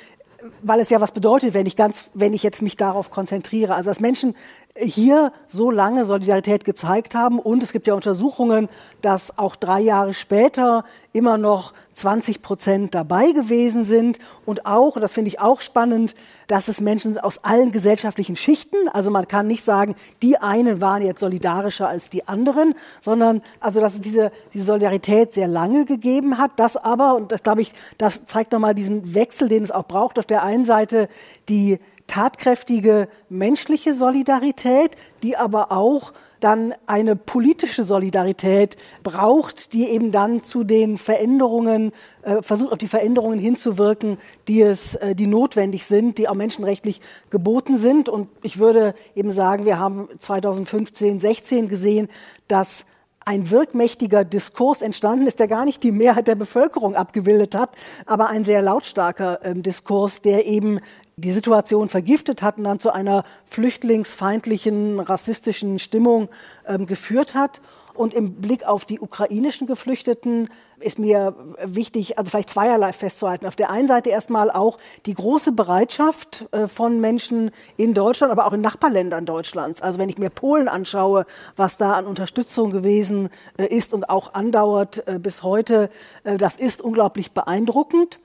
weil 0.63 0.79
es 0.79 0.89
ja 0.89 0.99
was 0.99 1.11
bedeutet, 1.11 1.53
wenn 1.53 1.67
ich 1.67 1.75
ganz, 1.75 2.09
wenn 2.15 2.33
ich 2.33 2.41
jetzt 2.41 2.63
mich 2.63 2.75
darauf 2.75 3.11
konzentriere. 3.11 3.75
Also 3.75 3.91
dass 3.91 3.99
Menschen 3.99 4.35
hier 4.75 5.33
so 5.47 5.69
lange 5.71 6.05
Solidarität 6.05 6.63
gezeigt 6.65 7.15
haben. 7.15 7.39
Und 7.39 7.63
es 7.63 7.71
gibt 7.71 7.87
ja 7.87 7.93
Untersuchungen, 7.93 8.69
dass 9.01 9.37
auch 9.37 9.55
drei 9.55 9.81
Jahre 9.81 10.13
später 10.13 10.85
immer 11.13 11.37
noch 11.37 11.73
20 11.93 12.41
Prozent 12.41 12.95
dabei 12.95 13.31
gewesen 13.31 13.83
sind. 13.83 14.19
Und 14.45 14.65
auch, 14.65 14.97
das 14.97 15.13
finde 15.13 15.29
ich 15.29 15.39
auch 15.39 15.61
spannend, 15.61 16.15
dass 16.47 16.67
es 16.67 16.79
Menschen 16.79 17.17
aus 17.17 17.43
allen 17.43 17.71
gesellschaftlichen 17.71 18.35
Schichten, 18.35 18.87
also 18.93 19.11
man 19.11 19.27
kann 19.27 19.47
nicht 19.47 19.63
sagen, 19.63 19.95
die 20.21 20.37
einen 20.37 20.81
waren 20.81 21.01
jetzt 21.01 21.19
solidarischer 21.19 21.87
als 21.87 22.09
die 22.09 22.27
anderen, 22.27 22.73
sondern 23.01 23.41
also 23.59 23.79
dass 23.79 23.95
es 23.95 24.01
diese, 24.01 24.31
diese 24.53 24.65
Solidarität 24.65 25.33
sehr 25.33 25.47
lange 25.47 25.85
gegeben 25.85 26.37
hat, 26.37 26.51
das 26.57 26.77
aber, 26.77 27.15
und 27.15 27.31
das 27.31 27.43
glaube 27.43 27.61
ich, 27.61 27.73
das 27.97 28.25
zeigt 28.25 28.51
nochmal 28.53 28.73
diesen 28.73 29.13
Wechsel, 29.13 29.47
den 29.47 29.63
es 29.63 29.71
auch 29.71 29.85
braucht, 29.85 30.17
auf 30.17 30.25
der 30.25 30.43
einen 30.43 30.65
Seite 30.65 31.09
die 31.49 31.79
tatkräftige 32.07 33.07
menschliche 33.29 33.93
Solidarität, 33.93 34.95
die 35.23 35.37
aber 35.37 35.71
auch 35.71 36.13
dann 36.41 36.73
eine 36.87 37.15
politische 37.15 37.83
Solidarität 37.83 38.75
braucht, 39.03 39.73
die 39.73 39.87
eben 39.87 40.11
dann 40.11 40.43
zu 40.43 40.63
den 40.63 40.97
Veränderungen, 40.97 41.91
äh, 42.23 42.41
versucht 42.41 42.71
auf 42.71 42.77
die 42.79 42.87
Veränderungen 42.87 43.39
hinzuwirken, 43.39 44.17
die 44.47 44.61
es, 44.61 44.95
äh, 44.95 45.15
die 45.15 45.27
notwendig 45.27 45.85
sind, 45.85 46.17
die 46.17 46.27
auch 46.27 46.33
menschenrechtlich 46.33 46.99
geboten 47.29 47.77
sind. 47.77 48.09
Und 48.09 48.27
ich 48.41 48.57
würde 48.57 48.95
eben 49.15 49.31
sagen, 49.31 49.65
wir 49.65 49.77
haben 49.77 50.09
2015, 50.19 51.19
16 51.19 51.69
gesehen, 51.69 52.07
dass 52.47 52.85
ein 53.23 53.51
wirkmächtiger 53.51 54.23
Diskurs 54.23 54.81
entstanden 54.81 55.27
ist, 55.27 55.39
der 55.39 55.47
gar 55.47 55.63
nicht 55.63 55.83
die 55.83 55.91
Mehrheit 55.91 56.27
der 56.27 56.35
Bevölkerung 56.35 56.95
abgebildet 56.95 57.53
hat, 57.53 57.75
aber 58.07 58.29
ein 58.29 58.43
sehr 58.43 58.63
lautstarker 58.63 59.45
äh, 59.45 59.53
Diskurs, 59.53 60.21
der 60.21 60.47
eben 60.47 60.79
die 61.21 61.31
Situation 61.31 61.89
vergiftet 61.89 62.41
hat 62.41 62.57
und 62.57 62.65
dann 62.65 62.79
zu 62.79 62.91
einer 62.91 63.23
flüchtlingsfeindlichen, 63.45 64.99
rassistischen 64.99 65.79
Stimmung 65.79 66.29
ähm, 66.67 66.85
geführt 66.85 67.35
hat. 67.35 67.61
Und 67.93 68.13
im 68.13 68.35
Blick 68.35 68.63
auf 68.63 68.85
die 68.85 69.01
ukrainischen 69.01 69.67
Geflüchteten 69.67 70.49
ist 70.79 70.97
mir 70.97 71.35
wichtig, 71.63 72.17
also 72.17 72.31
vielleicht 72.31 72.49
zweierlei 72.49 72.93
festzuhalten. 72.93 73.45
Auf 73.45 73.57
der 73.57 73.69
einen 73.69 73.87
Seite 73.87 74.09
erstmal 74.09 74.49
auch 74.49 74.77
die 75.05 75.13
große 75.13 75.51
Bereitschaft 75.51 76.47
äh, 76.51 76.67
von 76.67 76.99
Menschen 76.99 77.51
in 77.77 77.93
Deutschland, 77.93 78.31
aber 78.31 78.45
auch 78.45 78.53
in 78.53 78.61
Nachbarländern 78.61 79.25
Deutschlands. 79.25 79.81
Also 79.81 79.99
wenn 79.99 80.09
ich 80.09 80.17
mir 80.17 80.29
Polen 80.29 80.67
anschaue, 80.67 81.25
was 81.55 81.77
da 81.77 81.93
an 81.93 82.05
Unterstützung 82.05 82.71
gewesen 82.71 83.29
äh, 83.57 83.65
ist 83.65 83.93
und 83.93 84.09
auch 84.09 84.33
andauert 84.33 85.05
äh, 85.07 85.19
bis 85.19 85.43
heute, 85.43 85.89
das 86.23 86.57
ist 86.57 86.81
unglaublich 86.81 87.31
beeindruckend. 87.31 88.19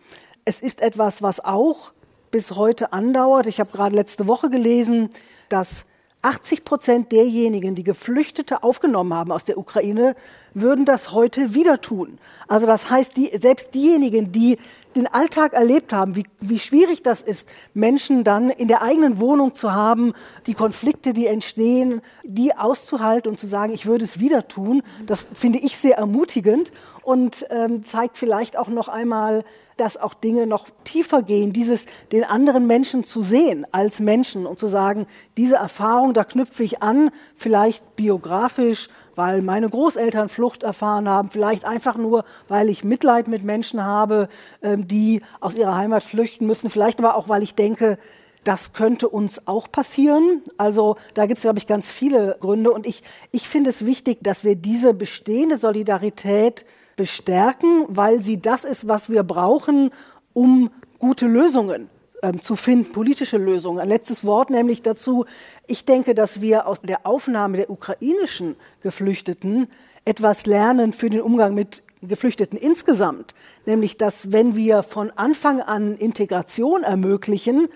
Es 0.45 0.61
ist 0.61 0.81
etwas, 0.81 1.23
was 1.23 1.45
auch 1.45 1.93
bis 2.31 2.53
heute 2.53 2.93
andauert. 2.93 3.47
Ich 3.47 3.61
habe 3.61 3.71
gerade 3.73 3.95
letzte 3.95 4.27
Woche 4.27 4.51
gelesen, 4.51 5.11
dass 5.49 5.85
80 6.23 6.65
Prozent 6.65 7.13
derjenigen, 7.13 7.75
die 7.75 7.85
Geflüchtete 7.85 8.63
aufgenommen 8.65 9.15
haben 9.15 9.31
aus 9.31 9.45
der 9.45 9.59
Ukraine, 9.59 10.17
würden 10.55 10.85
das 10.85 11.13
heute 11.13 11.55
wieder 11.55 11.81
tun. 11.81 12.19
Also 12.49 12.67
das 12.67 12.91
heißt, 12.91 13.17
die, 13.17 13.31
selbst 13.39 13.75
diejenigen, 13.75 14.33
die 14.33 14.59
den 14.97 15.07
Alltag 15.07 15.53
erlebt 15.53 15.93
haben, 15.93 16.17
wie, 16.17 16.25
wie 16.41 16.59
schwierig 16.59 17.03
das 17.03 17.23
ist, 17.23 17.49
Menschen 17.75 18.25
dann 18.25 18.51
in 18.51 18.69
der 18.69 18.83
eigenen 18.83 19.21
Wohnung 19.21 19.55
zu 19.55 19.73
haben, 19.73 20.15
die 20.47 20.55
Konflikte, 20.55 21.13
die 21.13 21.27
entstehen, 21.27 22.01
die 22.25 22.57
auszuhalten 22.57 23.31
und 23.31 23.39
zu 23.39 23.47
sagen, 23.47 23.73
ich 23.73 23.87
würde 23.87 24.05
es 24.05 24.19
wieder 24.19 24.49
tun, 24.49 24.83
das 25.05 25.27
finde 25.33 25.59
ich 25.59 25.77
sehr 25.77 25.99
ermutigend 25.99 26.73
und 27.03 27.47
ähm, 27.51 27.85
zeigt 27.85 28.19
vielleicht 28.19 28.57
auch 28.57 28.69
noch 28.69 28.89
einmal, 28.89 29.45
dass 29.77 29.97
auch 29.99 30.15
Dinge 30.15 30.47
noch 30.47 30.67
tiefer 30.85 31.23
gehen, 31.23 31.53
dieses 31.53 31.87
den 32.11 32.25
anderen 32.25 32.67
Menschen 32.67 33.05
zu 33.05 33.23
sehen 33.23 33.67
als 33.73 34.01
Menschen 34.01 34.47
und 34.47 34.59
zu 34.59 34.67
sagen, 34.69 35.07
diese 35.37 35.57
Erfahrung, 35.57 36.15
da 36.15 36.25
knüpfe 36.25 36.65
ich 36.65 36.83
an, 36.83 37.11
vielleicht 37.37 37.95
biografisch, 37.95 38.89
weil 39.17 39.43
meine 39.43 39.69
Großeltern 39.69 40.29
Flucht 40.29 40.63
erfahren 40.63 41.09
haben, 41.09 41.31
vielleicht 41.31 41.65
einfach 41.65 41.97
nur, 41.97 42.25
weil 42.47 42.69
ich 42.69 42.85
Mitleid 42.85 43.27
mit 43.27 43.43
Menschen 43.43 43.83
habe, 43.83 44.29
ähm, 44.63 44.87
die 44.87 45.23
aus 45.41 45.57
ihrer 45.57 45.75
Heimat 45.75 46.05
flüchten 46.05 46.47
müssen, 46.47 46.71
vielleicht 46.71 47.01
aber 47.01 47.17
auch, 47.17 47.29
weil 47.29 47.43
ich 47.43 47.55
denke, 47.55 47.99
das 48.45 48.73
könnte 48.73 49.09
uns 49.09 49.49
auch 49.49 49.73
passieren. 49.73 50.43
Also 50.57 50.97
da 51.15 51.27
gibt 51.27 51.39
es, 51.39 51.43
glaube 51.43 51.59
ich, 51.59 51.67
ganz 51.67 51.91
viele 51.91 52.37
Gründe. 52.39 52.71
Und 52.71 52.87
ich, 52.87 53.03
ich 53.33 53.49
finde 53.49 53.71
es 53.71 53.85
wichtig, 53.85 54.19
dass 54.23 54.45
wir 54.45 54.55
diese 54.55 54.95
bestehende 54.95 55.59
Solidarität 55.59 56.65
bestärken, 56.95 57.85
weil 57.89 58.23
sie 58.23 58.41
das 58.41 58.65
ist, 58.65 58.87
was 58.87 59.11
wir 59.11 59.25
brauchen, 59.25 59.91
um 60.33 60.71
gute 61.01 61.27
Lösungen 61.27 61.91
ähm, 62.23 62.41
zu 62.41 62.57
finden, 62.57 62.93
politische 62.93 63.39
Lösungen. 63.39 63.81
Ein 63.81 63.89
letztes 63.89 64.25
Wort 64.25 64.51
nämlich 64.51 64.83
dazu. 64.83 65.27
Ich 65.67 65.85
denke, 65.85 66.15
dass 66.15 66.41
wir 66.41 66.67
aus 66.67 66.81
der 66.81 67.07
Aufnahme 67.07 67.57
der 67.59 67.71
ukrainischen 67.71 68.57
Geflüchteten 68.83 69.69
etwas 70.05 70.47
lernen 70.47 70.93
für 70.93 71.11
den 71.11 71.21
Umgang 71.21 71.55
mit 71.55 71.83
Geflüchteten 72.03 72.59
insgesamt. 72.59 73.35
Nämlich, 73.65 73.97
dass 73.97 74.33
wenn 74.33 74.55
wir 74.55 74.83
von 74.83 75.11
Anfang 75.11 75.61
an 75.61 75.97
Integration 75.97 76.83
ermöglichen, 76.83 77.69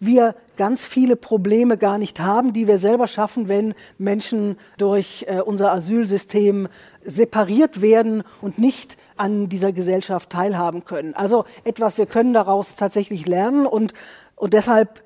wir 0.00 0.36
ganz 0.56 0.84
viele 0.84 1.16
Probleme 1.16 1.76
gar 1.76 1.98
nicht 1.98 2.20
haben, 2.20 2.52
die 2.52 2.68
wir 2.68 2.78
selber 2.78 3.08
schaffen, 3.08 3.48
wenn 3.48 3.74
Menschen 3.98 4.56
durch 4.76 5.24
äh, 5.28 5.40
unser 5.40 5.72
Asylsystem 5.72 6.68
separiert 7.02 7.82
werden 7.82 8.22
und 8.40 8.58
nicht 8.58 8.96
an 9.18 9.48
dieser 9.48 9.72
Gesellschaft 9.72 10.30
teilhaben 10.30 10.84
können. 10.84 11.14
Also 11.14 11.44
etwas, 11.64 11.98
wir 11.98 12.06
können 12.06 12.32
daraus 12.32 12.74
tatsächlich 12.74 13.26
lernen 13.26 13.66
und, 13.66 13.94
und 14.36 14.54
deshalb 14.54 15.02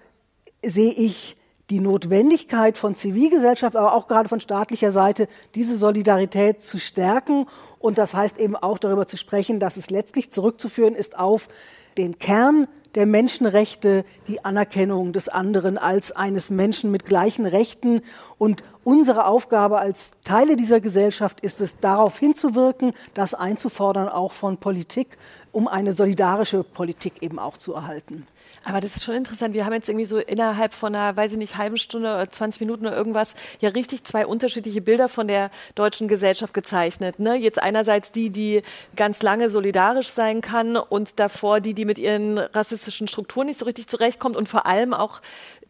sehe 0.64 0.92
ich 0.92 1.36
die 1.70 1.80
Notwendigkeit 1.80 2.76
von 2.76 2.96
Zivilgesellschaft, 2.96 3.76
aber 3.76 3.94
auch 3.94 4.06
gerade 4.06 4.28
von 4.28 4.40
staatlicher 4.40 4.90
Seite, 4.90 5.26
diese 5.54 5.78
Solidarität 5.78 6.60
zu 6.60 6.78
stärken. 6.78 7.46
Und 7.78 7.98
das 7.98 8.14
heißt 8.14 8.38
eben 8.38 8.56
auch 8.56 8.78
darüber 8.78 9.06
zu 9.06 9.16
sprechen, 9.16 9.58
dass 9.58 9.76
es 9.76 9.88
letztlich 9.88 10.30
zurückzuführen 10.30 10.94
ist 10.94 11.18
auf 11.18 11.48
den 11.96 12.18
Kern 12.18 12.68
der 12.94 13.06
Menschenrechte, 13.06 14.04
die 14.28 14.44
Anerkennung 14.44 15.12
des 15.12 15.28
anderen 15.28 15.78
als 15.78 16.12
eines 16.12 16.50
Menschen 16.50 16.90
mit 16.90 17.04
gleichen 17.04 17.46
Rechten. 17.46 18.00
Und 18.38 18.62
unsere 18.84 19.26
Aufgabe 19.26 19.78
als 19.78 20.12
Teile 20.24 20.56
dieser 20.56 20.80
Gesellschaft 20.80 21.40
ist 21.40 21.60
es, 21.60 21.78
darauf 21.78 22.18
hinzuwirken, 22.18 22.92
das 23.14 23.34
einzufordern, 23.34 24.08
auch 24.08 24.32
von 24.32 24.58
Politik, 24.58 25.18
um 25.52 25.68
eine 25.68 25.92
solidarische 25.92 26.64
Politik 26.64 27.22
eben 27.22 27.38
auch 27.38 27.56
zu 27.56 27.74
erhalten. 27.74 28.26
Aber 28.64 28.80
das 28.80 28.96
ist 28.96 29.04
schon 29.04 29.14
interessant. 29.14 29.54
Wir 29.54 29.64
haben 29.64 29.72
jetzt 29.72 29.88
irgendwie 29.88 30.06
so 30.06 30.18
innerhalb 30.18 30.72
von 30.72 30.94
einer, 30.94 31.16
weiß 31.16 31.32
ich 31.32 31.38
nicht, 31.38 31.56
halben 31.56 31.76
Stunde 31.76 32.08
oder 32.08 32.30
20 32.30 32.60
Minuten 32.60 32.86
oder 32.86 32.96
irgendwas 32.96 33.34
ja 33.60 33.70
richtig 33.70 34.04
zwei 34.04 34.24
unterschiedliche 34.26 34.80
Bilder 34.80 35.08
von 35.08 35.26
der 35.26 35.50
deutschen 35.74 36.06
Gesellschaft 36.06 36.54
gezeichnet. 36.54 37.18
Ne? 37.18 37.34
Jetzt 37.34 37.60
einerseits 37.60 38.12
die, 38.12 38.30
die 38.30 38.62
ganz 38.94 39.22
lange 39.22 39.48
solidarisch 39.48 40.10
sein 40.10 40.40
kann 40.40 40.76
und 40.76 41.18
davor 41.18 41.60
die, 41.60 41.74
die 41.74 41.84
mit 41.84 41.98
ihren 41.98 42.38
rassistischen 42.38 43.08
Strukturen 43.08 43.46
nicht 43.46 43.58
so 43.58 43.64
richtig 43.64 43.88
zurechtkommt 43.88 44.36
und 44.36 44.48
vor 44.48 44.66
allem 44.66 44.94
auch 44.94 45.20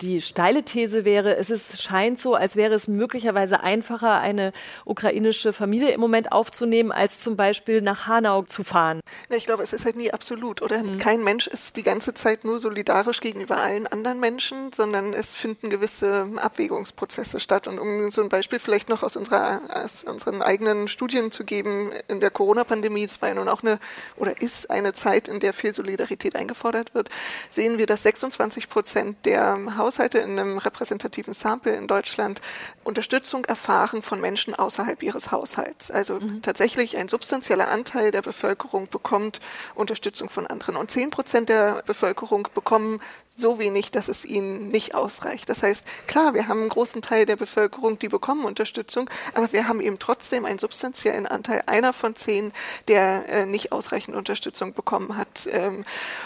die 0.02 0.20
steile 0.20 0.64
These 0.64 1.04
wäre, 1.04 1.36
es 1.36 1.48
ist, 1.48 1.80
scheint 1.80 2.18
so, 2.18 2.34
als 2.34 2.56
wäre 2.56 2.74
es 2.74 2.88
möglicherweise 2.88 3.60
einfacher, 3.60 4.18
eine 4.18 4.52
ukrainische 4.84 5.52
Familie 5.52 5.90
im 5.92 6.00
Moment 6.00 6.32
aufzunehmen, 6.32 6.90
als 6.90 7.20
zum 7.20 7.36
Beispiel 7.36 7.80
nach 7.80 8.06
Hanau 8.06 8.42
zu 8.42 8.64
fahren. 8.64 9.00
Ich 9.30 9.46
glaube, 9.46 9.62
es 9.62 9.72
ist 9.72 9.84
halt 9.84 9.96
nie 9.96 10.12
absolut, 10.12 10.60
oder? 10.60 10.82
Mhm. 10.82 10.98
Kein 10.98 11.22
Mensch 11.22 11.46
ist 11.46 11.76
die 11.76 11.82
ganze 11.82 12.14
Zeit 12.14 12.44
nur 12.44 12.58
solidarisch 12.58 13.20
gegenüber 13.20 13.58
allen 13.58 13.86
anderen 13.86 14.18
Menschen, 14.18 14.72
sondern 14.72 15.12
es 15.12 15.34
finden 15.34 15.70
gewisse 15.70 16.26
Abwägungsprozesse 16.36 17.38
statt. 17.38 17.68
Und 17.68 17.78
um 17.78 18.10
so 18.10 18.22
ein 18.22 18.28
Beispiel 18.28 18.58
vielleicht 18.58 18.88
noch 18.88 19.02
aus, 19.02 19.16
unserer, 19.16 19.60
aus 19.72 20.02
unseren 20.04 20.42
eigenen 20.42 20.88
Studien 20.88 21.30
zu 21.30 21.44
geben, 21.44 21.92
in 22.08 22.20
der 22.20 22.30
Corona-Pandemie, 22.30 23.04
es 23.04 23.22
war 23.22 23.28
ja 23.28 23.34
nun 23.36 23.48
auch 23.48 23.62
eine 23.62 23.78
oder 24.16 24.40
ist 24.40 24.70
eine 24.70 24.92
Zeit, 24.92 25.28
in 25.28 25.38
der 25.38 25.52
viel 25.52 25.72
Solidarität 25.72 26.34
eingefordert 26.34 26.94
wird, 26.94 27.08
sehen 27.50 27.78
wir, 27.78 27.86
dass 27.86 28.02
26 28.02 28.68
Prozent 28.68 29.24
der 29.24 29.58
Haus 29.76 29.91
Haushalte 29.92 30.18
in 30.18 30.38
einem 30.38 30.58
repräsentativen 30.58 31.34
Sample 31.34 31.74
in 31.74 31.86
Deutschland 31.86 32.40
Unterstützung 32.82 33.44
erfahren 33.44 34.02
von 34.02 34.20
Menschen 34.20 34.54
außerhalb 34.54 35.02
ihres 35.02 35.30
Haushalts. 35.30 35.90
Also 35.90 36.18
mhm. 36.18 36.40
tatsächlich 36.40 36.96
ein 36.96 37.08
substanzieller 37.08 37.68
Anteil 37.68 38.10
der 38.10 38.22
Bevölkerung 38.22 38.88
bekommt 38.88 39.40
Unterstützung 39.74 40.30
von 40.30 40.46
anderen. 40.46 40.76
Und 40.76 40.90
zehn 40.90 41.10
Prozent 41.10 41.50
der 41.50 41.82
Bevölkerung 41.86 42.48
bekommen 42.54 43.00
so 43.38 43.58
wenig, 43.58 43.90
dass 43.90 44.08
es 44.08 44.24
ihnen 44.24 44.68
nicht 44.68 44.94
ausreicht. 44.94 45.48
Das 45.48 45.62
heißt, 45.62 45.84
klar, 46.06 46.34
wir 46.34 46.48
haben 46.48 46.60
einen 46.60 46.68
großen 46.68 47.02
Teil 47.02 47.26
der 47.26 47.36
Bevölkerung, 47.36 47.98
die 47.98 48.08
bekommen 48.08 48.44
Unterstützung, 48.44 49.08
aber 49.34 49.52
wir 49.52 49.68
haben 49.68 49.80
eben 49.80 49.98
trotzdem 49.98 50.44
einen 50.44 50.58
substanziellen 50.58 51.26
Anteil, 51.26 51.62
einer 51.66 51.92
von 51.92 52.14
zehn, 52.14 52.52
der 52.88 53.28
äh, 53.28 53.46
nicht 53.46 53.72
ausreichend 53.72 54.16
Unterstützung 54.16 54.74
bekommen 54.74 55.16
hat. 55.16 55.48
Ähm, 55.50 55.84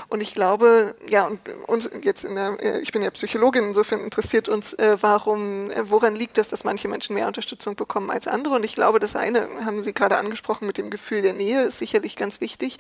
und 0.09 0.21
ich 0.21 0.35
glaube, 0.35 0.95
ja, 1.09 1.27
und 1.27 1.41
uns 1.67 1.91
jetzt 2.03 2.25
in 2.25 2.35
der, 2.35 2.57
äh, 2.61 2.81
ich 2.81 2.93
bin 2.93 3.03
ja 3.03 3.11
Psychologin, 3.11 3.65
insofern 3.65 4.01
interessiert 4.01 4.49
uns, 4.49 4.73
äh, 4.75 4.97
warum, 5.01 5.71
äh, 5.71 5.91
woran 5.91 6.15
liegt 6.15 6.39
es, 6.39 6.49
dass 6.49 6.65
manche 6.65 6.89
Menschen 6.89 7.15
mehr 7.15 7.27
Unterstützung 7.27 7.77
bekommen 7.77 8.11
als 8.11 8.27
andere? 8.27 8.57
Und 8.57 8.65
ich 8.65 8.75
glaube, 8.75 8.99
das 8.99 9.17
eine 9.17 9.49
haben 9.65 9.83
Sie 9.83 9.93
gerade 9.93 10.17
angesprochen 10.19 10.67
mit 10.67 10.79
dem 10.79 10.91
Gefühl 10.91 11.23
der 11.23 11.33
Nähe, 11.33 11.63
ist 11.63 11.79
sicherlich 11.79 12.17
ganz 12.17 12.41
wichtig. 12.41 12.79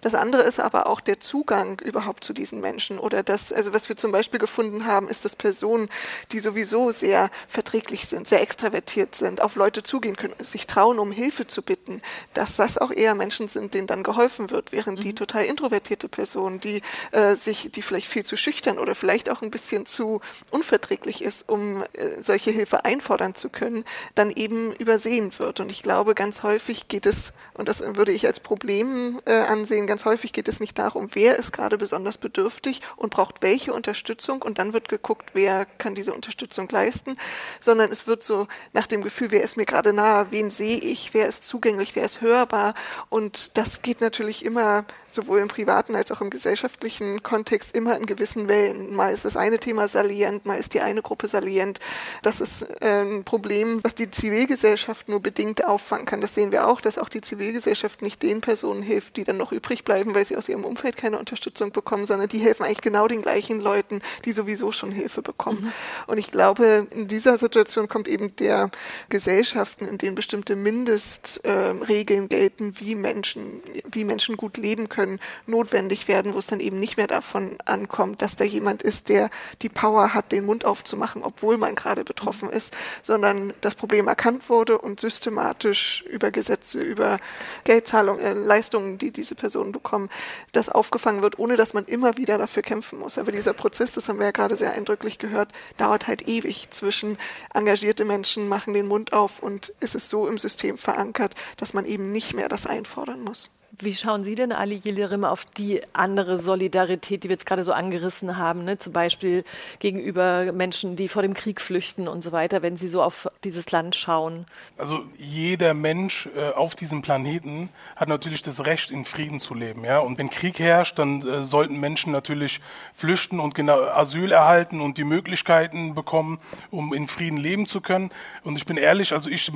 Das 0.00 0.14
andere 0.14 0.42
ist 0.42 0.60
aber 0.60 0.86
auch 0.86 1.00
der 1.00 1.20
Zugang 1.20 1.80
überhaupt 1.80 2.24
zu 2.24 2.32
diesen 2.32 2.60
Menschen 2.60 2.98
oder 2.98 3.22
das, 3.22 3.52
also 3.62 3.72
was 3.72 3.88
wir 3.88 3.96
zum 3.96 4.10
Beispiel 4.10 4.40
gefunden 4.40 4.86
haben, 4.86 5.08
ist, 5.08 5.24
dass 5.24 5.36
Personen, 5.36 5.88
die 6.32 6.40
sowieso 6.40 6.90
sehr 6.90 7.30
verträglich 7.46 8.08
sind, 8.08 8.26
sehr 8.26 8.42
extravertiert 8.42 9.14
sind, 9.14 9.40
auf 9.40 9.54
Leute 9.54 9.84
zugehen 9.84 10.16
können, 10.16 10.34
sich 10.40 10.66
trauen, 10.66 10.98
um 10.98 11.12
Hilfe 11.12 11.46
zu 11.46 11.62
bitten, 11.62 12.02
dass 12.34 12.56
das 12.56 12.76
auch 12.76 12.90
eher 12.90 13.14
Menschen 13.14 13.46
sind, 13.46 13.74
denen 13.74 13.86
dann 13.86 14.02
geholfen 14.02 14.50
wird, 14.50 14.72
während 14.72 14.98
mhm. 14.98 15.02
die 15.02 15.14
total 15.14 15.44
introvertierte 15.44 16.08
Person, 16.08 16.58
die 16.58 16.82
äh, 17.12 17.36
sich, 17.36 17.70
die 17.70 17.82
vielleicht 17.82 18.08
viel 18.08 18.24
zu 18.24 18.36
schüchtern 18.36 18.80
oder 18.80 18.96
vielleicht 18.96 19.30
auch 19.30 19.42
ein 19.42 19.52
bisschen 19.52 19.86
zu 19.86 20.20
unverträglich 20.50 21.22
ist, 21.22 21.48
um 21.48 21.84
äh, 21.92 22.20
solche 22.20 22.50
Hilfe 22.50 22.84
einfordern 22.84 23.36
zu 23.36 23.48
können, 23.48 23.84
dann 24.16 24.30
eben 24.30 24.72
übersehen 24.72 25.30
wird. 25.38 25.60
Und 25.60 25.70
ich 25.70 25.84
glaube, 25.84 26.16
ganz 26.16 26.42
häufig 26.42 26.88
geht 26.88 27.06
es, 27.06 27.32
und 27.54 27.68
das 27.68 27.80
würde 27.94 28.10
ich 28.10 28.26
als 28.26 28.40
Problem 28.40 29.20
äh, 29.24 29.34
ansehen, 29.34 29.86
ganz 29.86 30.04
häufig 30.04 30.32
geht 30.32 30.48
es 30.48 30.58
nicht 30.58 30.76
darum, 30.80 31.10
wer 31.12 31.38
ist 31.38 31.52
gerade 31.52 31.78
besonders 31.78 32.18
bedürftig 32.18 32.80
und 32.96 33.10
braucht 33.10 33.36
welche 33.42 33.51
Unterstützung 33.72 34.42
und 34.42 34.58
dann 34.58 34.72
wird 34.72 34.88
geguckt, 34.88 35.30
wer 35.34 35.66
kann 35.78 35.94
diese 35.94 36.12
Unterstützung 36.14 36.68
leisten, 36.70 37.16
sondern 37.60 37.90
es 37.90 38.06
wird 38.06 38.22
so 38.22 38.48
nach 38.72 38.86
dem 38.86 39.02
Gefühl, 39.02 39.30
wer 39.30 39.42
ist 39.42 39.56
mir 39.56 39.66
gerade 39.66 39.92
nahe, 39.92 40.26
wen 40.30 40.50
sehe 40.50 40.78
ich, 40.78 41.14
wer 41.14 41.26
ist 41.26 41.44
zugänglich, 41.44 41.94
wer 41.94 42.04
ist 42.04 42.20
hörbar 42.20 42.74
und 43.10 43.56
das 43.56 43.82
geht 43.82 44.00
natürlich 44.00 44.44
immer 44.44 44.84
sowohl 45.08 45.40
im 45.40 45.48
privaten 45.48 45.94
als 45.94 46.10
auch 46.10 46.20
im 46.20 46.30
gesellschaftlichen 46.30 47.22
Kontext 47.22 47.74
immer 47.74 47.96
in 47.96 48.06
gewissen 48.06 48.48
Wellen. 48.48 48.94
Mal 48.94 49.12
ist 49.12 49.24
das 49.24 49.36
eine 49.36 49.58
Thema 49.58 49.88
salient, 49.88 50.46
mal 50.46 50.58
ist 50.58 50.74
die 50.74 50.80
eine 50.80 51.02
Gruppe 51.02 51.28
salient. 51.28 51.80
Das 52.22 52.40
ist 52.40 52.62
äh, 52.80 53.02
ein 53.02 53.24
Problem, 53.24 53.82
was 53.82 53.94
die 53.94 54.10
Zivilgesellschaft 54.10 55.08
nur 55.08 55.20
bedingt 55.20 55.64
auffangen 55.64 56.06
kann. 56.06 56.20
Das 56.20 56.34
sehen 56.34 56.52
wir 56.52 56.66
auch, 56.66 56.80
dass 56.80 56.98
auch 56.98 57.08
die 57.08 57.20
Zivilgesellschaft 57.20 58.02
nicht 58.02 58.22
den 58.22 58.40
Personen 58.40 58.82
hilft, 58.82 59.16
die 59.16 59.24
dann 59.24 59.36
noch 59.36 59.52
übrig 59.52 59.84
bleiben, 59.84 60.14
weil 60.14 60.24
sie 60.24 60.36
aus 60.36 60.48
ihrem 60.48 60.64
Umfeld 60.64 60.96
keine 60.96 61.18
Unterstützung 61.18 61.72
bekommen, 61.72 62.04
sondern 62.04 62.28
die 62.28 62.38
helfen 62.38 62.64
eigentlich 62.64 62.80
genau 62.80 63.06
den 63.08 63.22
gleichen 63.22 63.41
Leuten, 63.50 64.00
die 64.24 64.32
sowieso 64.32 64.72
schon 64.72 64.92
Hilfe 64.92 65.22
bekommen. 65.22 65.62
Mhm. 65.62 65.72
Und 66.06 66.18
ich 66.18 66.30
glaube, 66.30 66.86
in 66.90 67.08
dieser 67.08 67.38
Situation 67.38 67.88
kommt 67.88 68.08
eben 68.08 68.34
der 68.36 68.70
Gesellschaften, 69.08 69.86
in 69.86 69.98
denen 69.98 70.14
bestimmte 70.14 70.56
Mindestregeln 70.56 72.24
äh, 72.24 72.28
gelten, 72.28 72.74
wie 72.78 72.94
Menschen, 72.94 73.60
wie 73.90 74.04
Menschen 74.04 74.36
gut 74.36 74.56
leben 74.56 74.88
können, 74.88 75.20
notwendig 75.46 76.08
werden, 76.08 76.34
wo 76.34 76.38
es 76.38 76.46
dann 76.46 76.60
eben 76.60 76.78
nicht 76.78 76.96
mehr 76.96 77.06
davon 77.06 77.56
ankommt, 77.64 78.22
dass 78.22 78.36
da 78.36 78.44
jemand 78.44 78.82
ist, 78.82 79.08
der 79.08 79.30
die 79.62 79.68
Power 79.68 80.14
hat, 80.14 80.32
den 80.32 80.44
Mund 80.44 80.64
aufzumachen, 80.64 81.22
obwohl 81.22 81.56
man 81.56 81.74
gerade 81.74 82.04
betroffen 82.04 82.50
ist, 82.50 82.74
sondern 83.02 83.52
das 83.60 83.74
Problem 83.74 84.08
erkannt 84.08 84.48
wurde 84.48 84.78
und 84.78 85.00
systematisch 85.00 86.04
über 86.10 86.30
Gesetze, 86.30 86.80
über 86.80 87.18
Geldzahlungen, 87.64 88.20
äh, 88.20 88.32
Leistungen, 88.32 88.98
die 88.98 89.10
diese 89.10 89.34
Personen 89.34 89.72
bekommen, 89.72 90.08
das 90.52 90.68
aufgefangen 90.68 91.22
wird, 91.22 91.38
ohne 91.38 91.56
dass 91.56 91.74
man 91.74 91.84
immer 91.84 92.16
wieder 92.16 92.38
dafür 92.38 92.62
kämpfen 92.62 92.98
muss. 92.98 93.18
Aber 93.32 93.38
dieser 93.38 93.54
Prozess, 93.54 93.92
das 93.92 94.10
haben 94.10 94.18
wir 94.18 94.26
ja 94.26 94.30
gerade 94.30 94.58
sehr 94.58 94.74
eindrücklich 94.74 95.16
gehört, 95.16 95.52
dauert 95.78 96.06
halt 96.06 96.28
ewig 96.28 96.68
zwischen 96.68 97.16
engagierte 97.54 98.04
Menschen 98.04 98.46
machen 98.46 98.74
den 98.74 98.86
Mund 98.86 99.14
auf 99.14 99.42
und 99.42 99.72
ist 99.80 99.94
es 99.94 100.10
so 100.10 100.28
im 100.28 100.36
System 100.36 100.76
verankert, 100.76 101.34
dass 101.56 101.72
man 101.72 101.86
eben 101.86 102.12
nicht 102.12 102.34
mehr 102.34 102.50
das 102.50 102.66
einfordern 102.66 103.22
muss. 103.22 103.50
Wie 103.82 103.94
schauen 103.94 104.22
Sie 104.22 104.36
denn, 104.36 104.52
Ali 104.52 104.80
Yildirim, 104.84 105.24
auf 105.24 105.44
die 105.44 105.82
andere 105.92 106.38
Solidarität, 106.38 107.24
die 107.24 107.28
wir 107.28 107.34
jetzt 107.34 107.46
gerade 107.46 107.64
so 107.64 107.72
angerissen 107.72 108.36
haben, 108.36 108.64
ne? 108.64 108.78
zum 108.78 108.92
Beispiel 108.92 109.44
gegenüber 109.80 110.52
Menschen, 110.52 110.94
die 110.94 111.08
vor 111.08 111.22
dem 111.22 111.34
Krieg 111.34 111.60
flüchten 111.60 112.06
und 112.06 112.22
so 112.22 112.30
weiter, 112.30 112.62
wenn 112.62 112.76
Sie 112.76 112.86
so 112.86 113.02
auf 113.02 113.28
dieses 113.42 113.72
Land 113.72 113.96
schauen? 113.96 114.46
Also 114.78 115.00
jeder 115.18 115.74
Mensch 115.74 116.28
äh, 116.36 116.50
auf 116.50 116.76
diesem 116.76 117.02
Planeten 117.02 117.70
hat 117.96 118.08
natürlich 118.08 118.42
das 118.42 118.64
Recht, 118.64 118.92
in 118.92 119.04
Frieden 119.04 119.40
zu 119.40 119.52
leben. 119.52 119.84
Ja? 119.84 119.98
Und 119.98 120.16
wenn 120.16 120.30
Krieg 120.30 120.60
herrscht, 120.60 121.00
dann 121.00 121.26
äh, 121.26 121.42
sollten 121.42 121.80
Menschen 121.80 122.12
natürlich 122.12 122.60
flüchten 122.94 123.40
und 123.40 123.56
genau 123.56 123.82
Asyl 123.82 124.30
erhalten 124.30 124.80
und 124.80 124.96
die 124.96 125.04
Möglichkeiten 125.04 125.94
bekommen, 125.96 126.38
um 126.70 126.94
in 126.94 127.08
Frieden 127.08 127.36
leben 127.36 127.66
zu 127.66 127.80
können. 127.80 128.12
Und 128.44 128.54
ich 128.54 128.64
bin 128.64 128.76
ehrlich, 128.76 129.12
also 129.12 129.28
ich 129.28 129.50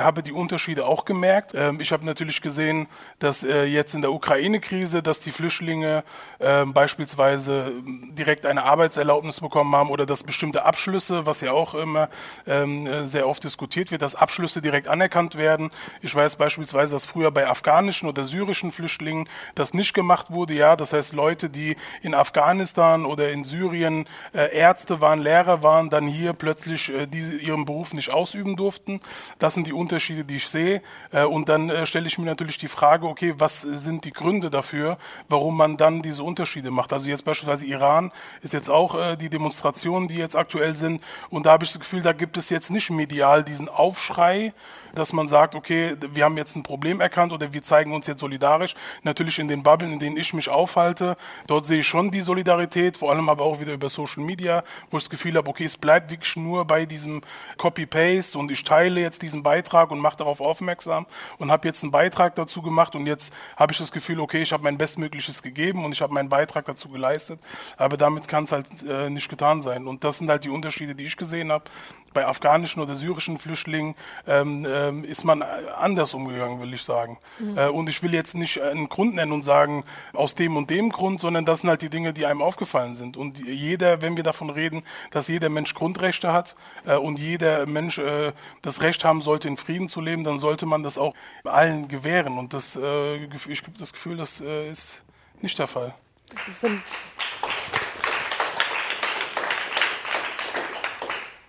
habe 0.00 0.22
die 0.22 0.32
Unterschiede 0.32 0.84
auch 0.84 1.06
gemerkt. 1.06 1.52
Ähm, 1.54 1.80
ich 1.80 1.92
habe 1.92 2.04
natürlich 2.04 2.42
gesehen, 2.42 2.86
dass 3.18 3.42
äh, 3.42 3.69
jetzt 3.72 3.94
in 3.94 4.02
der 4.02 4.12
Ukraine-Krise, 4.12 5.02
dass 5.02 5.20
die 5.20 5.32
Flüchtlinge 5.32 6.04
äh, 6.38 6.64
beispielsweise 6.64 7.72
direkt 7.84 8.46
eine 8.46 8.64
Arbeitserlaubnis 8.64 9.40
bekommen 9.40 9.74
haben 9.74 9.90
oder 9.90 10.06
dass 10.06 10.22
bestimmte 10.22 10.64
Abschlüsse, 10.64 11.26
was 11.26 11.40
ja 11.40 11.52
auch 11.52 11.74
immer 11.74 12.08
ähm, 12.46 13.06
sehr 13.06 13.26
oft 13.26 13.44
diskutiert 13.44 13.90
wird, 13.90 14.02
dass 14.02 14.14
Abschlüsse 14.14 14.62
direkt 14.62 14.88
anerkannt 14.88 15.36
werden. 15.36 15.70
Ich 16.02 16.14
weiß 16.14 16.36
beispielsweise, 16.36 16.94
dass 16.94 17.04
früher 17.04 17.30
bei 17.30 17.46
afghanischen 17.46 18.08
oder 18.08 18.24
syrischen 18.24 18.72
Flüchtlingen 18.72 19.28
das 19.54 19.74
nicht 19.74 19.94
gemacht 19.94 20.30
wurde. 20.30 20.54
Ja, 20.54 20.76
das 20.76 20.92
heißt 20.92 21.12
Leute, 21.12 21.50
die 21.50 21.76
in 22.02 22.14
Afghanistan 22.14 23.04
oder 23.04 23.30
in 23.30 23.44
Syrien 23.44 24.06
äh, 24.32 24.56
Ärzte 24.56 25.00
waren, 25.00 25.20
Lehrer 25.20 25.62
waren, 25.62 25.90
dann 25.90 26.06
hier 26.06 26.32
plötzlich 26.32 26.92
äh, 26.92 27.06
diese, 27.06 27.34
ihren 27.36 27.64
Beruf 27.64 27.92
nicht 27.92 28.10
ausüben 28.10 28.56
durften. 28.56 29.00
Das 29.38 29.54
sind 29.54 29.66
die 29.66 29.72
Unterschiede, 29.72 30.24
die 30.24 30.36
ich 30.36 30.48
sehe. 30.48 30.82
Äh, 31.12 31.24
und 31.24 31.48
dann 31.48 31.70
äh, 31.70 31.86
stelle 31.86 32.06
ich 32.06 32.18
mir 32.18 32.26
natürlich 32.26 32.58
die 32.58 32.68
Frage, 32.68 33.06
okay, 33.06 33.34
was 33.38 33.49
was 33.50 33.82
sind 33.82 34.04
die 34.04 34.12
Gründe 34.12 34.50
dafür, 34.50 34.96
warum 35.28 35.56
man 35.56 35.76
dann 35.76 36.02
diese 36.02 36.22
Unterschiede 36.22 36.70
macht. 36.70 36.92
Also 36.92 37.08
jetzt 37.08 37.24
beispielsweise 37.24 37.66
Iran 37.66 38.12
ist 38.42 38.54
jetzt 38.54 38.70
auch 38.70 38.94
äh, 38.94 39.16
die 39.16 39.28
Demonstrationen, 39.28 40.08
die 40.08 40.16
jetzt 40.16 40.36
aktuell 40.36 40.76
sind. 40.76 41.02
Und 41.30 41.46
da 41.46 41.52
habe 41.52 41.64
ich 41.64 41.72
das 41.72 41.80
Gefühl, 41.80 42.02
da 42.02 42.12
gibt 42.12 42.36
es 42.36 42.50
jetzt 42.50 42.70
nicht 42.70 42.90
medial 42.90 43.42
diesen 43.44 43.68
Aufschrei, 43.68 44.52
dass 44.94 45.12
man 45.12 45.28
sagt, 45.28 45.54
okay, 45.54 45.96
wir 46.12 46.24
haben 46.24 46.36
jetzt 46.36 46.56
ein 46.56 46.62
Problem 46.62 47.00
erkannt 47.00 47.32
oder 47.32 47.52
wir 47.52 47.62
zeigen 47.62 47.92
uns 47.92 48.06
jetzt 48.06 48.20
solidarisch. 48.20 48.74
Natürlich 49.02 49.38
in 49.38 49.48
den 49.48 49.62
Bubblen, 49.62 49.92
in 49.92 49.98
denen 49.98 50.16
ich 50.16 50.34
mich 50.34 50.48
aufhalte, 50.48 51.16
dort 51.46 51.66
sehe 51.66 51.80
ich 51.80 51.86
schon 51.86 52.10
die 52.10 52.20
Solidarität, 52.20 52.96
vor 52.96 53.10
allem 53.10 53.28
aber 53.28 53.44
auch 53.44 53.60
wieder 53.60 53.72
über 53.72 53.88
Social 53.88 54.22
Media, 54.22 54.64
wo 54.90 54.96
ich 54.96 55.04
das 55.04 55.10
Gefühl 55.10 55.36
habe, 55.36 55.48
okay, 55.48 55.64
es 55.64 55.76
bleibt 55.76 56.10
wirklich 56.10 56.36
nur 56.36 56.64
bei 56.64 56.86
diesem 56.86 57.22
Copy-Paste 57.56 58.38
und 58.38 58.50
ich 58.50 58.62
teile 58.64 59.00
jetzt 59.00 59.22
diesen 59.22 59.42
Beitrag 59.42 59.90
und 59.90 59.98
mache 59.98 60.16
darauf 60.16 60.40
aufmerksam 60.40 61.06
und 61.38 61.50
habe 61.50 61.68
jetzt 61.68 61.82
einen 61.82 61.92
Beitrag 61.92 62.34
dazu 62.34 62.62
gemacht 62.62 62.94
und 62.94 63.06
jetzt 63.06 63.32
habe 63.56 63.72
ich 63.72 63.78
das 63.78 63.92
Gefühl, 63.92 64.20
okay, 64.20 64.42
ich 64.42 64.52
habe 64.52 64.62
mein 64.62 64.78
Bestmögliches 64.78 65.42
gegeben 65.42 65.84
und 65.84 65.92
ich 65.92 66.02
habe 66.02 66.12
meinen 66.12 66.28
Beitrag 66.28 66.64
dazu 66.64 66.88
geleistet, 66.88 67.40
aber 67.76 67.96
damit 67.96 68.28
kann 68.28 68.44
es 68.44 68.52
halt 68.52 68.66
äh, 68.88 69.10
nicht 69.10 69.28
getan 69.28 69.62
sein. 69.62 69.86
Und 69.86 70.04
das 70.04 70.18
sind 70.18 70.28
halt 70.28 70.44
die 70.44 70.50
Unterschiede, 70.50 70.94
die 70.94 71.04
ich 71.04 71.16
gesehen 71.16 71.52
habe. 71.52 71.64
Bei 72.12 72.26
afghanischen 72.26 72.82
oder 72.82 72.94
syrischen 72.94 73.38
Flüchtlingen 73.38 73.94
ähm, 74.26 74.66
ähm, 74.68 75.04
ist 75.04 75.24
man 75.24 75.42
anders 75.42 76.14
umgegangen, 76.14 76.60
will 76.60 76.74
ich 76.74 76.82
sagen. 76.82 77.18
Mhm. 77.38 77.58
Äh, 77.58 77.68
und 77.68 77.88
ich 77.88 78.02
will 78.02 78.14
jetzt 78.14 78.34
nicht 78.34 78.60
einen 78.60 78.88
Grund 78.88 79.14
nennen 79.14 79.32
und 79.32 79.42
sagen, 79.42 79.84
aus 80.12 80.34
dem 80.34 80.56
und 80.56 80.70
dem 80.70 80.90
Grund, 80.90 81.20
sondern 81.20 81.44
das 81.44 81.60
sind 81.60 81.70
halt 81.70 81.82
die 81.82 81.90
Dinge, 81.90 82.12
die 82.12 82.26
einem 82.26 82.42
aufgefallen 82.42 82.94
sind. 82.94 83.16
Und 83.16 83.38
jeder, 83.46 84.02
wenn 84.02 84.16
wir 84.16 84.24
davon 84.24 84.50
reden, 84.50 84.82
dass 85.10 85.28
jeder 85.28 85.48
Mensch 85.48 85.74
Grundrechte 85.74 86.32
hat 86.32 86.56
äh, 86.84 86.96
und 86.96 87.18
jeder 87.18 87.66
Mensch 87.66 87.98
äh, 87.98 88.32
das 88.62 88.82
Recht 88.82 89.04
haben 89.04 89.20
sollte, 89.20 89.48
in 89.48 89.56
Frieden 89.56 89.88
zu 89.88 90.00
leben, 90.00 90.24
dann 90.24 90.38
sollte 90.38 90.66
man 90.66 90.82
das 90.82 90.98
auch 90.98 91.14
allen 91.44 91.88
gewähren. 91.88 92.38
Und 92.38 92.54
das 92.54 92.76
äh, 92.76 93.16
ich 93.48 93.62
habe 93.62 93.78
das 93.78 93.92
Gefühl, 93.92 94.16
das 94.16 94.40
äh, 94.40 94.68
ist 94.68 95.02
nicht 95.40 95.58
der 95.58 95.66
Fall. 95.66 95.94
Das 96.30 96.46
ist, 96.48 96.64
ein 96.64 96.82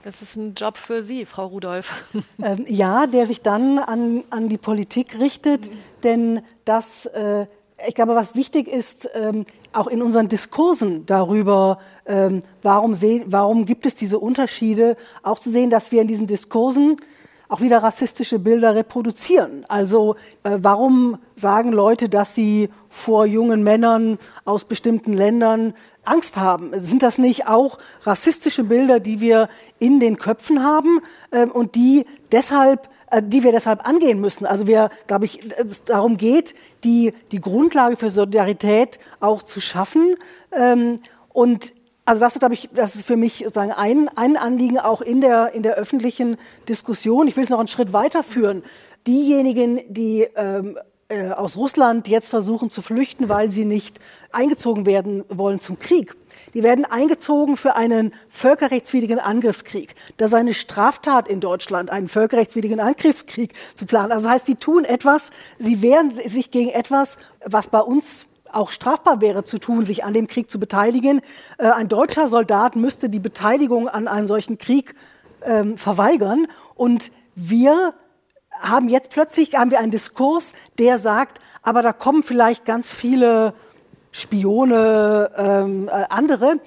das 0.03 0.21
ist 0.21 0.35
ein 0.35 0.55
Job 0.55 0.77
für 0.77 1.03
Sie, 1.03 1.25
Frau 1.25 1.47
Rudolph. 1.47 2.03
Ähm, 2.43 2.65
ja, 2.67 3.05
der 3.05 3.27
sich 3.27 3.41
dann 3.41 3.77
an, 3.77 4.23
an 4.31 4.49
die 4.49 4.57
Politik 4.57 5.19
richtet, 5.19 5.67
mhm. 5.67 5.77
denn 6.03 6.41
das, 6.65 7.05
äh, 7.05 7.45
ich 7.87 7.93
glaube, 7.93 8.15
was 8.15 8.35
wichtig 8.35 8.67
ist, 8.67 9.07
ähm, 9.13 9.45
auch 9.73 9.85
in 9.85 10.01
unseren 10.01 10.27
Diskursen 10.27 11.05
darüber, 11.05 11.77
ähm, 12.07 12.39
warum, 12.63 12.95
warum 13.27 13.65
gibt 13.65 13.85
es 13.85 13.93
diese 13.93 14.17
Unterschiede, 14.17 14.97
auch 15.21 15.37
zu 15.37 15.51
sehen, 15.51 15.69
dass 15.69 15.91
wir 15.91 16.01
in 16.01 16.07
diesen 16.07 16.25
Diskursen 16.25 16.97
auch 17.51 17.59
wieder 17.59 17.83
rassistische 17.83 18.39
Bilder 18.39 18.75
reproduzieren. 18.75 19.65
Also 19.67 20.15
äh, 20.43 20.57
warum 20.61 21.19
sagen 21.35 21.73
Leute, 21.73 22.07
dass 22.07 22.33
sie 22.33 22.69
vor 22.89 23.25
jungen 23.25 23.61
Männern 23.61 24.19
aus 24.45 24.63
bestimmten 24.63 25.11
Ländern 25.11 25.73
Angst 26.05 26.37
haben? 26.37 26.71
Sind 26.79 27.03
das 27.03 27.17
nicht 27.17 27.47
auch 27.47 27.77
rassistische 28.03 28.63
Bilder, 28.63 29.01
die 29.01 29.19
wir 29.19 29.49
in 29.79 29.99
den 29.99 30.17
Köpfen 30.17 30.63
haben 30.63 31.01
äh, 31.31 31.45
und 31.45 31.75
die 31.75 32.05
deshalb 32.31 32.89
äh, 33.09 33.21
die 33.21 33.43
wir 33.43 33.51
deshalb 33.51 33.85
angehen 33.85 34.21
müssen. 34.21 34.45
Also 34.45 34.65
wir, 34.65 34.89
glaube 35.07 35.25
ich, 35.25 35.41
es 35.57 35.83
darum 35.83 36.15
geht, 36.15 36.55
die, 36.85 37.13
die 37.33 37.41
Grundlage 37.41 37.97
für 37.97 38.11
Solidarität 38.11 38.97
auch 39.19 39.43
zu 39.43 39.59
schaffen. 39.59 40.15
Ähm, 40.53 41.01
und 41.33 41.73
also 42.05 42.21
das 42.21 42.35
ist, 42.35 42.39
glaube 42.39 42.55
ich, 42.55 42.69
das 42.73 42.95
ist 42.95 43.05
für 43.05 43.15
mich 43.15 43.39
sozusagen 43.39 43.71
ein, 43.71 44.09
ein 44.15 44.37
Anliegen 44.37 44.79
auch 44.79 45.01
in 45.01 45.21
der, 45.21 45.53
in 45.53 45.63
der 45.63 45.75
öffentlichen 45.75 46.37
Diskussion. 46.67 47.27
Ich 47.27 47.37
will 47.37 47.43
es 47.43 47.49
noch 47.49 47.59
einen 47.59 47.67
Schritt 47.67 47.93
weiterführen. 47.93 48.63
Diejenigen, 49.05 49.81
die 49.87 50.27
ähm, 50.35 50.77
äh, 51.11 51.29
aus 51.31 51.57
Russland 51.57 52.07
jetzt 52.07 52.29
versuchen 52.29 52.69
zu 52.69 52.81
flüchten, 52.81 53.29
weil 53.29 53.49
sie 53.49 53.65
nicht 53.65 53.99
eingezogen 54.31 54.85
werden 54.85 55.25
wollen 55.27 55.59
zum 55.59 55.77
Krieg, 55.77 56.15
die 56.53 56.63
werden 56.63 56.85
eingezogen 56.85 57.57
für 57.57 57.75
einen 57.75 58.13
völkerrechtswidrigen 58.29 59.19
Angriffskrieg. 59.19 59.95
Das 60.17 60.29
ist 60.31 60.35
eine 60.35 60.53
Straftat 60.53 61.27
in 61.27 61.39
Deutschland, 61.39 61.89
einen 61.89 62.07
völkerrechtswidrigen 62.07 62.79
Angriffskrieg 62.79 63.53
zu 63.75 63.85
planen. 63.85 64.11
Also 64.11 64.25
das 64.25 64.33
heißt, 64.35 64.45
sie 64.45 64.55
tun 64.55 64.85
etwas, 64.85 65.31
sie 65.59 65.81
wehren 65.81 66.11
sich 66.11 66.49
gegen 66.49 66.69
etwas, 66.69 67.17
was 67.45 67.67
bei 67.67 67.81
uns 67.81 68.25
auch 68.53 68.71
strafbar 68.71 69.21
wäre 69.21 69.43
zu 69.43 69.57
tun, 69.59 69.85
sich 69.85 70.03
an 70.03 70.13
dem 70.13 70.27
Krieg 70.27 70.49
zu 70.49 70.59
beteiligen. 70.59 71.21
Äh, 71.57 71.69
ein 71.69 71.87
deutscher 71.87 72.27
Soldat 72.27 72.75
müsste 72.75 73.09
die 73.09 73.19
Beteiligung 73.19 73.87
an 73.87 74.07
einem 74.07 74.27
solchen 74.27 74.57
Krieg 74.57 74.95
ähm, 75.43 75.77
verweigern. 75.77 76.47
Und 76.75 77.11
wir 77.35 77.93
haben 78.59 78.89
jetzt 78.89 79.09
plötzlich 79.09 79.55
haben 79.55 79.71
wir 79.71 79.79
einen 79.79 79.91
Diskurs, 79.91 80.53
der 80.77 80.99
sagt, 80.99 81.39
aber 81.63 81.81
da 81.81 81.93
kommen 81.93 82.23
vielleicht 82.23 82.65
ganz 82.65 82.91
viele 82.91 83.53
Spione, 84.11 85.31
ähm, 85.37 85.87
äh, 85.87 86.05
andere. 86.09 86.59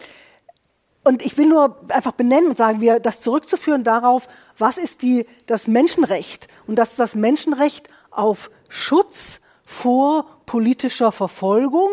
und 1.05 1.24
ich 1.24 1.37
will 1.37 1.47
nur 1.47 1.78
einfach 1.91 2.12
benennen 2.12 2.49
und 2.51 2.57
sagen, 2.57 2.80
wir 2.80 2.99
das 2.99 3.20
zurückzuführen 3.20 3.85
darauf, 3.85 4.26
was 4.57 4.78
ist 4.78 5.03
die, 5.03 5.26
das 5.47 5.66
Menschenrecht? 5.66 6.49
Und 6.66 6.76
das 6.76 6.93
ist 6.93 7.01
das 7.01 7.14
Menschenrecht 7.14 7.89
auf 8.11 8.51
Schutz 8.68 9.41
vor 9.66 10.26
politischer 10.47 11.12
Verfolgung. 11.12 11.90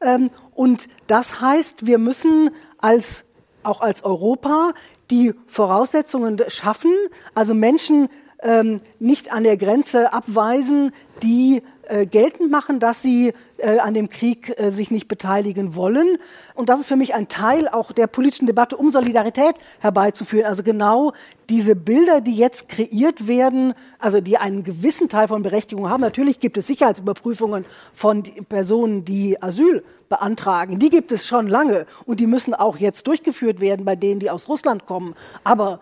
Ähm, 0.00 0.30
und 0.54 0.88
das 1.06 1.40
heißt, 1.40 1.86
wir 1.86 1.98
müssen 1.98 2.50
als, 2.78 3.24
auch 3.62 3.80
als 3.80 4.04
Europa 4.04 4.72
die 5.10 5.34
Voraussetzungen 5.46 6.38
schaffen, 6.48 6.92
also 7.34 7.54
Menschen 7.54 8.08
ähm, 8.42 8.80
nicht 8.98 9.32
an 9.32 9.44
der 9.44 9.56
Grenze 9.56 10.12
abweisen, 10.12 10.92
die 11.22 11.62
äh, 11.88 12.06
geltend 12.06 12.50
machen, 12.50 12.80
dass 12.80 13.02
sie 13.02 13.32
äh, 13.56 13.78
an 13.78 13.94
dem 13.94 14.10
Krieg 14.10 14.54
äh, 14.58 14.70
sich 14.72 14.90
nicht 14.90 15.08
beteiligen 15.08 15.74
wollen. 15.74 16.18
Und 16.54 16.68
das 16.68 16.80
ist 16.80 16.86
für 16.88 16.96
mich 16.96 17.14
ein 17.14 17.28
Teil 17.28 17.66
auch 17.66 17.92
der 17.92 18.06
politischen 18.06 18.46
Debatte, 18.46 18.76
um 18.76 18.90
Solidarität 18.90 19.54
herbeizuführen. 19.80 20.46
Also 20.46 20.62
genau 20.62 21.12
diese 21.48 21.74
Bilder, 21.74 22.20
die 22.20 22.36
jetzt 22.36 22.68
kreiert 22.68 23.26
werden, 23.26 23.74
also 23.98 24.20
die 24.20 24.36
einen 24.36 24.64
gewissen 24.64 25.08
Teil 25.08 25.28
von 25.28 25.42
Berechtigung 25.42 25.88
haben. 25.88 26.02
Natürlich 26.02 26.40
gibt 26.40 26.58
es 26.58 26.66
Sicherheitsüberprüfungen 26.66 27.64
von 27.92 28.22
Personen, 28.48 29.04
die 29.04 29.42
Asyl 29.42 29.82
beantragen. 30.08 30.78
Die 30.78 30.90
gibt 30.90 31.10
es 31.10 31.26
schon 31.26 31.46
lange 31.46 31.86
und 32.04 32.20
die 32.20 32.26
müssen 32.26 32.54
auch 32.54 32.76
jetzt 32.76 33.06
durchgeführt 33.06 33.60
werden 33.60 33.84
bei 33.84 33.96
denen, 33.96 34.20
die 34.20 34.30
aus 34.30 34.48
Russland 34.48 34.86
kommen. 34.86 35.14
Aber 35.42 35.80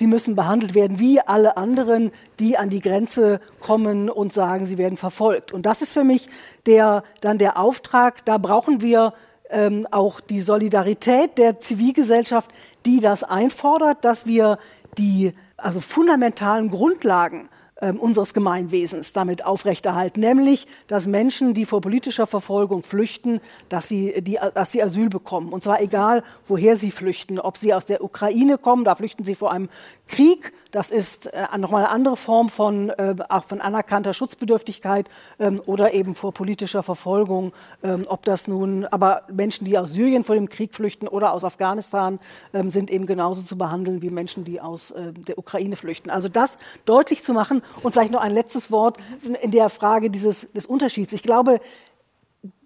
Sie 0.00 0.06
müssen 0.06 0.34
behandelt 0.34 0.74
werden 0.74 0.98
wie 0.98 1.20
alle 1.20 1.58
anderen, 1.58 2.10
die 2.38 2.56
an 2.56 2.70
die 2.70 2.80
Grenze 2.80 3.38
kommen 3.60 4.08
und 4.08 4.32
sagen, 4.32 4.64
sie 4.64 4.78
werden 4.78 4.96
verfolgt. 4.96 5.52
Und 5.52 5.66
das 5.66 5.82
ist 5.82 5.92
für 5.92 6.04
mich 6.04 6.30
der, 6.64 7.02
dann 7.20 7.36
der 7.36 7.58
Auftrag. 7.58 8.24
Da 8.24 8.38
brauchen 8.38 8.80
wir 8.80 9.12
ähm, 9.50 9.86
auch 9.90 10.20
die 10.20 10.40
Solidarität 10.40 11.36
der 11.36 11.60
Zivilgesellschaft, 11.60 12.50
die 12.86 13.00
das 13.00 13.24
einfordert, 13.24 14.02
dass 14.06 14.24
wir 14.24 14.56
die 14.96 15.34
also 15.58 15.82
fundamentalen 15.82 16.70
Grundlagen 16.70 17.50
ähm, 17.80 17.98
unseres 17.98 18.34
Gemeinwesens 18.34 19.12
damit 19.12 19.44
aufrechterhalten, 19.44 20.20
nämlich, 20.20 20.66
dass 20.86 21.06
Menschen, 21.06 21.54
die 21.54 21.64
vor 21.64 21.80
politischer 21.80 22.26
Verfolgung 22.26 22.82
flüchten, 22.82 23.40
dass 23.68 23.88
sie, 23.88 24.22
die, 24.22 24.38
dass 24.54 24.72
sie 24.72 24.82
Asyl 24.82 25.08
bekommen. 25.08 25.52
Und 25.52 25.64
zwar 25.64 25.80
egal, 25.80 26.22
woher 26.44 26.76
sie 26.76 26.90
flüchten, 26.90 27.38
ob 27.38 27.56
sie 27.56 27.74
aus 27.74 27.86
der 27.86 28.02
Ukraine 28.02 28.58
kommen, 28.58 28.84
da 28.84 28.94
flüchten 28.94 29.24
sie 29.24 29.34
vor 29.34 29.52
einem 29.52 29.68
Krieg, 30.08 30.52
das 30.70 30.90
ist 30.90 31.26
äh, 31.26 31.46
nochmal 31.58 31.84
eine 31.84 31.92
andere 31.92 32.16
Form 32.16 32.48
von, 32.48 32.90
äh, 32.90 33.14
auch 33.28 33.44
von 33.44 33.60
anerkannter 33.60 34.14
Schutzbedürftigkeit 34.14 35.08
ähm, 35.38 35.60
oder 35.66 35.94
eben 35.94 36.14
vor 36.14 36.32
politischer 36.32 36.82
Verfolgung. 36.82 37.52
Ähm, 37.82 38.04
ob 38.08 38.24
das 38.24 38.46
nun, 38.46 38.84
aber 38.86 39.22
Menschen, 39.32 39.64
die 39.64 39.76
aus 39.78 39.92
Syrien 39.92 40.22
vor 40.22 40.36
dem 40.36 40.48
Krieg 40.48 40.74
flüchten 40.74 41.08
oder 41.08 41.32
aus 41.32 41.44
Afghanistan, 41.44 42.20
ähm, 42.52 42.70
sind 42.70 42.90
eben 42.90 43.06
genauso 43.06 43.42
zu 43.42 43.58
behandeln 43.58 44.02
wie 44.02 44.10
Menschen, 44.10 44.44
die 44.44 44.60
aus 44.60 44.92
äh, 44.92 45.12
der 45.12 45.38
Ukraine 45.38 45.76
flüchten. 45.76 46.10
Also 46.10 46.28
das 46.28 46.56
deutlich 46.84 47.22
zu 47.24 47.32
machen 47.32 47.62
und 47.82 47.92
vielleicht 47.92 48.12
noch 48.12 48.20
ein 48.20 48.32
letztes 48.32 48.70
Wort 48.70 48.98
in 49.42 49.50
der 49.50 49.68
Frage 49.68 50.10
dieses, 50.10 50.52
des 50.52 50.66
Unterschieds. 50.66 51.12
Ich 51.12 51.22
glaube, 51.22 51.60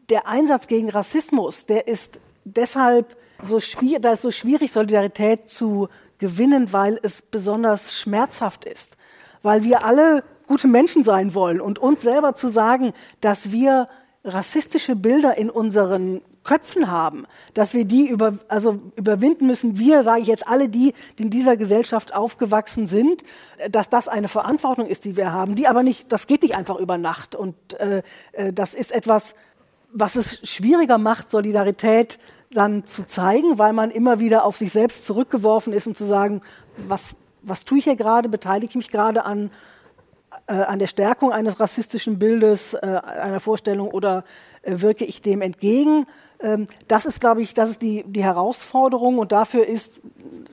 der 0.08 0.26
Einsatz 0.26 0.66
gegen 0.66 0.90
Rassismus, 0.90 1.66
der 1.66 1.88
ist 1.88 2.20
deshalb 2.44 3.16
so 3.42 3.60
schwierig, 3.60 4.02
da 4.02 4.12
ist 4.12 4.22
so 4.22 4.30
schwierig, 4.30 4.72
Solidarität 4.72 5.50
zu 5.50 5.88
gewinnen, 6.18 6.72
weil 6.72 6.98
es 7.02 7.22
besonders 7.22 7.98
schmerzhaft 7.98 8.64
ist, 8.64 8.96
weil 9.42 9.64
wir 9.64 9.84
alle 9.84 10.24
gute 10.46 10.68
Menschen 10.68 11.04
sein 11.04 11.34
wollen 11.34 11.60
und 11.60 11.78
uns 11.78 12.02
selber 12.02 12.34
zu 12.34 12.48
sagen, 12.48 12.92
dass 13.20 13.50
wir 13.50 13.88
rassistische 14.24 14.96
Bilder 14.96 15.36
in 15.36 15.50
unseren 15.50 16.22
Köpfen 16.44 16.90
haben, 16.90 17.26
dass 17.54 17.74
wir 17.74 17.84
die 17.84 18.06
über, 18.06 18.38
also 18.48 18.80
überwinden 18.96 19.46
müssen. 19.46 19.78
Wir, 19.78 20.02
sage 20.02 20.20
ich 20.20 20.28
jetzt 20.28 20.46
alle 20.46 20.68
die, 20.68 20.94
die 21.18 21.24
in 21.24 21.30
dieser 21.30 21.56
Gesellschaft 21.56 22.14
aufgewachsen 22.14 22.86
sind, 22.86 23.22
dass 23.70 23.88
das 23.88 24.08
eine 24.08 24.28
Verantwortung 24.28 24.86
ist, 24.86 25.04
die 25.04 25.16
wir 25.16 25.32
haben, 25.32 25.54
die 25.54 25.66
aber 25.66 25.82
nicht, 25.82 26.12
das 26.12 26.26
geht 26.26 26.42
nicht 26.42 26.54
einfach 26.54 26.76
über 26.76 26.98
Nacht. 26.98 27.34
Und 27.34 27.54
äh, 27.80 28.02
äh 28.32 28.52
das 28.52 28.74
ist 28.74 28.92
etwas, 28.92 29.34
was 29.92 30.16
es 30.16 30.40
schwieriger 30.48 30.98
macht, 30.98 31.30
Solidarität 31.30 32.18
dann 32.50 32.84
zu 32.84 33.06
zeigen, 33.06 33.58
weil 33.58 33.72
man 33.72 33.90
immer 33.90 34.18
wieder 34.18 34.44
auf 34.44 34.56
sich 34.56 34.72
selbst 34.72 35.04
zurückgeworfen 35.06 35.72
ist, 35.72 35.86
um 35.86 35.94
zu 35.94 36.04
sagen, 36.04 36.42
was, 36.76 37.16
was 37.42 37.64
tue 37.64 37.78
ich 37.78 37.84
hier 37.84 37.96
gerade, 37.96 38.28
beteilige 38.28 38.70
ich 38.70 38.76
mich 38.76 38.90
gerade 38.90 39.24
an, 39.24 39.50
äh, 40.46 40.54
an 40.54 40.78
der 40.78 40.86
Stärkung 40.86 41.32
eines 41.32 41.58
rassistischen 41.60 42.18
Bildes, 42.18 42.74
äh, 42.74 42.78
einer 42.80 43.40
Vorstellung 43.40 43.88
oder 43.88 44.24
äh, 44.62 44.80
wirke 44.80 45.04
ich 45.04 45.22
dem 45.22 45.42
entgegen? 45.42 46.06
Ähm, 46.44 46.68
das 46.86 47.06
ist, 47.06 47.20
glaube 47.20 47.42
ich, 47.42 47.54
das 47.54 47.70
ist 47.70 47.82
die, 47.82 48.04
die 48.06 48.22
Herausforderung 48.22 49.18
und 49.18 49.32
dafür 49.32 49.66
ist, 49.66 50.00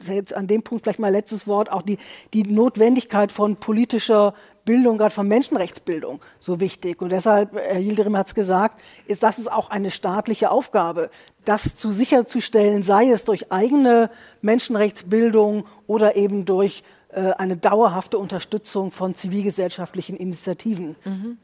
jetzt 0.07 0.33
an 0.33 0.47
dem 0.47 0.63
Punkt 0.63 0.85
vielleicht 0.85 0.99
mal 0.99 1.11
letztes 1.11 1.45
Wort, 1.47 1.71
auch 1.71 1.81
die, 1.81 1.97
die 2.33 2.43
Notwendigkeit 2.43 3.31
von 3.31 3.57
politischer 3.57 4.33
Bildung, 4.63 4.97
gerade 4.97 5.13
von 5.13 5.27
Menschenrechtsbildung, 5.27 6.21
so 6.39 6.59
wichtig. 6.59 7.01
Und 7.01 7.11
deshalb, 7.11 7.53
Herr 7.55 7.79
Yildirim 7.79 8.15
hat 8.15 8.27
es 8.27 8.35
gesagt, 8.35 8.81
ist 9.05 9.21
das 9.21 9.37
ist 9.37 9.51
auch 9.51 9.69
eine 9.69 9.91
staatliche 9.91 10.49
Aufgabe, 10.49 11.09
das 11.43 11.75
zu 11.75 11.91
sicherzustellen, 11.91 12.83
sei 12.83 13.09
es 13.09 13.25
durch 13.25 13.51
eigene 13.51 14.09
Menschenrechtsbildung 14.41 15.65
oder 15.87 16.15
eben 16.15 16.45
durch 16.45 16.83
äh, 17.09 17.31
eine 17.33 17.57
dauerhafte 17.57 18.17
Unterstützung 18.17 18.91
von 18.91 19.13
zivilgesellschaftlichen 19.13 20.15
Initiativen. 20.15 20.95
Mhm 21.03 21.37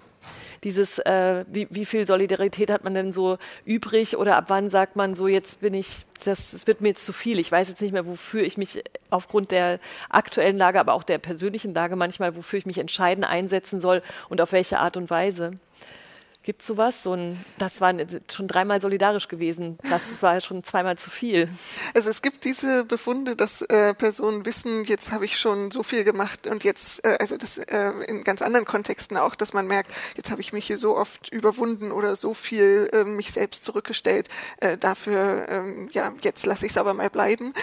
dieses, 0.64 1.00
äh, 1.00 1.46
wie, 1.48 1.68
wie 1.70 1.86
viel 1.86 2.06
Solidarität 2.06 2.70
hat 2.70 2.84
man 2.84 2.94
denn 2.94 3.12
so 3.12 3.38
übrig 3.66 4.18
oder 4.18 4.38
ab 4.38 4.46
wann 4.48 4.70
sagt 4.70 4.96
man 4.96 5.16
so, 5.16 5.28
jetzt 5.28 5.62
bin 5.62 5.74
ich, 5.74 6.06
das, 6.24 6.52
das 6.52 6.68
wird 6.68 6.82
mir 6.82 6.90
jetzt 6.90 7.06
zu 7.06 7.14
viel. 7.14 7.40
Ich 7.40 7.52
weiß 7.52 7.70
jetzt 7.70 7.82
nicht 7.82 7.92
mehr, 7.92 8.06
wofür 8.06 8.44
ich 8.44 8.58
mich 8.58 8.84
aufgrund 9.10 9.52
der 9.52 9.80
aktuellen 10.10 10.58
Lage, 10.58 10.80
aber 10.80 10.94
auch 10.94 11.04
der 11.04 11.18
persönlichen 11.18 11.74
Lage 11.74 11.96
manchmal, 11.96 12.36
wofür 12.36 12.60
ich 12.60 12.66
mich 12.66 12.78
entscheiden, 12.78 13.24
einsetzen 13.24 13.80
soll 13.80 14.02
und 14.30 14.42
auf 14.42 14.52
welche 14.52 14.80
Art 14.80 14.98
und 14.98 15.10
Weise. 15.10 15.54
Gibt 16.48 16.62
es 16.62 16.68
sowas? 16.68 17.04
So 17.04 17.12
ein, 17.12 17.38
das 17.58 17.82
war 17.82 17.94
schon 18.32 18.48
dreimal 18.48 18.80
solidarisch 18.80 19.28
gewesen. 19.28 19.78
Das 19.90 20.24
war 20.24 20.40
schon 20.40 20.64
zweimal 20.64 20.98
zu 20.98 21.10
viel. 21.10 21.50
Also 21.94 22.10
es 22.10 22.22
gibt 22.22 22.46
diese 22.46 22.86
Befunde, 22.86 23.36
dass 23.36 23.64
äh, 23.64 23.94
Personen 23.94 24.46
wissen, 24.46 24.86
jetzt 24.86 25.12
habe 25.12 25.26
ich 25.26 25.38
schon 25.38 25.72
so 25.72 25.84
viel 25.84 26.06
gemacht 26.06 26.48
und 26.48 26.64
jetzt, 26.64 27.04
äh, 27.04 27.18
also 27.20 27.36
das 27.36 27.58
äh, 27.58 27.90
in 28.08 28.24
ganz 28.24 28.42
anderen 28.42 28.66
Kontexten 28.66 29.18
auch, 29.18 29.36
dass 29.36 29.52
man 29.52 29.68
merkt, 29.68 29.92
jetzt 30.16 30.32
habe 30.32 30.40
ich 30.40 30.54
mich 30.54 30.66
hier 30.66 30.78
so 30.78 30.96
oft 30.96 31.28
überwunden 31.34 31.92
oder 31.92 32.16
so 32.16 32.34
viel 32.34 32.90
äh, 32.94 33.04
mich 33.04 33.34
selbst 33.34 33.66
zurückgestellt. 33.66 34.30
Äh, 34.62 34.78
dafür, 34.78 35.48
ähm, 35.50 35.90
ja, 35.92 36.14
jetzt 36.22 36.46
lasse 36.46 36.66
ich 36.66 36.72
es 36.72 36.78
aber 36.78 36.94
mal 36.94 37.10
bleiben 37.10 37.54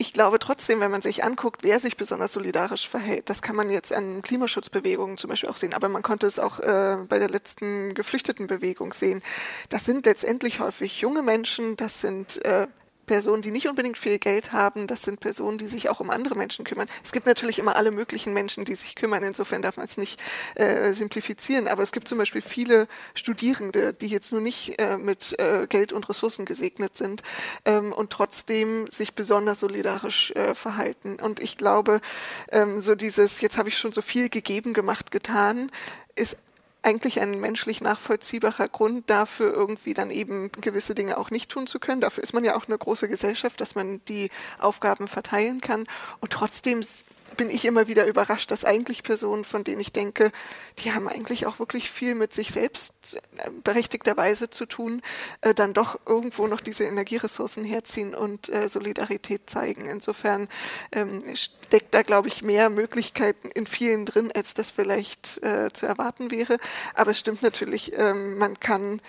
ich 0.00 0.14
glaube 0.14 0.38
trotzdem, 0.38 0.80
wenn 0.80 0.90
man 0.90 1.02
sich 1.02 1.24
anguckt, 1.24 1.62
wer 1.62 1.78
sich 1.78 1.98
besonders 1.98 2.32
solidarisch 2.32 2.88
verhält, 2.88 3.28
das 3.28 3.42
kann 3.42 3.54
man 3.54 3.68
jetzt 3.68 3.92
an 3.92 4.22
Klimaschutzbewegungen 4.22 5.18
zum 5.18 5.28
Beispiel 5.28 5.50
auch 5.50 5.58
sehen, 5.58 5.74
aber 5.74 5.90
man 5.90 6.00
konnte 6.00 6.26
es 6.26 6.38
auch 6.38 6.58
äh, 6.58 6.96
bei 7.06 7.18
der 7.18 7.28
letzten 7.28 7.92
Geflüchtetenbewegung 7.92 8.94
sehen. 8.94 9.22
Das 9.68 9.84
sind 9.84 10.06
letztendlich 10.06 10.58
häufig 10.58 11.02
junge 11.02 11.22
Menschen, 11.22 11.76
das 11.76 12.00
sind 12.00 12.42
äh, 12.46 12.66
Personen, 13.10 13.42
die 13.42 13.50
nicht 13.50 13.66
unbedingt 13.66 13.98
viel 13.98 14.20
Geld 14.20 14.52
haben. 14.52 14.86
Das 14.86 15.02
sind 15.02 15.18
Personen, 15.18 15.58
die 15.58 15.66
sich 15.66 15.88
auch 15.88 15.98
um 15.98 16.10
andere 16.10 16.36
Menschen 16.36 16.64
kümmern. 16.64 16.86
Es 17.02 17.10
gibt 17.10 17.26
natürlich 17.26 17.58
immer 17.58 17.74
alle 17.74 17.90
möglichen 17.90 18.32
Menschen, 18.32 18.64
die 18.64 18.76
sich 18.76 18.94
kümmern. 18.94 19.24
Insofern 19.24 19.62
darf 19.62 19.78
man 19.78 19.86
es 19.86 19.96
nicht 19.96 20.20
äh, 20.54 20.92
simplifizieren. 20.92 21.66
Aber 21.66 21.82
es 21.82 21.90
gibt 21.90 22.06
zum 22.06 22.18
Beispiel 22.18 22.40
viele 22.40 22.86
Studierende, 23.14 23.92
die 23.94 24.06
jetzt 24.06 24.30
nur 24.30 24.40
nicht 24.40 24.80
äh, 24.80 24.96
mit 24.96 25.36
äh, 25.40 25.66
Geld 25.66 25.92
und 25.92 26.08
Ressourcen 26.08 26.44
gesegnet 26.44 26.96
sind 26.96 27.24
ähm, 27.64 27.92
und 27.92 28.10
trotzdem 28.10 28.86
sich 28.92 29.14
besonders 29.14 29.58
solidarisch 29.58 30.30
äh, 30.36 30.54
verhalten. 30.54 31.16
Und 31.20 31.40
ich 31.42 31.56
glaube, 31.56 32.00
ähm, 32.52 32.80
so 32.80 32.94
dieses, 32.94 33.40
jetzt 33.40 33.58
habe 33.58 33.70
ich 33.70 33.76
schon 33.76 33.90
so 33.90 34.02
viel 34.02 34.28
gegeben, 34.28 34.72
gemacht, 34.72 35.10
getan, 35.10 35.72
ist 36.14 36.36
eigentlich 36.82 37.20
ein 37.20 37.40
menschlich 37.40 37.80
nachvollziehbarer 37.80 38.68
Grund 38.68 39.10
dafür, 39.10 39.52
irgendwie 39.52 39.94
dann 39.94 40.10
eben 40.10 40.50
gewisse 40.60 40.94
Dinge 40.94 41.18
auch 41.18 41.30
nicht 41.30 41.50
tun 41.50 41.66
zu 41.66 41.78
können. 41.78 42.00
Dafür 42.00 42.22
ist 42.22 42.32
man 42.32 42.44
ja 42.44 42.56
auch 42.56 42.66
eine 42.66 42.78
große 42.78 43.08
Gesellschaft, 43.08 43.60
dass 43.60 43.74
man 43.74 44.00
die 44.06 44.30
Aufgaben 44.58 45.08
verteilen 45.08 45.60
kann. 45.60 45.86
Und 46.20 46.32
trotzdem 46.32 46.82
bin 47.40 47.48
ich 47.48 47.64
immer 47.64 47.88
wieder 47.88 48.06
überrascht, 48.06 48.50
dass 48.50 48.66
eigentlich 48.66 49.02
Personen, 49.02 49.46
von 49.46 49.64
denen 49.64 49.80
ich 49.80 49.94
denke, 49.94 50.30
die 50.80 50.92
haben 50.92 51.08
eigentlich 51.08 51.46
auch 51.46 51.58
wirklich 51.58 51.90
viel 51.90 52.14
mit 52.14 52.34
sich 52.34 52.50
selbst 52.50 53.14
äh, 53.14 53.48
berechtigterweise 53.64 54.50
zu 54.50 54.66
tun, 54.66 55.00
äh, 55.40 55.54
dann 55.54 55.72
doch 55.72 55.98
irgendwo 56.04 56.46
noch 56.48 56.60
diese 56.60 56.84
Energieressourcen 56.84 57.64
herziehen 57.64 58.14
und 58.14 58.50
äh, 58.50 58.68
Solidarität 58.68 59.48
zeigen. 59.48 59.86
Insofern 59.86 60.48
ähm, 60.92 61.22
steckt 61.34 61.94
da, 61.94 62.02
glaube 62.02 62.28
ich, 62.28 62.42
mehr 62.42 62.68
Möglichkeiten 62.68 63.48
in 63.48 63.66
vielen 63.66 64.04
drin, 64.04 64.30
als 64.34 64.52
das 64.52 64.70
vielleicht 64.70 65.42
äh, 65.42 65.72
zu 65.72 65.86
erwarten 65.86 66.30
wäre. 66.30 66.58
Aber 66.92 67.12
es 67.12 67.18
stimmt 67.18 67.40
natürlich, 67.40 67.98
ähm, 67.98 68.36
man 68.36 68.60
kann 68.60 69.00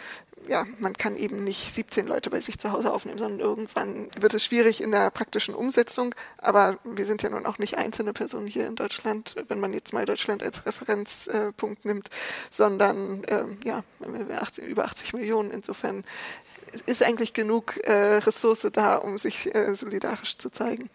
ja, 0.47 0.65
man 0.79 0.93
kann 0.93 1.15
eben 1.15 1.43
nicht 1.43 1.73
17 1.73 2.07
Leute 2.07 2.29
bei 2.29 2.41
sich 2.41 2.57
zu 2.57 2.71
Hause 2.71 2.91
aufnehmen, 2.91 3.17
sondern 3.17 3.39
irgendwann 3.39 4.09
wird 4.19 4.33
es 4.33 4.43
schwierig 4.43 4.81
in 4.81 4.91
der 4.91 5.09
praktischen 5.11 5.53
Umsetzung. 5.53 6.15
Aber 6.37 6.79
wir 6.83 7.05
sind 7.05 7.23
ja 7.23 7.29
nun 7.29 7.45
auch 7.45 7.57
nicht 7.57 7.77
einzelne 7.77 8.13
Personen 8.13 8.47
hier 8.47 8.67
in 8.67 8.75
Deutschland, 8.75 9.35
wenn 9.47 9.59
man 9.59 9.73
jetzt 9.73 9.93
mal 9.93 10.05
Deutschland 10.05 10.43
als 10.43 10.65
Referenzpunkt 10.65 11.85
nimmt, 11.85 12.09
sondern 12.49 13.23
ähm, 13.27 13.59
ja, 13.63 13.83
80, 14.39 14.65
über 14.65 14.85
80 14.85 15.13
Millionen. 15.13 15.51
Insofern 15.51 16.03
ist 16.85 17.03
eigentlich 17.03 17.33
genug 17.33 17.77
äh, 17.83 18.17
Ressource 18.17 18.67
da, 18.71 18.95
um 18.95 19.17
sich 19.17 19.53
äh, 19.53 19.73
solidarisch 19.73 20.37
zu 20.37 20.49
zeigen. 20.49 20.89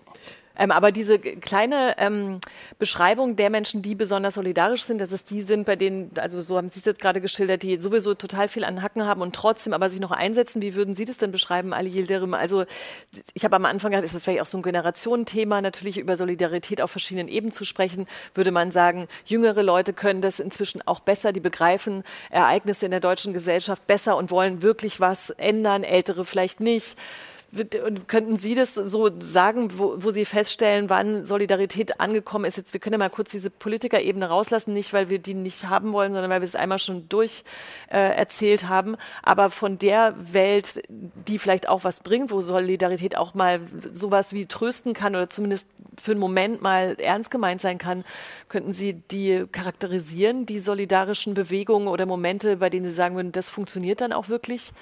Ähm, 0.59 0.71
aber 0.71 0.93
diese 0.93 1.19
kleine 1.19 1.95
ähm, 1.99 2.41
Beschreibung 2.79 3.37
der 3.37 3.51
Menschen, 3.51 3.83
die 3.83 3.95
besonders 3.95 4.35
solidarisch 4.35 4.85
sind, 4.85 5.01
dass 5.01 5.13
es 5.13 5.25
die 5.25 5.43
sind, 5.43 5.67
bei 5.67 5.77
denen, 5.77 6.11
also 6.17 6.41
so 6.41 6.57
haben 6.57 6.69
Sie 6.69 6.79
es 6.79 6.85
jetzt 6.85 7.01
gerade 7.01 7.21
geschildert, 7.21 7.63
die 7.63 7.79
sowieso 7.79 8.15
total 8.15 8.49
viel 8.49 8.65
an 8.65 8.83
Hacken 8.83 9.07
haben 9.07 9.21
und 9.21 9.35
trotzdem 9.35 9.73
aber 9.73 9.91
sich 9.91 10.01
noch 10.01 10.11
einsetzen. 10.11 10.63
Wie 10.63 10.75
würden 10.75 10.95
Sie 10.95 11.05
das 11.05 11.19
denn 11.19 11.33
beschreiben, 11.33 11.73
Ali 11.73 11.91
Yildirim? 11.91 12.35
Also 12.35 12.65
ich 13.35 13.45
habe 13.45 13.57
am 13.57 13.67
Anfang 13.67 13.91
gedacht, 13.91 14.05
ist 14.05 14.15
das 14.15 14.25
vielleicht 14.25 14.41
auch 14.41 14.47
so 14.47 14.59
ein 14.59 14.63
Generationenthema, 14.63 15.61
natürlich 15.61 15.99
über 15.99 16.17
Solidarität 16.17 16.81
auf 16.81 16.91
verschiedenen 16.91 17.29
Ebenen 17.29 17.53
zu 17.53 17.65
sprechen. 17.65 18.07
Würde 18.35 18.51
man 18.51 18.71
sagen, 18.71 19.09
jüngere 19.25 19.63
Leute 19.63 19.93
können 19.93 20.23
das 20.23 20.41
inzwischen 20.41 20.87
auch 20.87 21.01
besser, 21.01 21.33
die 21.33 21.41
begreifen 21.41 22.03
Ereignisse 22.31 22.87
in 22.87 22.91
der 22.91 23.01
deutschen 23.01 23.33
Gesellschaft 23.33 23.87
besser 23.87 24.17
und 24.17 24.31
wollen 24.31 24.63
wirklich 24.63 25.01
was 25.01 25.31
ändern, 25.31 25.85
ältere 25.85 26.25
vielleicht 26.25 26.61
nicht. 26.61 26.97
Und 27.53 28.09
könnten 28.09 28.37
Sie 28.37 28.55
das 28.55 28.75
so 28.75 29.11
sagen, 29.21 29.79
wo, 29.79 29.95
wo, 29.99 30.11
Sie 30.11 30.25
feststellen, 30.25 30.91
wann 30.91 31.25
Solidarität 31.25 32.01
angekommen 32.01 32.45
ist? 32.45 32.57
Jetzt, 32.57 32.73
wir 32.73 32.81
können 32.81 32.95
ja 32.95 32.99
mal 32.99 33.09
kurz 33.09 33.31
diese 33.31 33.51
Politikerebene 33.51 34.29
rauslassen, 34.29 34.75
nicht 34.75 34.93
weil 34.93 35.09
wir 35.11 35.21
die 35.21 35.35
nicht 35.35 35.65
haben 35.65 35.93
wollen, 35.93 36.13
sondern 36.13 36.29
weil 36.29 36.41
wir 36.41 36.47
es 36.47 36.57
einmal 36.57 36.79
schon 36.79 37.09
durch 37.09 37.45
äh, 37.89 37.99
erzählt 37.99 38.69
haben. 38.69 38.97
Aber 39.23 39.51
von 39.51 39.79
der 39.79 40.15
Welt, 40.33 40.83
die 40.89 41.39
vielleicht 41.39 41.69
auch 41.69 41.85
was 41.85 42.01
bringt, 42.01 42.33
wo 42.33 42.41
Solidarität 42.41 43.17
auch 43.17 43.35
mal 43.35 43.61
sowas 43.93 44.33
wie 44.33 44.47
trösten 44.47 44.93
kann 44.93 45.15
oder 45.15 45.31
zumindest 45.31 45.69
für 46.01 46.11
einen 46.11 46.21
Moment 46.21 46.63
mal 46.63 46.97
ernst 46.99 47.31
gemeint 47.31 47.61
sein 47.61 47.79
kann, 47.79 48.05
könnten 48.49 48.73
Sie 48.73 48.95
die 48.95 49.47
charakterisieren, 49.51 50.47
die 50.47 50.59
solidarischen 50.59 51.35
Bewegungen 51.35 51.89
oder 51.89 52.07
Momente, 52.07 52.57
bei 52.57 52.71
denen 52.71 52.87
Sie 52.87 52.95
sagen 52.95 53.17
würden, 53.17 53.33
das 53.33 53.51
funktioniert 53.51 54.01
dann 54.01 54.13
auch 54.13 54.29
wirklich? 54.29 54.73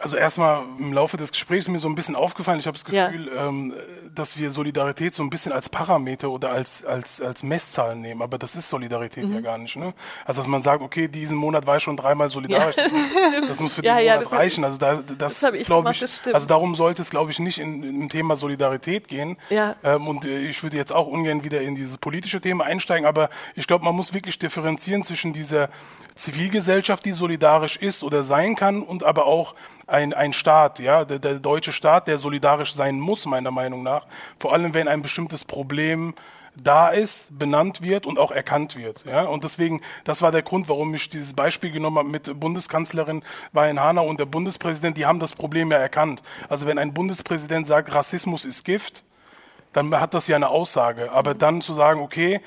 Also 0.00 0.16
erstmal 0.16 0.62
im 0.78 0.94
Laufe 0.94 1.18
des 1.18 1.30
Gesprächs 1.30 1.66
ist 1.66 1.70
mir 1.70 1.78
so 1.78 1.88
ein 1.88 1.94
bisschen 1.94 2.16
aufgefallen, 2.16 2.58
ich 2.58 2.66
habe 2.66 2.74
das 2.74 2.86
Gefühl, 2.86 3.30
ja. 3.34 3.48
ähm, 3.48 3.74
dass 4.14 4.38
wir 4.38 4.50
Solidarität 4.50 5.12
so 5.12 5.22
ein 5.22 5.28
bisschen 5.28 5.52
als 5.52 5.68
Parameter 5.68 6.30
oder 6.30 6.50
als, 6.50 6.84
als, 6.86 7.20
als 7.20 7.42
Messzahl 7.42 7.96
nehmen, 7.96 8.22
aber 8.22 8.38
das 8.38 8.56
ist 8.56 8.70
Solidarität 8.70 9.28
mhm. 9.28 9.34
ja 9.34 9.40
gar 9.42 9.58
nicht. 9.58 9.76
Ne? 9.76 9.92
Also 10.24 10.40
dass 10.40 10.48
man 10.48 10.62
sagt, 10.62 10.82
okay, 10.82 11.08
diesen 11.08 11.36
Monat 11.36 11.66
war 11.66 11.76
ich 11.76 11.82
schon 11.82 11.98
dreimal 11.98 12.30
solidarisch, 12.30 12.76
ja. 12.78 12.84
das, 12.84 12.92
muss, 12.92 13.12
das, 13.48 13.60
muss, 13.60 13.72
für 13.74 13.84
ja, 13.84 13.96
den 13.96 14.06
Monat 14.06 14.24
das 14.24 14.32
reichen. 14.32 14.64
Also 14.64 14.78
da, 14.78 14.94
das, 14.96 15.40
das 15.40 15.64
glaube 15.64 15.90
ich, 15.90 16.02
ich 16.02 16.34
also 16.34 16.46
darum 16.46 16.74
sollte 16.74 17.02
es, 17.02 17.10
glaube 17.10 17.30
ich, 17.30 17.38
nicht 17.38 17.58
in, 17.58 17.82
im 17.82 18.08
Thema 18.08 18.36
Solidarität 18.36 19.06
gehen. 19.06 19.36
Ja. 19.50 19.76
Ähm, 19.84 20.08
und 20.08 20.24
äh, 20.24 20.38
ich 20.38 20.62
würde 20.62 20.78
jetzt 20.78 20.94
auch 20.94 21.08
ungern 21.08 21.44
wieder 21.44 21.60
in 21.60 21.74
dieses 21.74 21.98
politische 21.98 22.40
Thema 22.40 22.64
einsteigen, 22.64 23.06
aber 23.06 23.28
ich 23.54 23.66
glaube, 23.66 23.84
man 23.84 23.94
muss 23.94 24.14
wirklich 24.14 24.38
differenzieren 24.38 25.04
zwischen 25.04 25.34
dieser 25.34 25.68
Zivilgesellschaft, 26.14 27.04
die 27.04 27.12
solidarisch 27.12 27.76
ist 27.76 28.02
oder 28.02 28.22
sein 28.22 28.56
kann, 28.56 28.82
und 28.82 29.04
aber 29.04 29.26
auch 29.26 29.54
ein, 29.90 30.12
ein 30.12 30.32
Staat, 30.32 30.78
ja, 30.78 31.04
der, 31.04 31.18
der 31.18 31.34
deutsche 31.34 31.72
Staat, 31.72 32.08
der 32.08 32.18
solidarisch 32.18 32.74
sein 32.74 32.98
muss, 33.00 33.26
meiner 33.26 33.50
Meinung 33.50 33.82
nach. 33.82 34.06
Vor 34.38 34.52
allem, 34.52 34.74
wenn 34.74 34.88
ein 34.88 35.02
bestimmtes 35.02 35.44
Problem 35.44 36.14
da 36.56 36.88
ist, 36.88 37.38
benannt 37.38 37.82
wird 37.82 38.06
und 38.06 38.18
auch 38.18 38.30
erkannt 38.30 38.76
wird. 38.76 39.04
Ja? 39.04 39.22
Und 39.22 39.44
deswegen, 39.44 39.80
das 40.04 40.20
war 40.22 40.32
der 40.32 40.42
Grund, 40.42 40.68
warum 40.68 40.94
ich 40.94 41.08
dieses 41.08 41.32
Beispiel 41.32 41.70
genommen 41.70 41.98
habe 41.98 42.08
mit 42.08 42.38
Bundeskanzlerin 42.38 43.22
Hanau 43.54 44.06
und 44.06 44.20
der 44.20 44.26
Bundespräsident, 44.26 44.96
die 44.96 45.06
haben 45.06 45.20
das 45.20 45.32
Problem 45.32 45.70
ja 45.70 45.78
erkannt. 45.78 46.22
Also 46.48 46.66
wenn 46.66 46.78
ein 46.78 46.92
Bundespräsident 46.92 47.66
sagt, 47.66 47.94
Rassismus 47.94 48.44
ist 48.44 48.64
Gift, 48.64 49.04
dann 49.72 49.98
hat 49.98 50.14
das 50.14 50.26
ja 50.26 50.36
eine 50.36 50.48
Aussage. 50.48 51.12
Aber 51.12 51.34
dann 51.34 51.60
zu 51.60 51.72
sagen, 51.72 52.00
okay, 52.00 52.40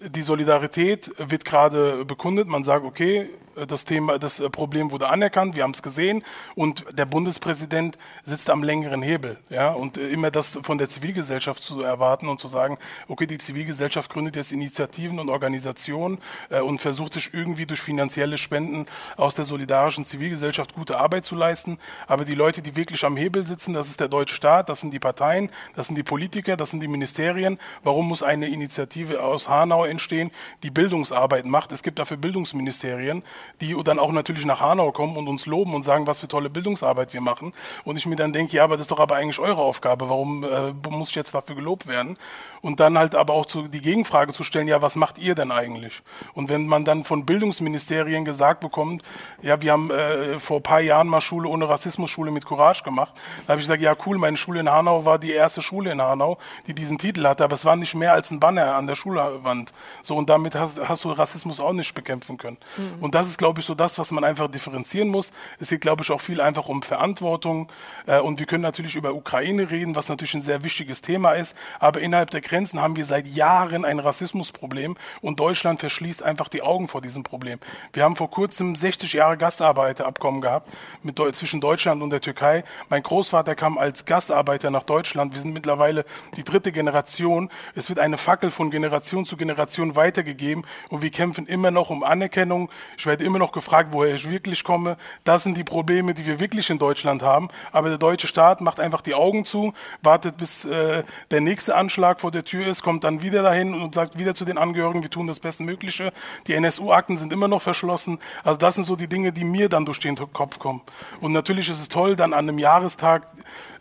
die 0.00 0.22
Solidarität 0.22 1.10
wird 1.18 1.44
gerade 1.44 2.04
bekundet, 2.04 2.46
man 2.46 2.62
sagt, 2.62 2.84
okay, 2.84 3.28
das 3.66 3.84
Thema, 3.84 4.18
das 4.18 4.40
äh, 4.40 4.50
Problem 4.50 4.90
wurde 4.90 5.08
anerkannt, 5.08 5.56
wir 5.56 5.62
haben 5.62 5.72
es 5.72 5.82
gesehen 5.82 6.22
und 6.54 6.84
der 6.92 7.06
Bundespräsident 7.06 7.98
sitzt 8.24 8.50
am 8.50 8.62
längeren 8.62 9.02
Hebel. 9.02 9.38
Ja, 9.48 9.70
und 9.70 9.98
äh, 9.98 10.08
immer 10.08 10.30
das 10.30 10.58
von 10.62 10.78
der 10.78 10.88
Zivilgesellschaft 10.88 11.60
zu 11.60 11.82
erwarten 11.82 12.28
und 12.28 12.40
zu 12.40 12.48
sagen, 12.48 12.78
okay, 13.08 13.26
die 13.26 13.38
Zivilgesellschaft 13.38 14.10
gründet 14.10 14.36
jetzt 14.36 14.52
Initiativen 14.52 15.18
und 15.18 15.28
Organisationen 15.28 16.18
äh, 16.50 16.60
und 16.60 16.80
versucht 16.80 17.14
sich 17.14 17.32
irgendwie 17.32 17.66
durch 17.66 17.80
finanzielle 17.80 18.38
Spenden 18.38 18.86
aus 19.16 19.34
der 19.34 19.44
solidarischen 19.44 20.04
Zivilgesellschaft 20.04 20.74
gute 20.74 20.98
Arbeit 20.98 21.24
zu 21.24 21.34
leisten. 21.34 21.78
Aber 22.06 22.24
die 22.24 22.34
Leute, 22.34 22.62
die 22.62 22.76
wirklich 22.76 23.04
am 23.04 23.16
Hebel 23.16 23.46
sitzen, 23.46 23.74
das 23.74 23.88
ist 23.88 24.00
der 24.00 24.08
deutsche 24.08 24.34
Staat, 24.34 24.68
das 24.68 24.80
sind 24.80 24.92
die 24.92 24.98
Parteien, 24.98 25.50
das 25.74 25.86
sind 25.86 25.96
die 25.96 26.02
Politiker, 26.02 26.56
das 26.56 26.70
sind 26.70 26.80
die 26.80 26.88
Ministerien. 26.88 27.58
Warum 27.82 28.08
muss 28.08 28.22
eine 28.22 28.48
Initiative 28.48 29.22
aus 29.22 29.48
Hanau 29.48 29.84
entstehen, 29.84 30.30
die 30.62 30.70
Bildungsarbeit 30.70 31.44
macht? 31.44 31.72
Es 31.72 31.82
gibt 31.82 31.98
dafür 31.98 32.16
Bildungsministerien 32.16 33.22
die 33.60 33.76
dann 33.84 33.98
auch 33.98 34.12
natürlich 34.12 34.44
nach 34.44 34.60
Hanau 34.60 34.92
kommen 34.92 35.16
und 35.16 35.28
uns 35.28 35.46
loben 35.46 35.74
und 35.74 35.82
sagen, 35.82 36.06
was 36.06 36.20
für 36.20 36.28
tolle 36.28 36.50
Bildungsarbeit 36.50 37.12
wir 37.12 37.20
machen. 37.20 37.52
Und 37.84 37.96
ich 37.96 38.06
mir 38.06 38.16
dann 38.16 38.32
denke, 38.32 38.56
ja, 38.56 38.64
aber 38.64 38.76
das 38.76 38.84
ist 38.84 38.90
doch 38.90 39.00
aber 39.00 39.16
eigentlich 39.16 39.38
eure 39.38 39.60
Aufgabe. 39.60 40.08
Warum 40.08 40.44
äh, 40.44 40.72
muss 40.90 41.10
ich 41.10 41.14
jetzt 41.14 41.34
dafür 41.34 41.56
gelobt 41.56 41.86
werden? 41.86 42.16
Und 42.62 42.80
dann 42.80 42.98
halt 42.98 43.14
aber 43.14 43.32
auch 43.32 43.46
zu, 43.46 43.68
die 43.68 43.80
Gegenfrage 43.80 44.32
zu 44.32 44.44
stellen, 44.44 44.68
ja, 44.68 44.82
was 44.82 44.96
macht 44.96 45.18
ihr 45.18 45.34
denn 45.34 45.50
eigentlich? 45.50 46.02
Und 46.34 46.50
wenn 46.50 46.66
man 46.66 46.84
dann 46.84 47.04
von 47.04 47.24
Bildungsministerien 47.24 48.24
gesagt 48.24 48.60
bekommt, 48.60 49.02
ja, 49.40 49.62
wir 49.62 49.72
haben 49.72 49.90
äh, 49.90 50.38
vor 50.38 50.58
ein 50.58 50.62
paar 50.62 50.80
Jahren 50.80 51.08
mal 51.08 51.20
Schule 51.20 51.48
ohne 51.48 51.68
Rassismus, 51.68 52.10
Schule 52.10 52.30
mit 52.30 52.44
Courage 52.44 52.82
gemacht, 52.82 53.14
da 53.46 53.52
habe 53.52 53.60
ich 53.60 53.66
gesagt, 53.66 53.82
ja, 53.82 53.94
cool, 54.06 54.18
meine 54.18 54.36
Schule 54.36 54.60
in 54.60 54.70
Hanau 54.70 55.04
war 55.04 55.18
die 55.18 55.32
erste 55.32 55.62
Schule 55.62 55.92
in 55.92 56.02
Hanau, 56.02 56.38
die 56.66 56.74
diesen 56.74 56.98
Titel 56.98 57.26
hatte, 57.26 57.44
aber 57.44 57.54
es 57.54 57.64
war 57.64 57.76
nicht 57.76 57.94
mehr 57.94 58.12
als 58.12 58.30
ein 58.30 58.40
Banner 58.40 58.74
an 58.74 58.86
der 58.86 58.94
Schulwand. 58.94 59.72
So, 60.02 60.16
und 60.16 60.28
damit 60.28 60.54
hast, 60.54 60.80
hast 60.86 61.04
du 61.04 61.12
Rassismus 61.12 61.60
auch 61.60 61.72
nicht 61.72 61.94
bekämpfen 61.94 62.36
können. 62.36 62.58
Mhm. 62.76 63.02
Und 63.02 63.14
das 63.14 63.28
ist, 63.30 63.38
glaube 63.38 63.60
ich, 63.60 63.66
so 63.66 63.74
das, 63.74 63.98
was 63.98 64.10
man 64.10 64.24
einfach 64.24 64.50
differenzieren 64.50 65.08
muss. 65.08 65.32
Es 65.58 65.70
geht, 65.70 65.80
glaube 65.80 66.02
ich, 66.02 66.10
auch 66.10 66.20
viel 66.20 66.40
einfach 66.40 66.68
um 66.68 66.82
Verantwortung. 66.82 67.70
Äh, 68.06 68.20
und 68.20 68.38
wir 68.38 68.46
können 68.46 68.62
natürlich 68.62 68.96
über 68.96 69.14
Ukraine 69.14 69.70
reden, 69.70 69.96
was 69.96 70.08
natürlich 70.08 70.34
ein 70.34 70.42
sehr 70.42 70.64
wichtiges 70.64 71.02
Thema 71.02 71.32
ist. 71.32 71.56
Aber 71.78 72.00
innerhalb 72.00 72.30
der 72.30 72.40
Grenzen 72.40 72.80
haben 72.80 72.96
wir 72.96 73.04
seit 73.04 73.26
Jahren 73.26 73.84
ein 73.84 73.98
Rassismusproblem 73.98 74.96
und 75.20 75.40
Deutschland 75.40 75.80
verschließt 75.80 76.22
einfach 76.22 76.48
die 76.48 76.62
Augen 76.62 76.88
vor 76.88 77.00
diesem 77.00 77.22
Problem. 77.22 77.58
Wir 77.92 78.04
haben 78.04 78.16
vor 78.16 78.30
kurzem 78.30 78.74
60 78.74 79.12
Jahre 79.12 79.36
Gastarbeiterabkommen 79.36 80.40
gehabt 80.40 80.68
mit, 81.02 81.18
zwischen 81.34 81.60
Deutschland 81.60 82.02
und 82.02 82.10
der 82.10 82.20
Türkei. 82.20 82.64
Mein 82.88 83.02
Großvater 83.02 83.54
kam 83.54 83.78
als 83.78 84.04
Gastarbeiter 84.04 84.70
nach 84.70 84.84
Deutschland. 84.84 85.34
Wir 85.34 85.40
sind 85.40 85.52
mittlerweile 85.52 86.04
die 86.36 86.44
dritte 86.44 86.72
Generation. 86.72 87.50
Es 87.74 87.88
wird 87.88 87.98
eine 87.98 88.18
Fackel 88.18 88.50
von 88.50 88.70
Generation 88.70 89.26
zu 89.26 89.36
Generation 89.36 89.96
weitergegeben 89.96 90.64
und 90.88 91.02
wir 91.02 91.10
kämpfen 91.10 91.46
immer 91.46 91.70
noch 91.70 91.90
um 91.90 92.02
Anerkennung. 92.02 92.70
Ich 92.98 93.06
werde 93.06 93.19
immer 93.22 93.38
noch 93.38 93.52
gefragt, 93.52 93.90
woher 93.92 94.14
ich 94.14 94.30
wirklich 94.30 94.64
komme. 94.64 94.96
Das 95.24 95.42
sind 95.42 95.56
die 95.56 95.64
Probleme, 95.64 96.14
die 96.14 96.26
wir 96.26 96.40
wirklich 96.40 96.70
in 96.70 96.78
Deutschland 96.78 97.22
haben. 97.22 97.48
Aber 97.72 97.88
der 97.88 97.98
deutsche 97.98 98.26
Staat 98.26 98.60
macht 98.60 98.80
einfach 98.80 99.00
die 99.00 99.14
Augen 99.14 99.44
zu, 99.44 99.72
wartet 100.02 100.36
bis 100.36 100.64
äh, 100.64 101.04
der 101.30 101.40
nächste 101.40 101.74
Anschlag 101.74 102.20
vor 102.20 102.30
der 102.30 102.44
Tür 102.44 102.66
ist, 102.66 102.82
kommt 102.82 103.04
dann 103.04 103.22
wieder 103.22 103.42
dahin 103.42 103.74
und 103.74 103.94
sagt 103.94 104.18
wieder 104.18 104.34
zu 104.34 104.44
den 104.44 104.58
Angehörigen, 104.58 105.02
wir 105.02 105.10
tun 105.10 105.26
das 105.26 105.40
Bestmögliche. 105.40 106.12
Die 106.46 106.54
NSU-Akten 106.54 107.16
sind 107.16 107.32
immer 107.32 107.48
noch 107.48 107.62
verschlossen. 107.62 108.18
Also 108.44 108.58
das 108.58 108.74
sind 108.74 108.84
so 108.84 108.96
die 108.96 109.08
Dinge, 109.08 109.32
die 109.32 109.44
mir 109.44 109.68
dann 109.68 109.84
durch 109.84 110.00
den 110.00 110.16
Kopf 110.16 110.58
kommen. 110.58 110.80
Und 111.20 111.32
natürlich 111.32 111.68
ist 111.68 111.80
es 111.80 111.88
toll, 111.88 112.16
dann 112.16 112.32
an 112.32 112.48
einem 112.48 112.58
Jahrestag 112.58 113.26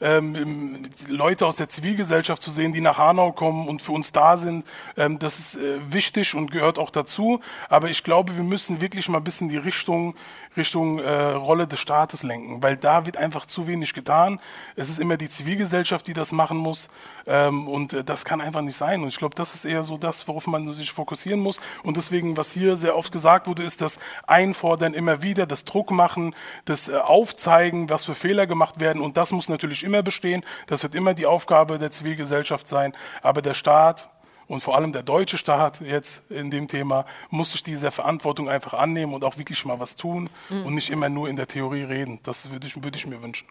ähm, 0.02 0.84
Leute 1.08 1.46
aus 1.46 1.58
der 1.58 1.70
Zivilgesellschaft 1.70 2.42
zu 2.42 2.52
sehen, 2.52 2.74
die 2.74 2.82
nach 2.82 2.98
Hanau 2.98 3.32
kommen 3.32 3.68
und 3.68 3.82
für 3.82 3.92
uns 3.92 4.12
da 4.12 4.38
sind. 4.38 4.66
Ähm, 4.98 5.20
das 5.20 5.40
ist 5.40 5.58
äh, 5.58 5.80
wichtig 5.92 6.36
und 6.36 6.52
gehört 6.52 6.80
auch 6.80 6.90
dazu. 6.90 7.42
Aber 7.68 7.90
ich 7.90 8.04
glaube, 8.04 8.36
wir 8.36 8.44
müssen 8.44 8.82
wirklich 8.82 9.10
mal 9.10 9.18
ein 9.18 9.24
bisschen 9.30 9.48
die 9.48 9.58
Richtung, 9.58 10.16
Richtung 10.58 10.98
äh, 10.98 11.32
Rolle 11.34 11.68
des 11.68 11.80
Staates 11.80 12.24
lenken, 12.24 12.64
weil 12.64 12.78
da 12.78 13.06
wird 13.06 13.16
einfach 13.16 13.46
zu 13.46 13.68
wenig 13.68 13.94
getan. 13.94 14.40
Es 14.76 14.90
ist 14.90 15.00
immer 15.00 15.18
die 15.18 15.30
Zivilgesellschaft, 15.30 16.08
die 16.08 16.14
das 16.14 16.32
machen 16.32 16.58
muss 16.58 16.90
ähm, 17.28 17.68
und 17.68 17.94
äh, 17.94 18.04
das 18.04 18.26
kann 18.26 18.42
einfach 18.42 18.62
nicht 18.62 18.76
sein. 18.76 19.04
Und 19.04 19.10
ich 19.10 19.18
glaube, 19.18 19.36
das 19.36 19.54
ist 19.54 19.66
eher 19.66 19.84
so 19.84 19.98
das, 19.98 20.28
worauf 20.28 20.48
man 20.48 20.74
sich 20.74 20.92
fokussieren 20.92 21.40
muss. 21.40 21.62
Und 21.84 21.96
deswegen, 21.96 22.38
was 22.38 22.52
hier 22.52 22.76
sehr 22.76 22.98
oft 22.98 23.12
gesagt 23.12 23.46
wurde, 23.48 23.64
ist 23.64 23.82
das 23.82 24.00
Einfordern 24.26 24.96
immer 24.96 25.22
wieder, 25.22 25.46
das 25.46 25.64
Druck 25.64 25.92
machen, 25.92 26.36
das 26.66 26.90
äh, 26.90 26.96
Aufzeigen, 26.98 27.90
was 27.92 28.06
für 28.06 28.16
Fehler 28.16 28.48
gemacht 28.48 28.80
werden. 28.80 29.02
Und 29.04 29.16
das 29.16 29.32
muss 29.32 29.48
natürlich 29.48 29.84
immer 29.84 30.02
bestehen. 30.02 30.44
Das 30.66 30.82
wird 30.82 30.96
immer 30.96 31.14
die 31.14 31.28
Aufgabe 31.28 31.78
der 31.78 31.92
Zivilgesellschaft 31.92 32.68
sein. 32.68 32.96
Aber 33.22 33.44
der 33.44 33.54
Staat 33.54 34.10
und 34.50 34.62
vor 34.62 34.76
allem 34.76 34.92
der 34.92 35.04
deutsche 35.04 35.38
Staat 35.38 35.80
jetzt 35.80 36.24
in 36.30 36.52
dem 36.52 36.68
Thema 36.68 37.06
muss 37.30 37.52
sich 37.54 37.64
dieser 37.64 37.92
Verantwortung 37.92 38.50
einfach 38.50 38.74
annehmen 38.74 39.14
und 39.14 39.24
auch 39.24 39.38
wirklich 39.38 39.64
mal 39.64 39.80
was 39.80 39.96
tun 39.96 40.30
mhm. 40.50 40.66
und 40.66 40.74
nicht 40.74 40.90
immer 40.90 41.08
nur 41.08 41.30
in 41.30 41.36
der 41.36 41.48
Theorie 41.48 41.84
reden. 41.84 42.20
Das 42.24 42.52
würde 42.52 42.68
ich, 42.68 42.84
würde 42.84 42.98
ich 42.98 43.06
mir 43.06 43.22
wünschen. 43.22 43.48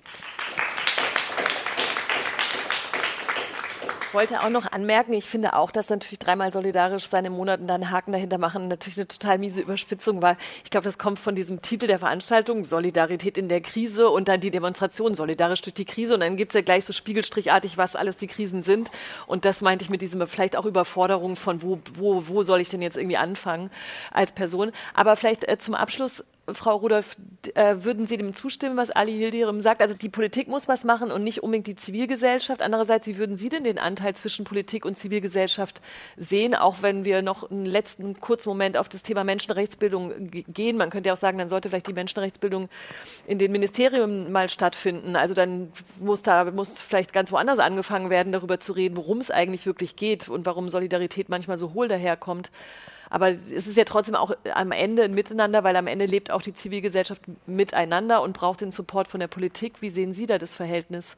Wollte 4.14 4.42
auch 4.42 4.50
noch 4.50 4.70
anmerken, 4.70 5.12
ich 5.12 5.24
finde 5.24 5.54
auch, 5.54 5.70
dass 5.70 5.90
natürlich 5.90 6.18
dreimal 6.18 6.52
solidarisch 6.52 7.06
seine 7.06 7.30
Monaten 7.30 7.66
dann 7.66 7.90
Haken 7.90 8.12
dahinter 8.12 8.38
machen 8.38 8.68
natürlich 8.68 8.98
eine 8.98 9.08
total 9.08 9.38
miese 9.38 9.60
Überspitzung 9.60 10.22
war. 10.22 10.36
Ich 10.64 10.70
glaube, 10.70 10.84
das 10.84 10.98
kommt 10.98 11.18
von 11.18 11.34
diesem 11.34 11.62
Titel 11.62 11.86
der 11.86 11.98
Veranstaltung, 11.98 12.64
Solidarität 12.64 13.38
in 13.38 13.48
der 13.48 13.60
Krise 13.60 14.08
und 14.08 14.28
dann 14.28 14.40
die 14.40 14.50
Demonstration, 14.50 15.14
solidarisch 15.14 15.62
durch 15.62 15.74
die 15.74 15.84
Krise. 15.84 16.14
Und 16.14 16.20
dann 16.20 16.36
gibt 16.36 16.52
es 16.52 16.54
ja 16.54 16.60
gleich 16.60 16.84
so 16.84 16.92
spiegelstrichartig, 16.92 17.76
was 17.76 17.96
alles 17.96 18.18
die 18.18 18.26
Krisen 18.26 18.62
sind. 18.62 18.90
Und 19.26 19.44
das 19.44 19.60
meinte 19.60 19.84
ich 19.84 19.90
mit 19.90 20.02
diesem 20.02 20.26
vielleicht 20.26 20.56
auch 20.56 20.64
Überforderung 20.64 21.36
von, 21.36 21.62
wo, 21.62 21.78
wo, 21.94 22.28
wo 22.28 22.42
soll 22.42 22.60
ich 22.60 22.70
denn 22.70 22.82
jetzt 22.82 22.96
irgendwie 22.96 23.16
anfangen 23.16 23.70
als 24.10 24.32
Person. 24.32 24.72
Aber 24.94 25.16
vielleicht 25.16 25.48
äh, 25.48 25.58
zum 25.58 25.74
Abschluss 25.74 26.24
Frau 26.52 26.76
Rudolph, 26.76 27.16
äh, 27.54 27.76
würden 27.80 28.06
Sie 28.06 28.16
dem 28.16 28.34
zustimmen, 28.34 28.76
was 28.76 28.90
Ali 28.90 29.16
Hildirim 29.16 29.60
sagt? 29.60 29.82
Also 29.82 29.94
die 29.94 30.08
Politik 30.08 30.48
muss 30.48 30.68
was 30.68 30.84
machen 30.84 31.10
und 31.10 31.24
nicht 31.24 31.42
unbedingt 31.42 31.66
die 31.66 31.76
Zivilgesellschaft. 31.76 32.62
Andererseits, 32.62 33.06
wie 33.06 33.18
würden 33.18 33.36
Sie 33.36 33.48
denn 33.48 33.64
den 33.64 33.78
Anteil 33.78 34.14
zwischen 34.14 34.44
Politik 34.44 34.84
und 34.84 34.96
Zivilgesellschaft 34.96 35.80
sehen, 36.16 36.54
auch 36.54 36.76
wenn 36.82 37.04
wir 37.04 37.22
noch 37.22 37.50
einen 37.50 37.66
letzten 37.66 38.20
kurzen 38.20 38.48
Moment 38.48 38.76
auf 38.76 38.88
das 38.88 39.02
Thema 39.02 39.24
Menschenrechtsbildung 39.24 40.30
gehen? 40.30 40.76
Man 40.76 40.90
könnte 40.90 41.08
ja 41.08 41.14
auch 41.14 41.18
sagen, 41.18 41.38
dann 41.38 41.48
sollte 41.48 41.68
vielleicht 41.68 41.88
die 41.88 41.92
Menschenrechtsbildung 41.92 42.68
in 43.26 43.38
den 43.38 43.52
Ministerien 43.52 44.30
mal 44.32 44.48
stattfinden. 44.48 45.16
Also 45.16 45.34
dann 45.34 45.72
muss 45.98 46.22
da 46.22 46.50
muss 46.50 46.80
vielleicht 46.80 47.12
ganz 47.12 47.32
woanders 47.32 47.58
angefangen 47.58 48.10
werden, 48.10 48.32
darüber 48.32 48.60
zu 48.60 48.72
reden, 48.72 48.96
worum 48.96 49.18
es 49.18 49.30
eigentlich 49.30 49.66
wirklich 49.66 49.96
geht 49.96 50.28
und 50.28 50.46
warum 50.46 50.68
Solidarität 50.68 51.28
manchmal 51.28 51.58
so 51.58 51.74
hohl 51.74 51.88
daherkommt. 51.88 52.50
Aber 53.10 53.30
es 53.30 53.66
ist 53.66 53.76
ja 53.76 53.84
trotzdem 53.84 54.14
auch 54.14 54.32
am 54.54 54.72
Ende 54.72 55.04
ein 55.04 55.14
Miteinander, 55.14 55.64
weil 55.64 55.76
am 55.76 55.86
Ende 55.86 56.06
lebt 56.06 56.30
auch 56.30 56.42
die 56.42 56.52
Zivilgesellschaft 56.52 57.22
miteinander 57.46 58.22
und 58.22 58.34
braucht 58.34 58.60
den 58.60 58.70
Support 58.70 59.08
von 59.08 59.20
der 59.20 59.28
Politik. 59.28 59.80
Wie 59.80 59.90
sehen 59.90 60.12
Sie 60.12 60.26
da 60.26 60.38
das 60.38 60.54
Verhältnis? 60.54 61.16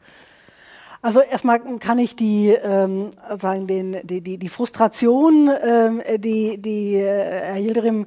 Also 1.02 1.20
erstmal 1.20 1.60
kann 1.78 1.98
ich 1.98 2.14
die 2.14 2.50
ähm, 2.50 3.12
sagen 3.38 3.66
den, 3.66 3.96
die, 4.04 4.20
die, 4.20 4.36
die 4.36 4.48
Frustration, 4.50 5.50
ähm, 5.62 6.02
die, 6.18 6.58
die 6.58 6.96
äh, 6.96 7.40
Herr 7.40 7.54
Hilderim 7.54 8.06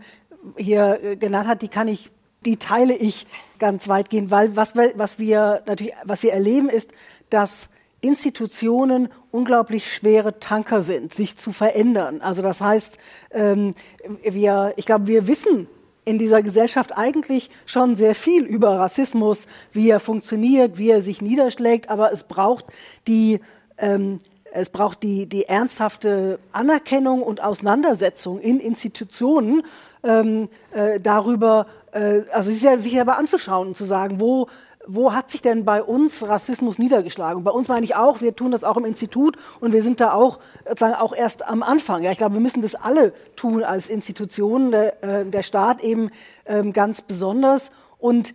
hier 0.58 1.00
äh, 1.04 1.16
genannt 1.16 1.48
hat, 1.48 1.64
die 1.64 1.70
kann 1.70 1.88
ich, 1.88 2.12
die 2.46 2.58
teile 2.58 2.96
ich 2.96 3.26
ganz 3.58 3.88
weitgehend, 3.88 4.30
weil 4.30 4.56
was, 4.56 4.76
was 4.76 5.18
wir 5.18 5.64
natürlich, 5.66 5.94
was 6.04 6.22
wir 6.22 6.34
erleben, 6.34 6.70
ist, 6.70 6.92
dass 7.32 7.70
Institutionen 8.04 9.08
unglaublich 9.32 9.92
schwere 9.92 10.40
Tanker 10.40 10.82
sind, 10.82 11.14
sich 11.14 11.38
zu 11.38 11.54
verändern. 11.54 12.22
Also 12.22 12.42
das 12.42 12.60
heißt, 12.60 12.98
ähm, 13.32 13.74
wir, 14.22 14.74
ich 14.76 14.86
glaube, 14.86 15.08
wir 15.08 15.26
wissen 15.28 15.68
in 16.06 16.18
dieser 16.18 16.44
Gesellschaft 16.44 16.98
eigentlich 16.98 17.50
schon 17.66 17.96
sehr 17.96 18.14
viel 18.14 18.44
über 18.44 18.78
Rassismus, 18.78 19.48
wie 19.72 19.90
er 19.90 20.02
funktioniert, 20.02 20.78
wie 20.78 20.90
er 20.90 21.02
sich 21.02 21.22
niederschlägt, 21.22 21.90
aber 21.90 22.12
es 22.12 22.26
braucht 22.26 22.66
die 23.08 23.40
ähm, 23.78 24.20
es 24.56 24.70
braucht 24.70 25.02
die, 25.02 25.26
die 25.26 25.46
ernsthafte 25.46 26.38
Anerkennung 26.52 27.24
und 27.24 27.42
Auseinandersetzung 27.42 28.40
in 28.40 28.60
Institutionen 28.60 29.64
ähm, 30.04 30.48
äh, 30.72 31.00
darüber, 31.00 31.66
äh, 31.92 32.22
also 32.32 32.52
sich 32.52 32.60
selber 32.60 33.18
anzuschauen 33.18 33.70
und 33.70 33.78
zu 33.78 33.86
sagen, 33.86 34.20
wo 34.20 34.48
wo 34.88 35.14
hat 35.14 35.30
sich 35.30 35.42
denn 35.42 35.66
bei 35.66 35.82
uns 35.82 36.28
Rassismus 36.28 36.78
niedergeschlagen? 36.78 37.44
Bei 37.44 37.52
uns 37.52 37.68
meine 37.68 37.84
ich 37.84 37.96
auch, 37.96 38.22
wir 38.22 38.36
tun 38.36 38.52
das 38.52 38.64
auch 38.64 38.78
im 38.78 38.86
Institut 38.86 39.38
und 39.60 39.74
wir 39.74 39.82
sind 39.82 40.02
da 40.02 40.14
auch 40.14 40.40
sozusagen 40.68 40.96
auch 40.96 41.16
erst 41.16 41.48
am 41.48 41.64
Anfang. 41.64 42.04
Ja, 42.04 42.12
ich 42.12 42.18
glaube, 42.18 42.36
wir 42.36 42.42
müssen 42.42 42.62
das 42.62 42.76
alle 42.76 43.14
tun 43.36 43.64
als 43.64 43.90
Institutionen, 43.90 44.72
der, 44.72 45.04
äh, 45.04 45.26
der 45.26 45.44
Staat 45.44 45.82
eben 45.82 46.10
ähm, 46.46 46.74
ganz 46.74 47.02
besonders. 47.02 47.72
Und 47.98 48.34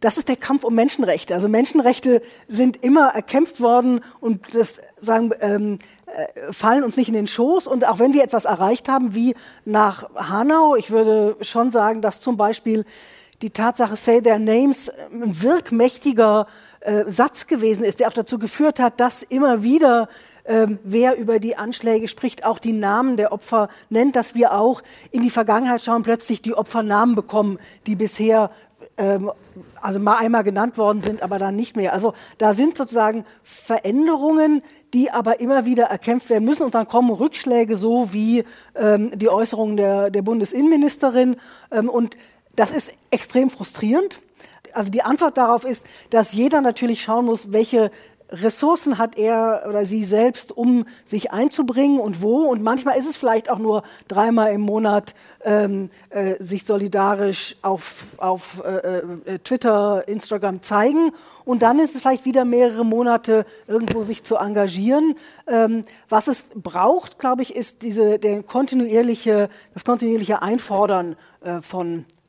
das 0.00 0.18
ist 0.18 0.28
der 0.28 0.36
Kampf 0.36 0.64
um 0.64 0.74
Menschenrechte. 0.74 1.34
Also 1.34 1.48
Menschenrechte 1.48 2.22
sind 2.48 2.82
immer 2.82 3.08
erkämpft 3.08 3.60
worden 3.60 4.00
und 4.20 4.54
das 4.54 4.80
sagen, 5.00 5.32
ähm, 5.40 5.78
äh, 6.06 6.52
fallen 6.52 6.84
uns 6.84 6.96
nicht 6.96 7.08
in 7.08 7.14
den 7.14 7.26
Schoß. 7.26 7.66
Und 7.66 7.86
auch 7.86 7.98
wenn 7.98 8.12
wir 8.12 8.22
etwas 8.22 8.44
erreicht 8.44 8.88
haben, 8.88 9.14
wie 9.14 9.34
nach 9.64 10.14
Hanau, 10.14 10.76
ich 10.76 10.90
würde 10.90 11.36
schon 11.40 11.72
sagen, 11.72 12.02
dass 12.02 12.20
zum 12.20 12.36
Beispiel 12.36 12.84
die 13.44 13.50
Tatsache 13.50 13.94
Say 13.94 14.22
Their 14.22 14.38
Names 14.38 14.90
ein 15.12 15.42
wirkmächtiger 15.42 16.46
äh, 16.80 17.04
Satz 17.08 17.46
gewesen 17.46 17.84
ist, 17.84 18.00
der 18.00 18.08
auch 18.08 18.14
dazu 18.14 18.38
geführt 18.38 18.80
hat, 18.80 19.00
dass 19.00 19.22
immer 19.22 19.62
wieder 19.62 20.08
ähm, 20.46 20.78
wer 20.82 21.18
über 21.18 21.38
die 21.38 21.54
Anschläge 21.54 22.08
spricht, 22.08 22.46
auch 22.46 22.58
die 22.58 22.72
Namen 22.72 23.18
der 23.18 23.32
Opfer 23.32 23.68
nennt, 23.90 24.16
dass 24.16 24.34
wir 24.34 24.54
auch 24.54 24.82
in 25.10 25.20
die 25.20 25.28
Vergangenheit 25.28 25.84
schauen, 25.84 26.04
plötzlich 26.04 26.40
die 26.40 26.54
Opfernamen 26.54 27.14
bekommen, 27.14 27.58
die 27.86 27.96
bisher 27.96 28.50
ähm, 28.96 29.30
also 29.82 30.00
mal 30.00 30.16
einmal 30.16 30.42
genannt 30.42 30.78
worden 30.78 31.02
sind, 31.02 31.22
aber 31.22 31.38
dann 31.38 31.54
nicht 31.54 31.76
mehr. 31.76 31.92
Also 31.92 32.14
da 32.38 32.54
sind 32.54 32.78
sozusagen 32.78 33.26
Veränderungen, 33.42 34.62
die 34.94 35.10
aber 35.10 35.40
immer 35.40 35.66
wieder 35.66 35.84
erkämpft 35.84 36.30
werden 36.30 36.44
müssen 36.44 36.62
und 36.62 36.74
dann 36.74 36.86
kommen 36.86 37.10
Rückschläge, 37.10 37.76
so 37.76 38.12
wie 38.12 38.44
ähm, 38.74 39.10
die 39.14 39.28
Äußerungen 39.28 39.76
der, 39.76 40.10
der 40.10 40.22
Bundesinnenministerin 40.22 41.36
ähm, 41.70 41.90
und 41.90 42.16
das 42.56 42.70
ist 42.70 42.94
extrem 43.10 43.50
frustrierend. 43.50 44.20
Also 44.72 44.90
die 44.90 45.02
Antwort 45.02 45.36
darauf 45.36 45.64
ist, 45.64 45.84
dass 46.10 46.32
jeder 46.32 46.60
natürlich 46.60 47.02
schauen 47.02 47.26
muss, 47.26 47.52
welche 47.52 47.90
Ressourcen 48.30 48.98
hat 48.98 49.16
er 49.16 49.64
oder 49.68 49.84
sie 49.84 50.04
selbst, 50.04 50.56
um 50.56 50.86
sich 51.04 51.32
einzubringen 51.32 52.00
und 52.00 52.22
wo. 52.22 52.46
Und 52.46 52.62
manchmal 52.62 52.98
ist 52.98 53.08
es 53.08 53.16
vielleicht 53.16 53.50
auch 53.50 53.58
nur 53.58 53.82
dreimal 54.08 54.52
im 54.52 54.62
Monat 54.62 55.14
ähm, 55.44 55.90
äh, 56.10 56.42
sich 56.42 56.64
solidarisch 56.64 57.56
auf, 57.62 58.06
auf 58.16 58.62
äh, 58.64 58.98
äh, 58.98 59.38
Twitter, 59.40 60.08
Instagram 60.08 60.62
zeigen. 60.62 61.12
Und 61.44 61.62
dann 61.62 61.78
ist 61.78 61.94
es 61.94 62.00
vielleicht 62.00 62.24
wieder 62.24 62.44
mehrere 62.44 62.84
Monate 62.84 63.44
irgendwo 63.68 64.02
sich 64.02 64.24
zu 64.24 64.36
engagieren. 64.36 65.16
Ähm, 65.46 65.84
was 66.08 66.26
es 66.26 66.46
braucht, 66.54 67.18
glaube 67.18 67.42
ich, 67.42 67.54
ist 67.54 67.82
diese, 67.82 68.18
der 68.18 68.42
kontinuierliche, 68.42 69.50
das 69.74 69.84
kontinuierliche 69.84 70.42
Einfordern 70.42 71.16
äh, 71.42 71.60
von 71.60 71.98
äh, 71.98 72.00
äh, 72.00 72.23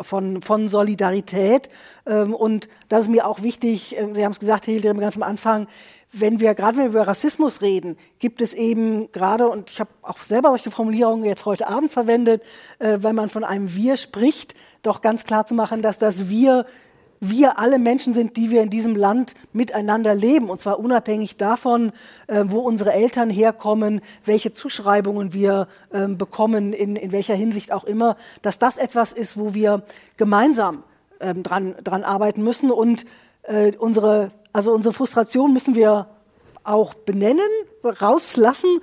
von, 0.00 0.42
von 0.42 0.68
Solidarität. 0.68 1.68
Ähm, 2.06 2.34
und 2.34 2.68
das 2.88 3.02
ist 3.02 3.08
mir 3.08 3.26
auch 3.26 3.42
wichtig, 3.42 3.96
äh, 3.96 4.08
Sie 4.14 4.24
haben 4.24 4.32
es 4.32 4.40
gesagt, 4.40 4.64
Hilde, 4.64 4.94
ganz 4.94 5.16
am 5.16 5.22
Anfang, 5.22 5.66
wenn 6.12 6.40
wir 6.40 6.54
gerade 6.54 6.78
wenn 6.78 6.84
wir 6.84 7.00
über 7.00 7.06
Rassismus 7.06 7.60
reden, 7.60 7.96
gibt 8.18 8.40
es 8.40 8.54
eben 8.54 9.12
gerade, 9.12 9.48
und 9.48 9.70
ich 9.70 9.80
habe 9.80 9.90
auch 10.02 10.18
selber 10.18 10.48
solche 10.48 10.70
Formulierungen 10.70 11.24
jetzt 11.24 11.44
heute 11.44 11.68
Abend 11.68 11.92
verwendet, 11.92 12.42
wenn 12.78 13.14
man 13.14 13.28
von 13.28 13.44
einem 13.44 13.74
Wir 13.76 13.98
spricht, 13.98 14.54
doch 14.82 15.02
ganz 15.02 15.24
klar 15.24 15.44
zu 15.44 15.54
machen, 15.54 15.82
dass 15.82 15.98
das 15.98 16.30
Wir 16.30 16.64
wir 17.20 17.58
alle 17.58 17.78
Menschen 17.78 18.14
sind, 18.14 18.36
die 18.36 18.50
wir 18.50 18.62
in 18.62 18.70
diesem 18.70 18.96
Land 18.96 19.34
miteinander 19.52 20.14
leben. 20.14 20.50
Und 20.50 20.60
zwar 20.60 20.78
unabhängig 20.78 21.36
davon, 21.36 21.92
äh, 22.26 22.44
wo 22.46 22.60
unsere 22.60 22.92
Eltern 22.92 23.30
herkommen, 23.30 24.00
welche 24.24 24.52
Zuschreibungen 24.52 25.32
wir 25.32 25.68
äh, 25.90 26.06
bekommen, 26.06 26.72
in, 26.72 26.96
in 26.96 27.12
welcher 27.12 27.34
Hinsicht 27.34 27.72
auch 27.72 27.84
immer, 27.84 28.16
dass 28.42 28.58
das 28.58 28.78
etwas 28.78 29.12
ist, 29.12 29.36
wo 29.36 29.54
wir 29.54 29.82
gemeinsam 30.16 30.84
äh, 31.18 31.34
dran, 31.34 31.74
dran 31.82 32.04
arbeiten 32.04 32.42
müssen. 32.42 32.70
Und 32.70 33.04
äh, 33.42 33.72
unsere, 33.76 34.30
also 34.52 34.72
unsere 34.72 34.92
Frustration 34.92 35.52
müssen 35.52 35.74
wir 35.74 36.06
auch 36.64 36.94
benennen, 36.94 37.48
rauslassen 37.82 38.80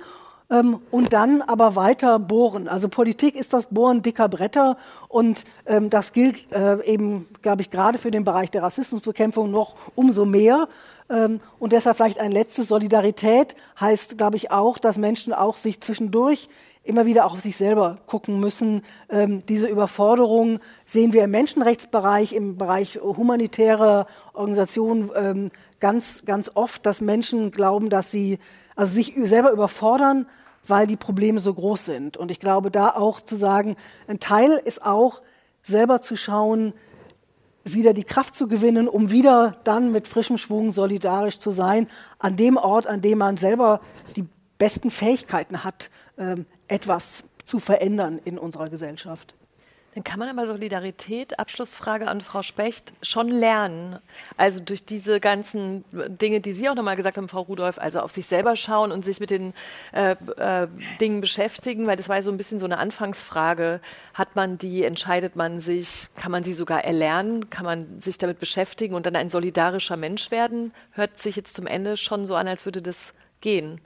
ähm, 0.50 0.80
und 0.90 1.12
dann 1.12 1.42
aber 1.42 1.76
weiter 1.76 2.18
bohren. 2.18 2.68
Also 2.68 2.88
Politik 2.88 3.34
ist 3.34 3.52
das 3.52 3.66
Bohren 3.66 4.02
dicker 4.02 4.28
Bretter 4.28 4.76
und 5.08 5.44
ähm, 5.66 5.90
das 5.90 6.12
gilt 6.12 6.52
äh, 6.52 6.82
eben, 6.84 7.28
glaube 7.42 7.62
ich, 7.62 7.70
gerade 7.70 7.98
für 7.98 8.10
den 8.10 8.24
Bereich 8.24 8.50
der 8.50 8.62
Rassismusbekämpfung 8.62 9.50
noch 9.50 9.76
umso 9.94 10.24
mehr. 10.24 10.68
Ähm, 11.08 11.40
und 11.58 11.72
deshalb 11.72 11.96
vielleicht 11.96 12.18
ein 12.18 12.32
letztes. 12.32 12.68
Solidarität 12.68 13.54
heißt, 13.80 14.18
glaube 14.18 14.36
ich, 14.36 14.50
auch, 14.50 14.78
dass 14.78 14.98
Menschen 14.98 15.32
auch 15.32 15.56
sich 15.56 15.80
zwischendurch 15.80 16.48
immer 16.82 17.06
wieder 17.06 17.26
auch 17.26 17.32
auf 17.32 17.40
sich 17.40 17.56
selber 17.56 17.98
gucken 18.06 18.40
müssen. 18.40 18.82
Ähm, 19.08 19.44
diese 19.46 19.66
Überforderung 19.66 20.60
sehen 20.84 21.12
wir 21.12 21.24
im 21.24 21.30
Menschenrechtsbereich, 21.32 22.32
im 22.32 22.56
Bereich 22.56 23.00
humanitärer 23.02 24.06
Organisationen 24.32 25.10
ähm, 25.16 25.50
ganz, 25.80 26.24
ganz 26.24 26.50
oft, 26.54 26.86
dass 26.86 27.00
Menschen 27.00 27.50
glauben, 27.50 27.90
dass 27.90 28.10
sie 28.10 28.38
also 28.76 28.94
sich 28.94 29.14
selber 29.24 29.50
überfordern, 29.52 30.26
weil 30.68 30.86
die 30.86 30.96
Probleme 30.96 31.40
so 31.40 31.52
groß 31.54 31.84
sind. 31.84 32.16
Und 32.16 32.30
ich 32.30 32.40
glaube, 32.40 32.70
da 32.70 32.90
auch 32.90 33.20
zu 33.20 33.36
sagen, 33.36 33.76
ein 34.06 34.20
Teil 34.20 34.60
ist 34.64 34.84
auch 34.84 35.22
selber 35.62 36.00
zu 36.00 36.16
schauen, 36.16 36.72
wieder 37.64 37.92
die 37.92 38.04
Kraft 38.04 38.34
zu 38.34 38.46
gewinnen, 38.46 38.88
um 38.88 39.10
wieder 39.10 39.56
dann 39.64 39.90
mit 39.90 40.06
frischem 40.06 40.38
Schwung 40.38 40.70
solidarisch 40.70 41.38
zu 41.38 41.50
sein, 41.50 41.88
an 42.18 42.36
dem 42.36 42.56
Ort, 42.56 42.86
an 42.86 43.00
dem 43.00 43.18
man 43.18 43.36
selber 43.36 43.80
die 44.14 44.24
besten 44.58 44.90
Fähigkeiten 44.90 45.64
hat, 45.64 45.90
ähm, 46.16 46.46
etwas 46.68 47.24
zu 47.44 47.58
verändern 47.58 48.20
in 48.24 48.38
unserer 48.38 48.68
Gesellschaft. 48.68 49.34
Dann 49.96 50.04
kann 50.04 50.18
man 50.18 50.28
aber 50.28 50.44
Solidarität, 50.44 51.38
Abschlussfrage 51.38 52.06
an 52.06 52.20
Frau 52.20 52.42
Specht, 52.42 52.92
schon 53.00 53.28
lernen. 53.30 53.98
Also 54.36 54.60
durch 54.60 54.84
diese 54.84 55.20
ganzen 55.20 55.86
Dinge, 55.90 56.42
die 56.42 56.52
Sie 56.52 56.68
auch 56.68 56.74
nochmal 56.74 56.96
gesagt 56.96 57.16
haben, 57.16 57.30
Frau 57.30 57.40
Rudolph, 57.40 57.78
also 57.78 58.00
auf 58.00 58.10
sich 58.10 58.26
selber 58.26 58.56
schauen 58.56 58.92
und 58.92 59.06
sich 59.06 59.20
mit 59.20 59.30
den 59.30 59.54
äh, 59.92 60.10
äh, 60.36 60.68
Dingen 61.00 61.22
beschäftigen, 61.22 61.86
weil 61.86 61.96
das 61.96 62.10
war 62.10 62.20
so 62.20 62.30
ein 62.30 62.36
bisschen 62.36 62.58
so 62.58 62.66
eine 62.66 62.76
Anfangsfrage. 62.76 63.80
Hat 64.12 64.36
man 64.36 64.58
die, 64.58 64.84
entscheidet 64.84 65.34
man 65.34 65.60
sich, 65.60 66.08
kann 66.14 66.30
man 66.30 66.42
sie 66.42 66.52
sogar 66.52 66.84
erlernen, 66.84 67.48
kann 67.48 67.64
man 67.64 68.02
sich 68.02 68.18
damit 68.18 68.38
beschäftigen 68.38 68.94
und 68.94 69.06
dann 69.06 69.16
ein 69.16 69.30
solidarischer 69.30 69.96
Mensch 69.96 70.30
werden? 70.30 70.74
Hört 70.90 71.18
sich 71.18 71.36
jetzt 71.36 71.56
zum 71.56 71.66
Ende 71.66 71.96
schon 71.96 72.26
so 72.26 72.34
an, 72.34 72.48
als 72.48 72.66
würde 72.66 72.82
das 72.82 73.14
gehen? 73.40 73.80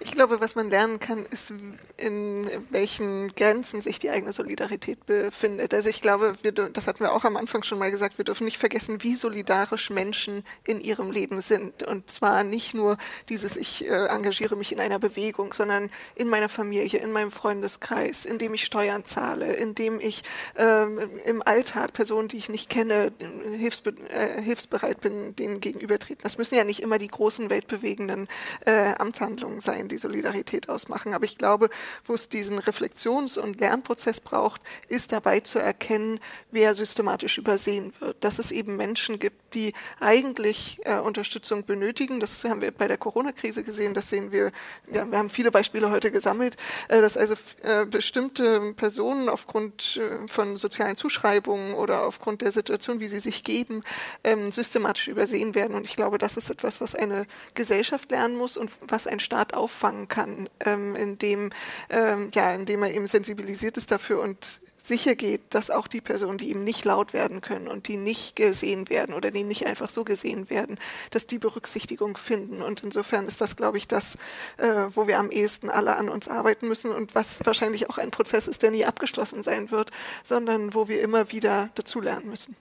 Ich 0.00 0.12
glaube, 0.12 0.40
was 0.40 0.54
man 0.54 0.68
lernen 0.68 1.00
kann, 1.00 1.26
ist, 1.26 1.52
in 1.96 2.48
welchen 2.70 3.34
Grenzen 3.34 3.80
sich 3.80 3.98
die 3.98 4.10
eigene 4.10 4.32
Solidarität 4.32 5.04
befindet. 5.06 5.72
Also 5.74 5.88
ich 5.88 6.00
glaube, 6.00 6.34
wir, 6.42 6.52
das 6.52 6.86
hatten 6.86 7.00
wir 7.00 7.12
auch 7.12 7.24
am 7.24 7.36
Anfang 7.36 7.62
schon 7.62 7.78
mal 7.78 7.90
gesagt, 7.90 8.18
wir 8.18 8.24
dürfen 8.24 8.44
nicht 8.44 8.58
vergessen, 8.58 9.02
wie 9.02 9.14
solidarisch 9.14 9.90
Menschen 9.90 10.44
in 10.64 10.80
ihrem 10.80 11.10
Leben 11.10 11.40
sind. 11.40 11.82
Und 11.82 12.10
zwar 12.10 12.44
nicht 12.44 12.74
nur 12.74 12.98
dieses, 13.28 13.56
ich 13.56 13.88
äh, 13.88 14.06
engagiere 14.06 14.56
mich 14.56 14.72
in 14.72 14.80
einer 14.80 14.98
Bewegung, 14.98 15.52
sondern 15.52 15.90
in 16.14 16.28
meiner 16.28 16.48
Familie, 16.48 17.00
in 17.00 17.12
meinem 17.12 17.30
Freundeskreis, 17.30 18.24
indem 18.24 18.54
ich 18.54 18.64
Steuern 18.64 19.04
zahle, 19.04 19.54
indem 19.54 20.00
ich 20.00 20.22
ähm, 20.56 20.98
im 21.24 21.42
Alltag 21.42 21.92
Personen, 21.92 22.28
die 22.28 22.36
ich 22.36 22.48
nicht 22.48 22.68
kenne, 22.68 23.12
hilfsbe 23.56 23.94
äh, 24.10 24.42
hilfsbereit 24.42 25.00
bin, 25.00 25.34
denen 25.36 25.60
gegenübertreten. 25.60 26.22
Das 26.22 26.38
müssen 26.38 26.54
ja 26.54 26.64
nicht 26.64 26.80
immer 26.80 26.98
die 26.98 27.08
großen 27.08 27.50
weltbewegenden 27.50 28.28
äh, 28.64 28.94
Amtshandlungen 28.98 29.55
sein, 29.60 29.88
die 29.88 29.98
Solidarität 29.98 30.68
ausmachen. 30.68 31.14
Aber 31.14 31.24
ich 31.24 31.38
glaube, 31.38 31.70
wo 32.04 32.14
es 32.14 32.28
diesen 32.28 32.58
Reflexions- 32.58 33.38
und 33.38 33.60
Lernprozess 33.60 34.20
braucht, 34.20 34.60
ist 34.88 35.12
dabei 35.12 35.40
zu 35.40 35.58
erkennen, 35.58 36.20
wer 36.50 36.74
systematisch 36.74 37.38
übersehen 37.38 37.92
wird. 38.00 38.22
Dass 38.24 38.38
es 38.38 38.50
eben 38.50 38.76
Menschen 38.76 39.18
gibt, 39.18 39.54
die 39.54 39.72
eigentlich 40.00 40.80
äh, 40.84 40.98
Unterstützung 40.98 41.64
benötigen. 41.64 42.20
Das 42.20 42.44
haben 42.44 42.60
wir 42.60 42.70
bei 42.70 42.88
der 42.88 42.98
Corona-Krise 42.98 43.62
gesehen. 43.62 43.94
Das 43.94 44.10
sehen 44.10 44.32
wir, 44.32 44.52
ja, 44.92 45.10
wir 45.10 45.18
haben 45.18 45.30
viele 45.30 45.50
Beispiele 45.50 45.90
heute 45.90 46.10
gesammelt, 46.10 46.56
äh, 46.88 47.00
dass 47.00 47.16
also 47.16 47.34
äh, 47.62 47.86
bestimmte 47.86 48.74
Personen 48.74 49.28
aufgrund 49.28 49.96
äh, 49.96 50.28
von 50.28 50.56
sozialen 50.56 50.96
Zuschreibungen 50.96 51.74
oder 51.74 52.06
aufgrund 52.06 52.42
der 52.42 52.52
Situation, 52.52 53.00
wie 53.00 53.08
sie 53.08 53.20
sich 53.20 53.44
geben, 53.44 53.82
ähm, 54.24 54.52
systematisch 54.52 55.08
übersehen 55.08 55.54
werden. 55.54 55.74
Und 55.74 55.84
ich 55.84 55.96
glaube, 55.96 56.18
das 56.18 56.36
ist 56.36 56.50
etwas, 56.50 56.80
was 56.80 56.94
eine 56.94 57.26
Gesellschaft 57.54 58.10
lernen 58.10 58.36
muss 58.36 58.56
und 58.56 58.70
was 58.86 59.06
ein 59.06 59.20
Staat 59.20 59.45
auffangen 59.54 60.08
kann, 60.08 60.48
ähm, 60.60 60.94
indem, 60.96 61.50
ähm, 61.90 62.30
ja, 62.34 62.52
indem 62.54 62.82
er 62.82 62.92
eben 62.92 63.06
sensibilisiert 63.06 63.76
ist 63.76 63.90
dafür 63.90 64.22
und 64.22 64.60
sicher 64.86 65.14
geht, 65.14 65.42
dass 65.50 65.70
auch 65.70 65.88
die 65.88 66.00
Personen, 66.00 66.38
die 66.38 66.50
eben 66.50 66.64
nicht 66.64 66.84
laut 66.84 67.12
werden 67.12 67.40
können 67.40 67.68
und 67.68 67.88
die 67.88 67.96
nicht 67.96 68.36
gesehen 68.36 68.88
werden 68.88 69.14
oder 69.14 69.30
die 69.30 69.44
nicht 69.44 69.66
einfach 69.66 69.88
so 69.88 70.04
gesehen 70.04 70.48
werden, 70.48 70.78
dass 71.10 71.26
die 71.26 71.38
Berücksichtigung 71.38 72.16
finden. 72.16 72.62
Und 72.62 72.82
insofern 72.82 73.26
ist 73.26 73.40
das, 73.40 73.56
glaube 73.56 73.78
ich, 73.78 73.88
das, 73.88 74.16
äh, 74.58 74.86
wo 74.90 75.06
wir 75.06 75.18
am 75.18 75.30
ehesten 75.30 75.70
alle 75.70 75.96
an 75.96 76.08
uns 76.08 76.28
arbeiten 76.28 76.68
müssen 76.68 76.92
und 76.92 77.14
was 77.14 77.44
wahrscheinlich 77.44 77.90
auch 77.90 77.98
ein 77.98 78.10
Prozess 78.10 78.48
ist, 78.48 78.62
der 78.62 78.70
nie 78.70 78.84
abgeschlossen 78.84 79.42
sein 79.42 79.70
wird, 79.70 79.90
sondern 80.22 80.74
wo 80.74 80.88
wir 80.88 81.00
immer 81.00 81.32
wieder 81.32 81.70
dazulernen 81.74 82.28
müssen. 82.30 82.56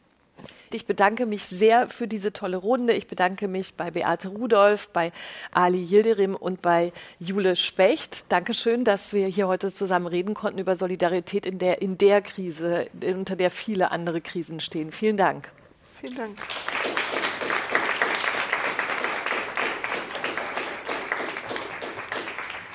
Ich 0.71 0.85
bedanke 0.85 1.25
mich 1.25 1.45
sehr 1.45 1.87
für 1.89 2.07
diese 2.07 2.33
tolle 2.33 2.57
Runde. 2.57 2.93
Ich 2.93 3.07
bedanke 3.07 3.47
mich 3.47 3.75
bei 3.75 3.91
Beate 3.91 4.29
Rudolph, 4.29 4.89
bei 4.89 5.11
Ali 5.51 5.83
Yildirim 5.83 6.35
und 6.35 6.61
bei 6.61 6.91
Jule 7.19 7.55
Specht. 7.55 8.25
Dankeschön, 8.29 8.83
dass 8.83 9.13
wir 9.13 9.27
hier 9.27 9.47
heute 9.47 9.71
zusammen 9.71 10.07
reden 10.07 10.33
konnten 10.33 10.59
über 10.59 10.75
Solidarität 10.75 11.45
in 11.45 11.59
der, 11.59 11.81
in 11.81 11.97
der 11.97 12.21
Krise, 12.21 12.87
unter 13.01 13.35
der 13.35 13.51
viele 13.51 13.91
andere 13.91 14.21
Krisen 14.21 14.59
stehen. 14.59 14.91
Vielen 14.91 15.17
Dank. 15.17 15.51
Vielen 15.99 16.15
Dank. 16.15 16.37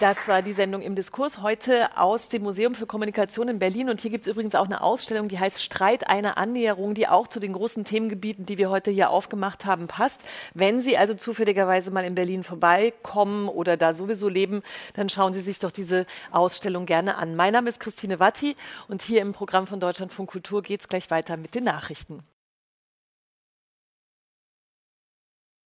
Das 0.01 0.29
war 0.29 0.41
die 0.41 0.55
Sendung 0.55 0.81
im 0.81 0.95
Diskurs 0.95 1.43
heute 1.43 1.95
aus 1.99 2.29
dem 2.31 2.43
Museum 2.43 2.75
für 2.75 2.87
Kommunikation 2.87 3.49
in 3.49 3.59
Berlin. 3.59 3.91
Und 3.91 4.01
hier 4.01 4.11
gibt 4.11 4.25
es 4.25 4.33
übrigens 4.33 4.55
auch 4.55 4.65
eine 4.65 4.81
Ausstellung, 4.81 5.29
die 5.29 5.39
heißt 5.39 5.63
Streit 5.63 6.09
eine 6.09 6.39
Annäherung, 6.39 6.95
die 6.95 7.07
auch 7.07 7.29
zu 7.29 7.39
den 7.39 7.53
großen 7.53 7.85
Themengebieten, 7.85 8.47
die 8.47 8.57
wir 8.57 8.71
heute 8.71 8.91
hier 8.91 9.11
aufgemacht 9.11 9.67
haben, 9.67 9.89
passt. 9.89 10.25
Wenn 10.55 10.81
Sie 10.81 10.97
also 10.97 11.13
zufälligerweise 11.13 11.91
mal 11.91 12.07
in 12.07 12.15
Berlin 12.15 12.45
vorbeikommen 12.45 13.47
oder 13.51 13.77
da 13.77 13.93
sowieso 13.93 14.31
leben, 14.31 14.63
dann 14.95 15.11
schauen 15.11 15.35
Sie 15.35 15.41
sich 15.41 15.59
doch 15.59 15.71
diese 15.71 16.07
Ausstellung 16.31 16.87
gerne 16.87 17.17
an. 17.17 17.37
Mein 17.37 17.53
Name 17.53 17.69
ist 17.69 17.79
Christine 17.79 18.19
Watti 18.19 18.57
und 18.89 19.03
hier 19.03 19.21
im 19.21 19.35
Programm 19.35 19.67
von 19.67 19.81
Deutschlandfunk 19.81 20.31
Kultur 20.31 20.63
geht 20.63 20.81
es 20.81 20.89
gleich 20.89 21.11
weiter 21.11 21.37
mit 21.37 21.55
den 21.55 21.65
Nachrichten. 21.65 22.23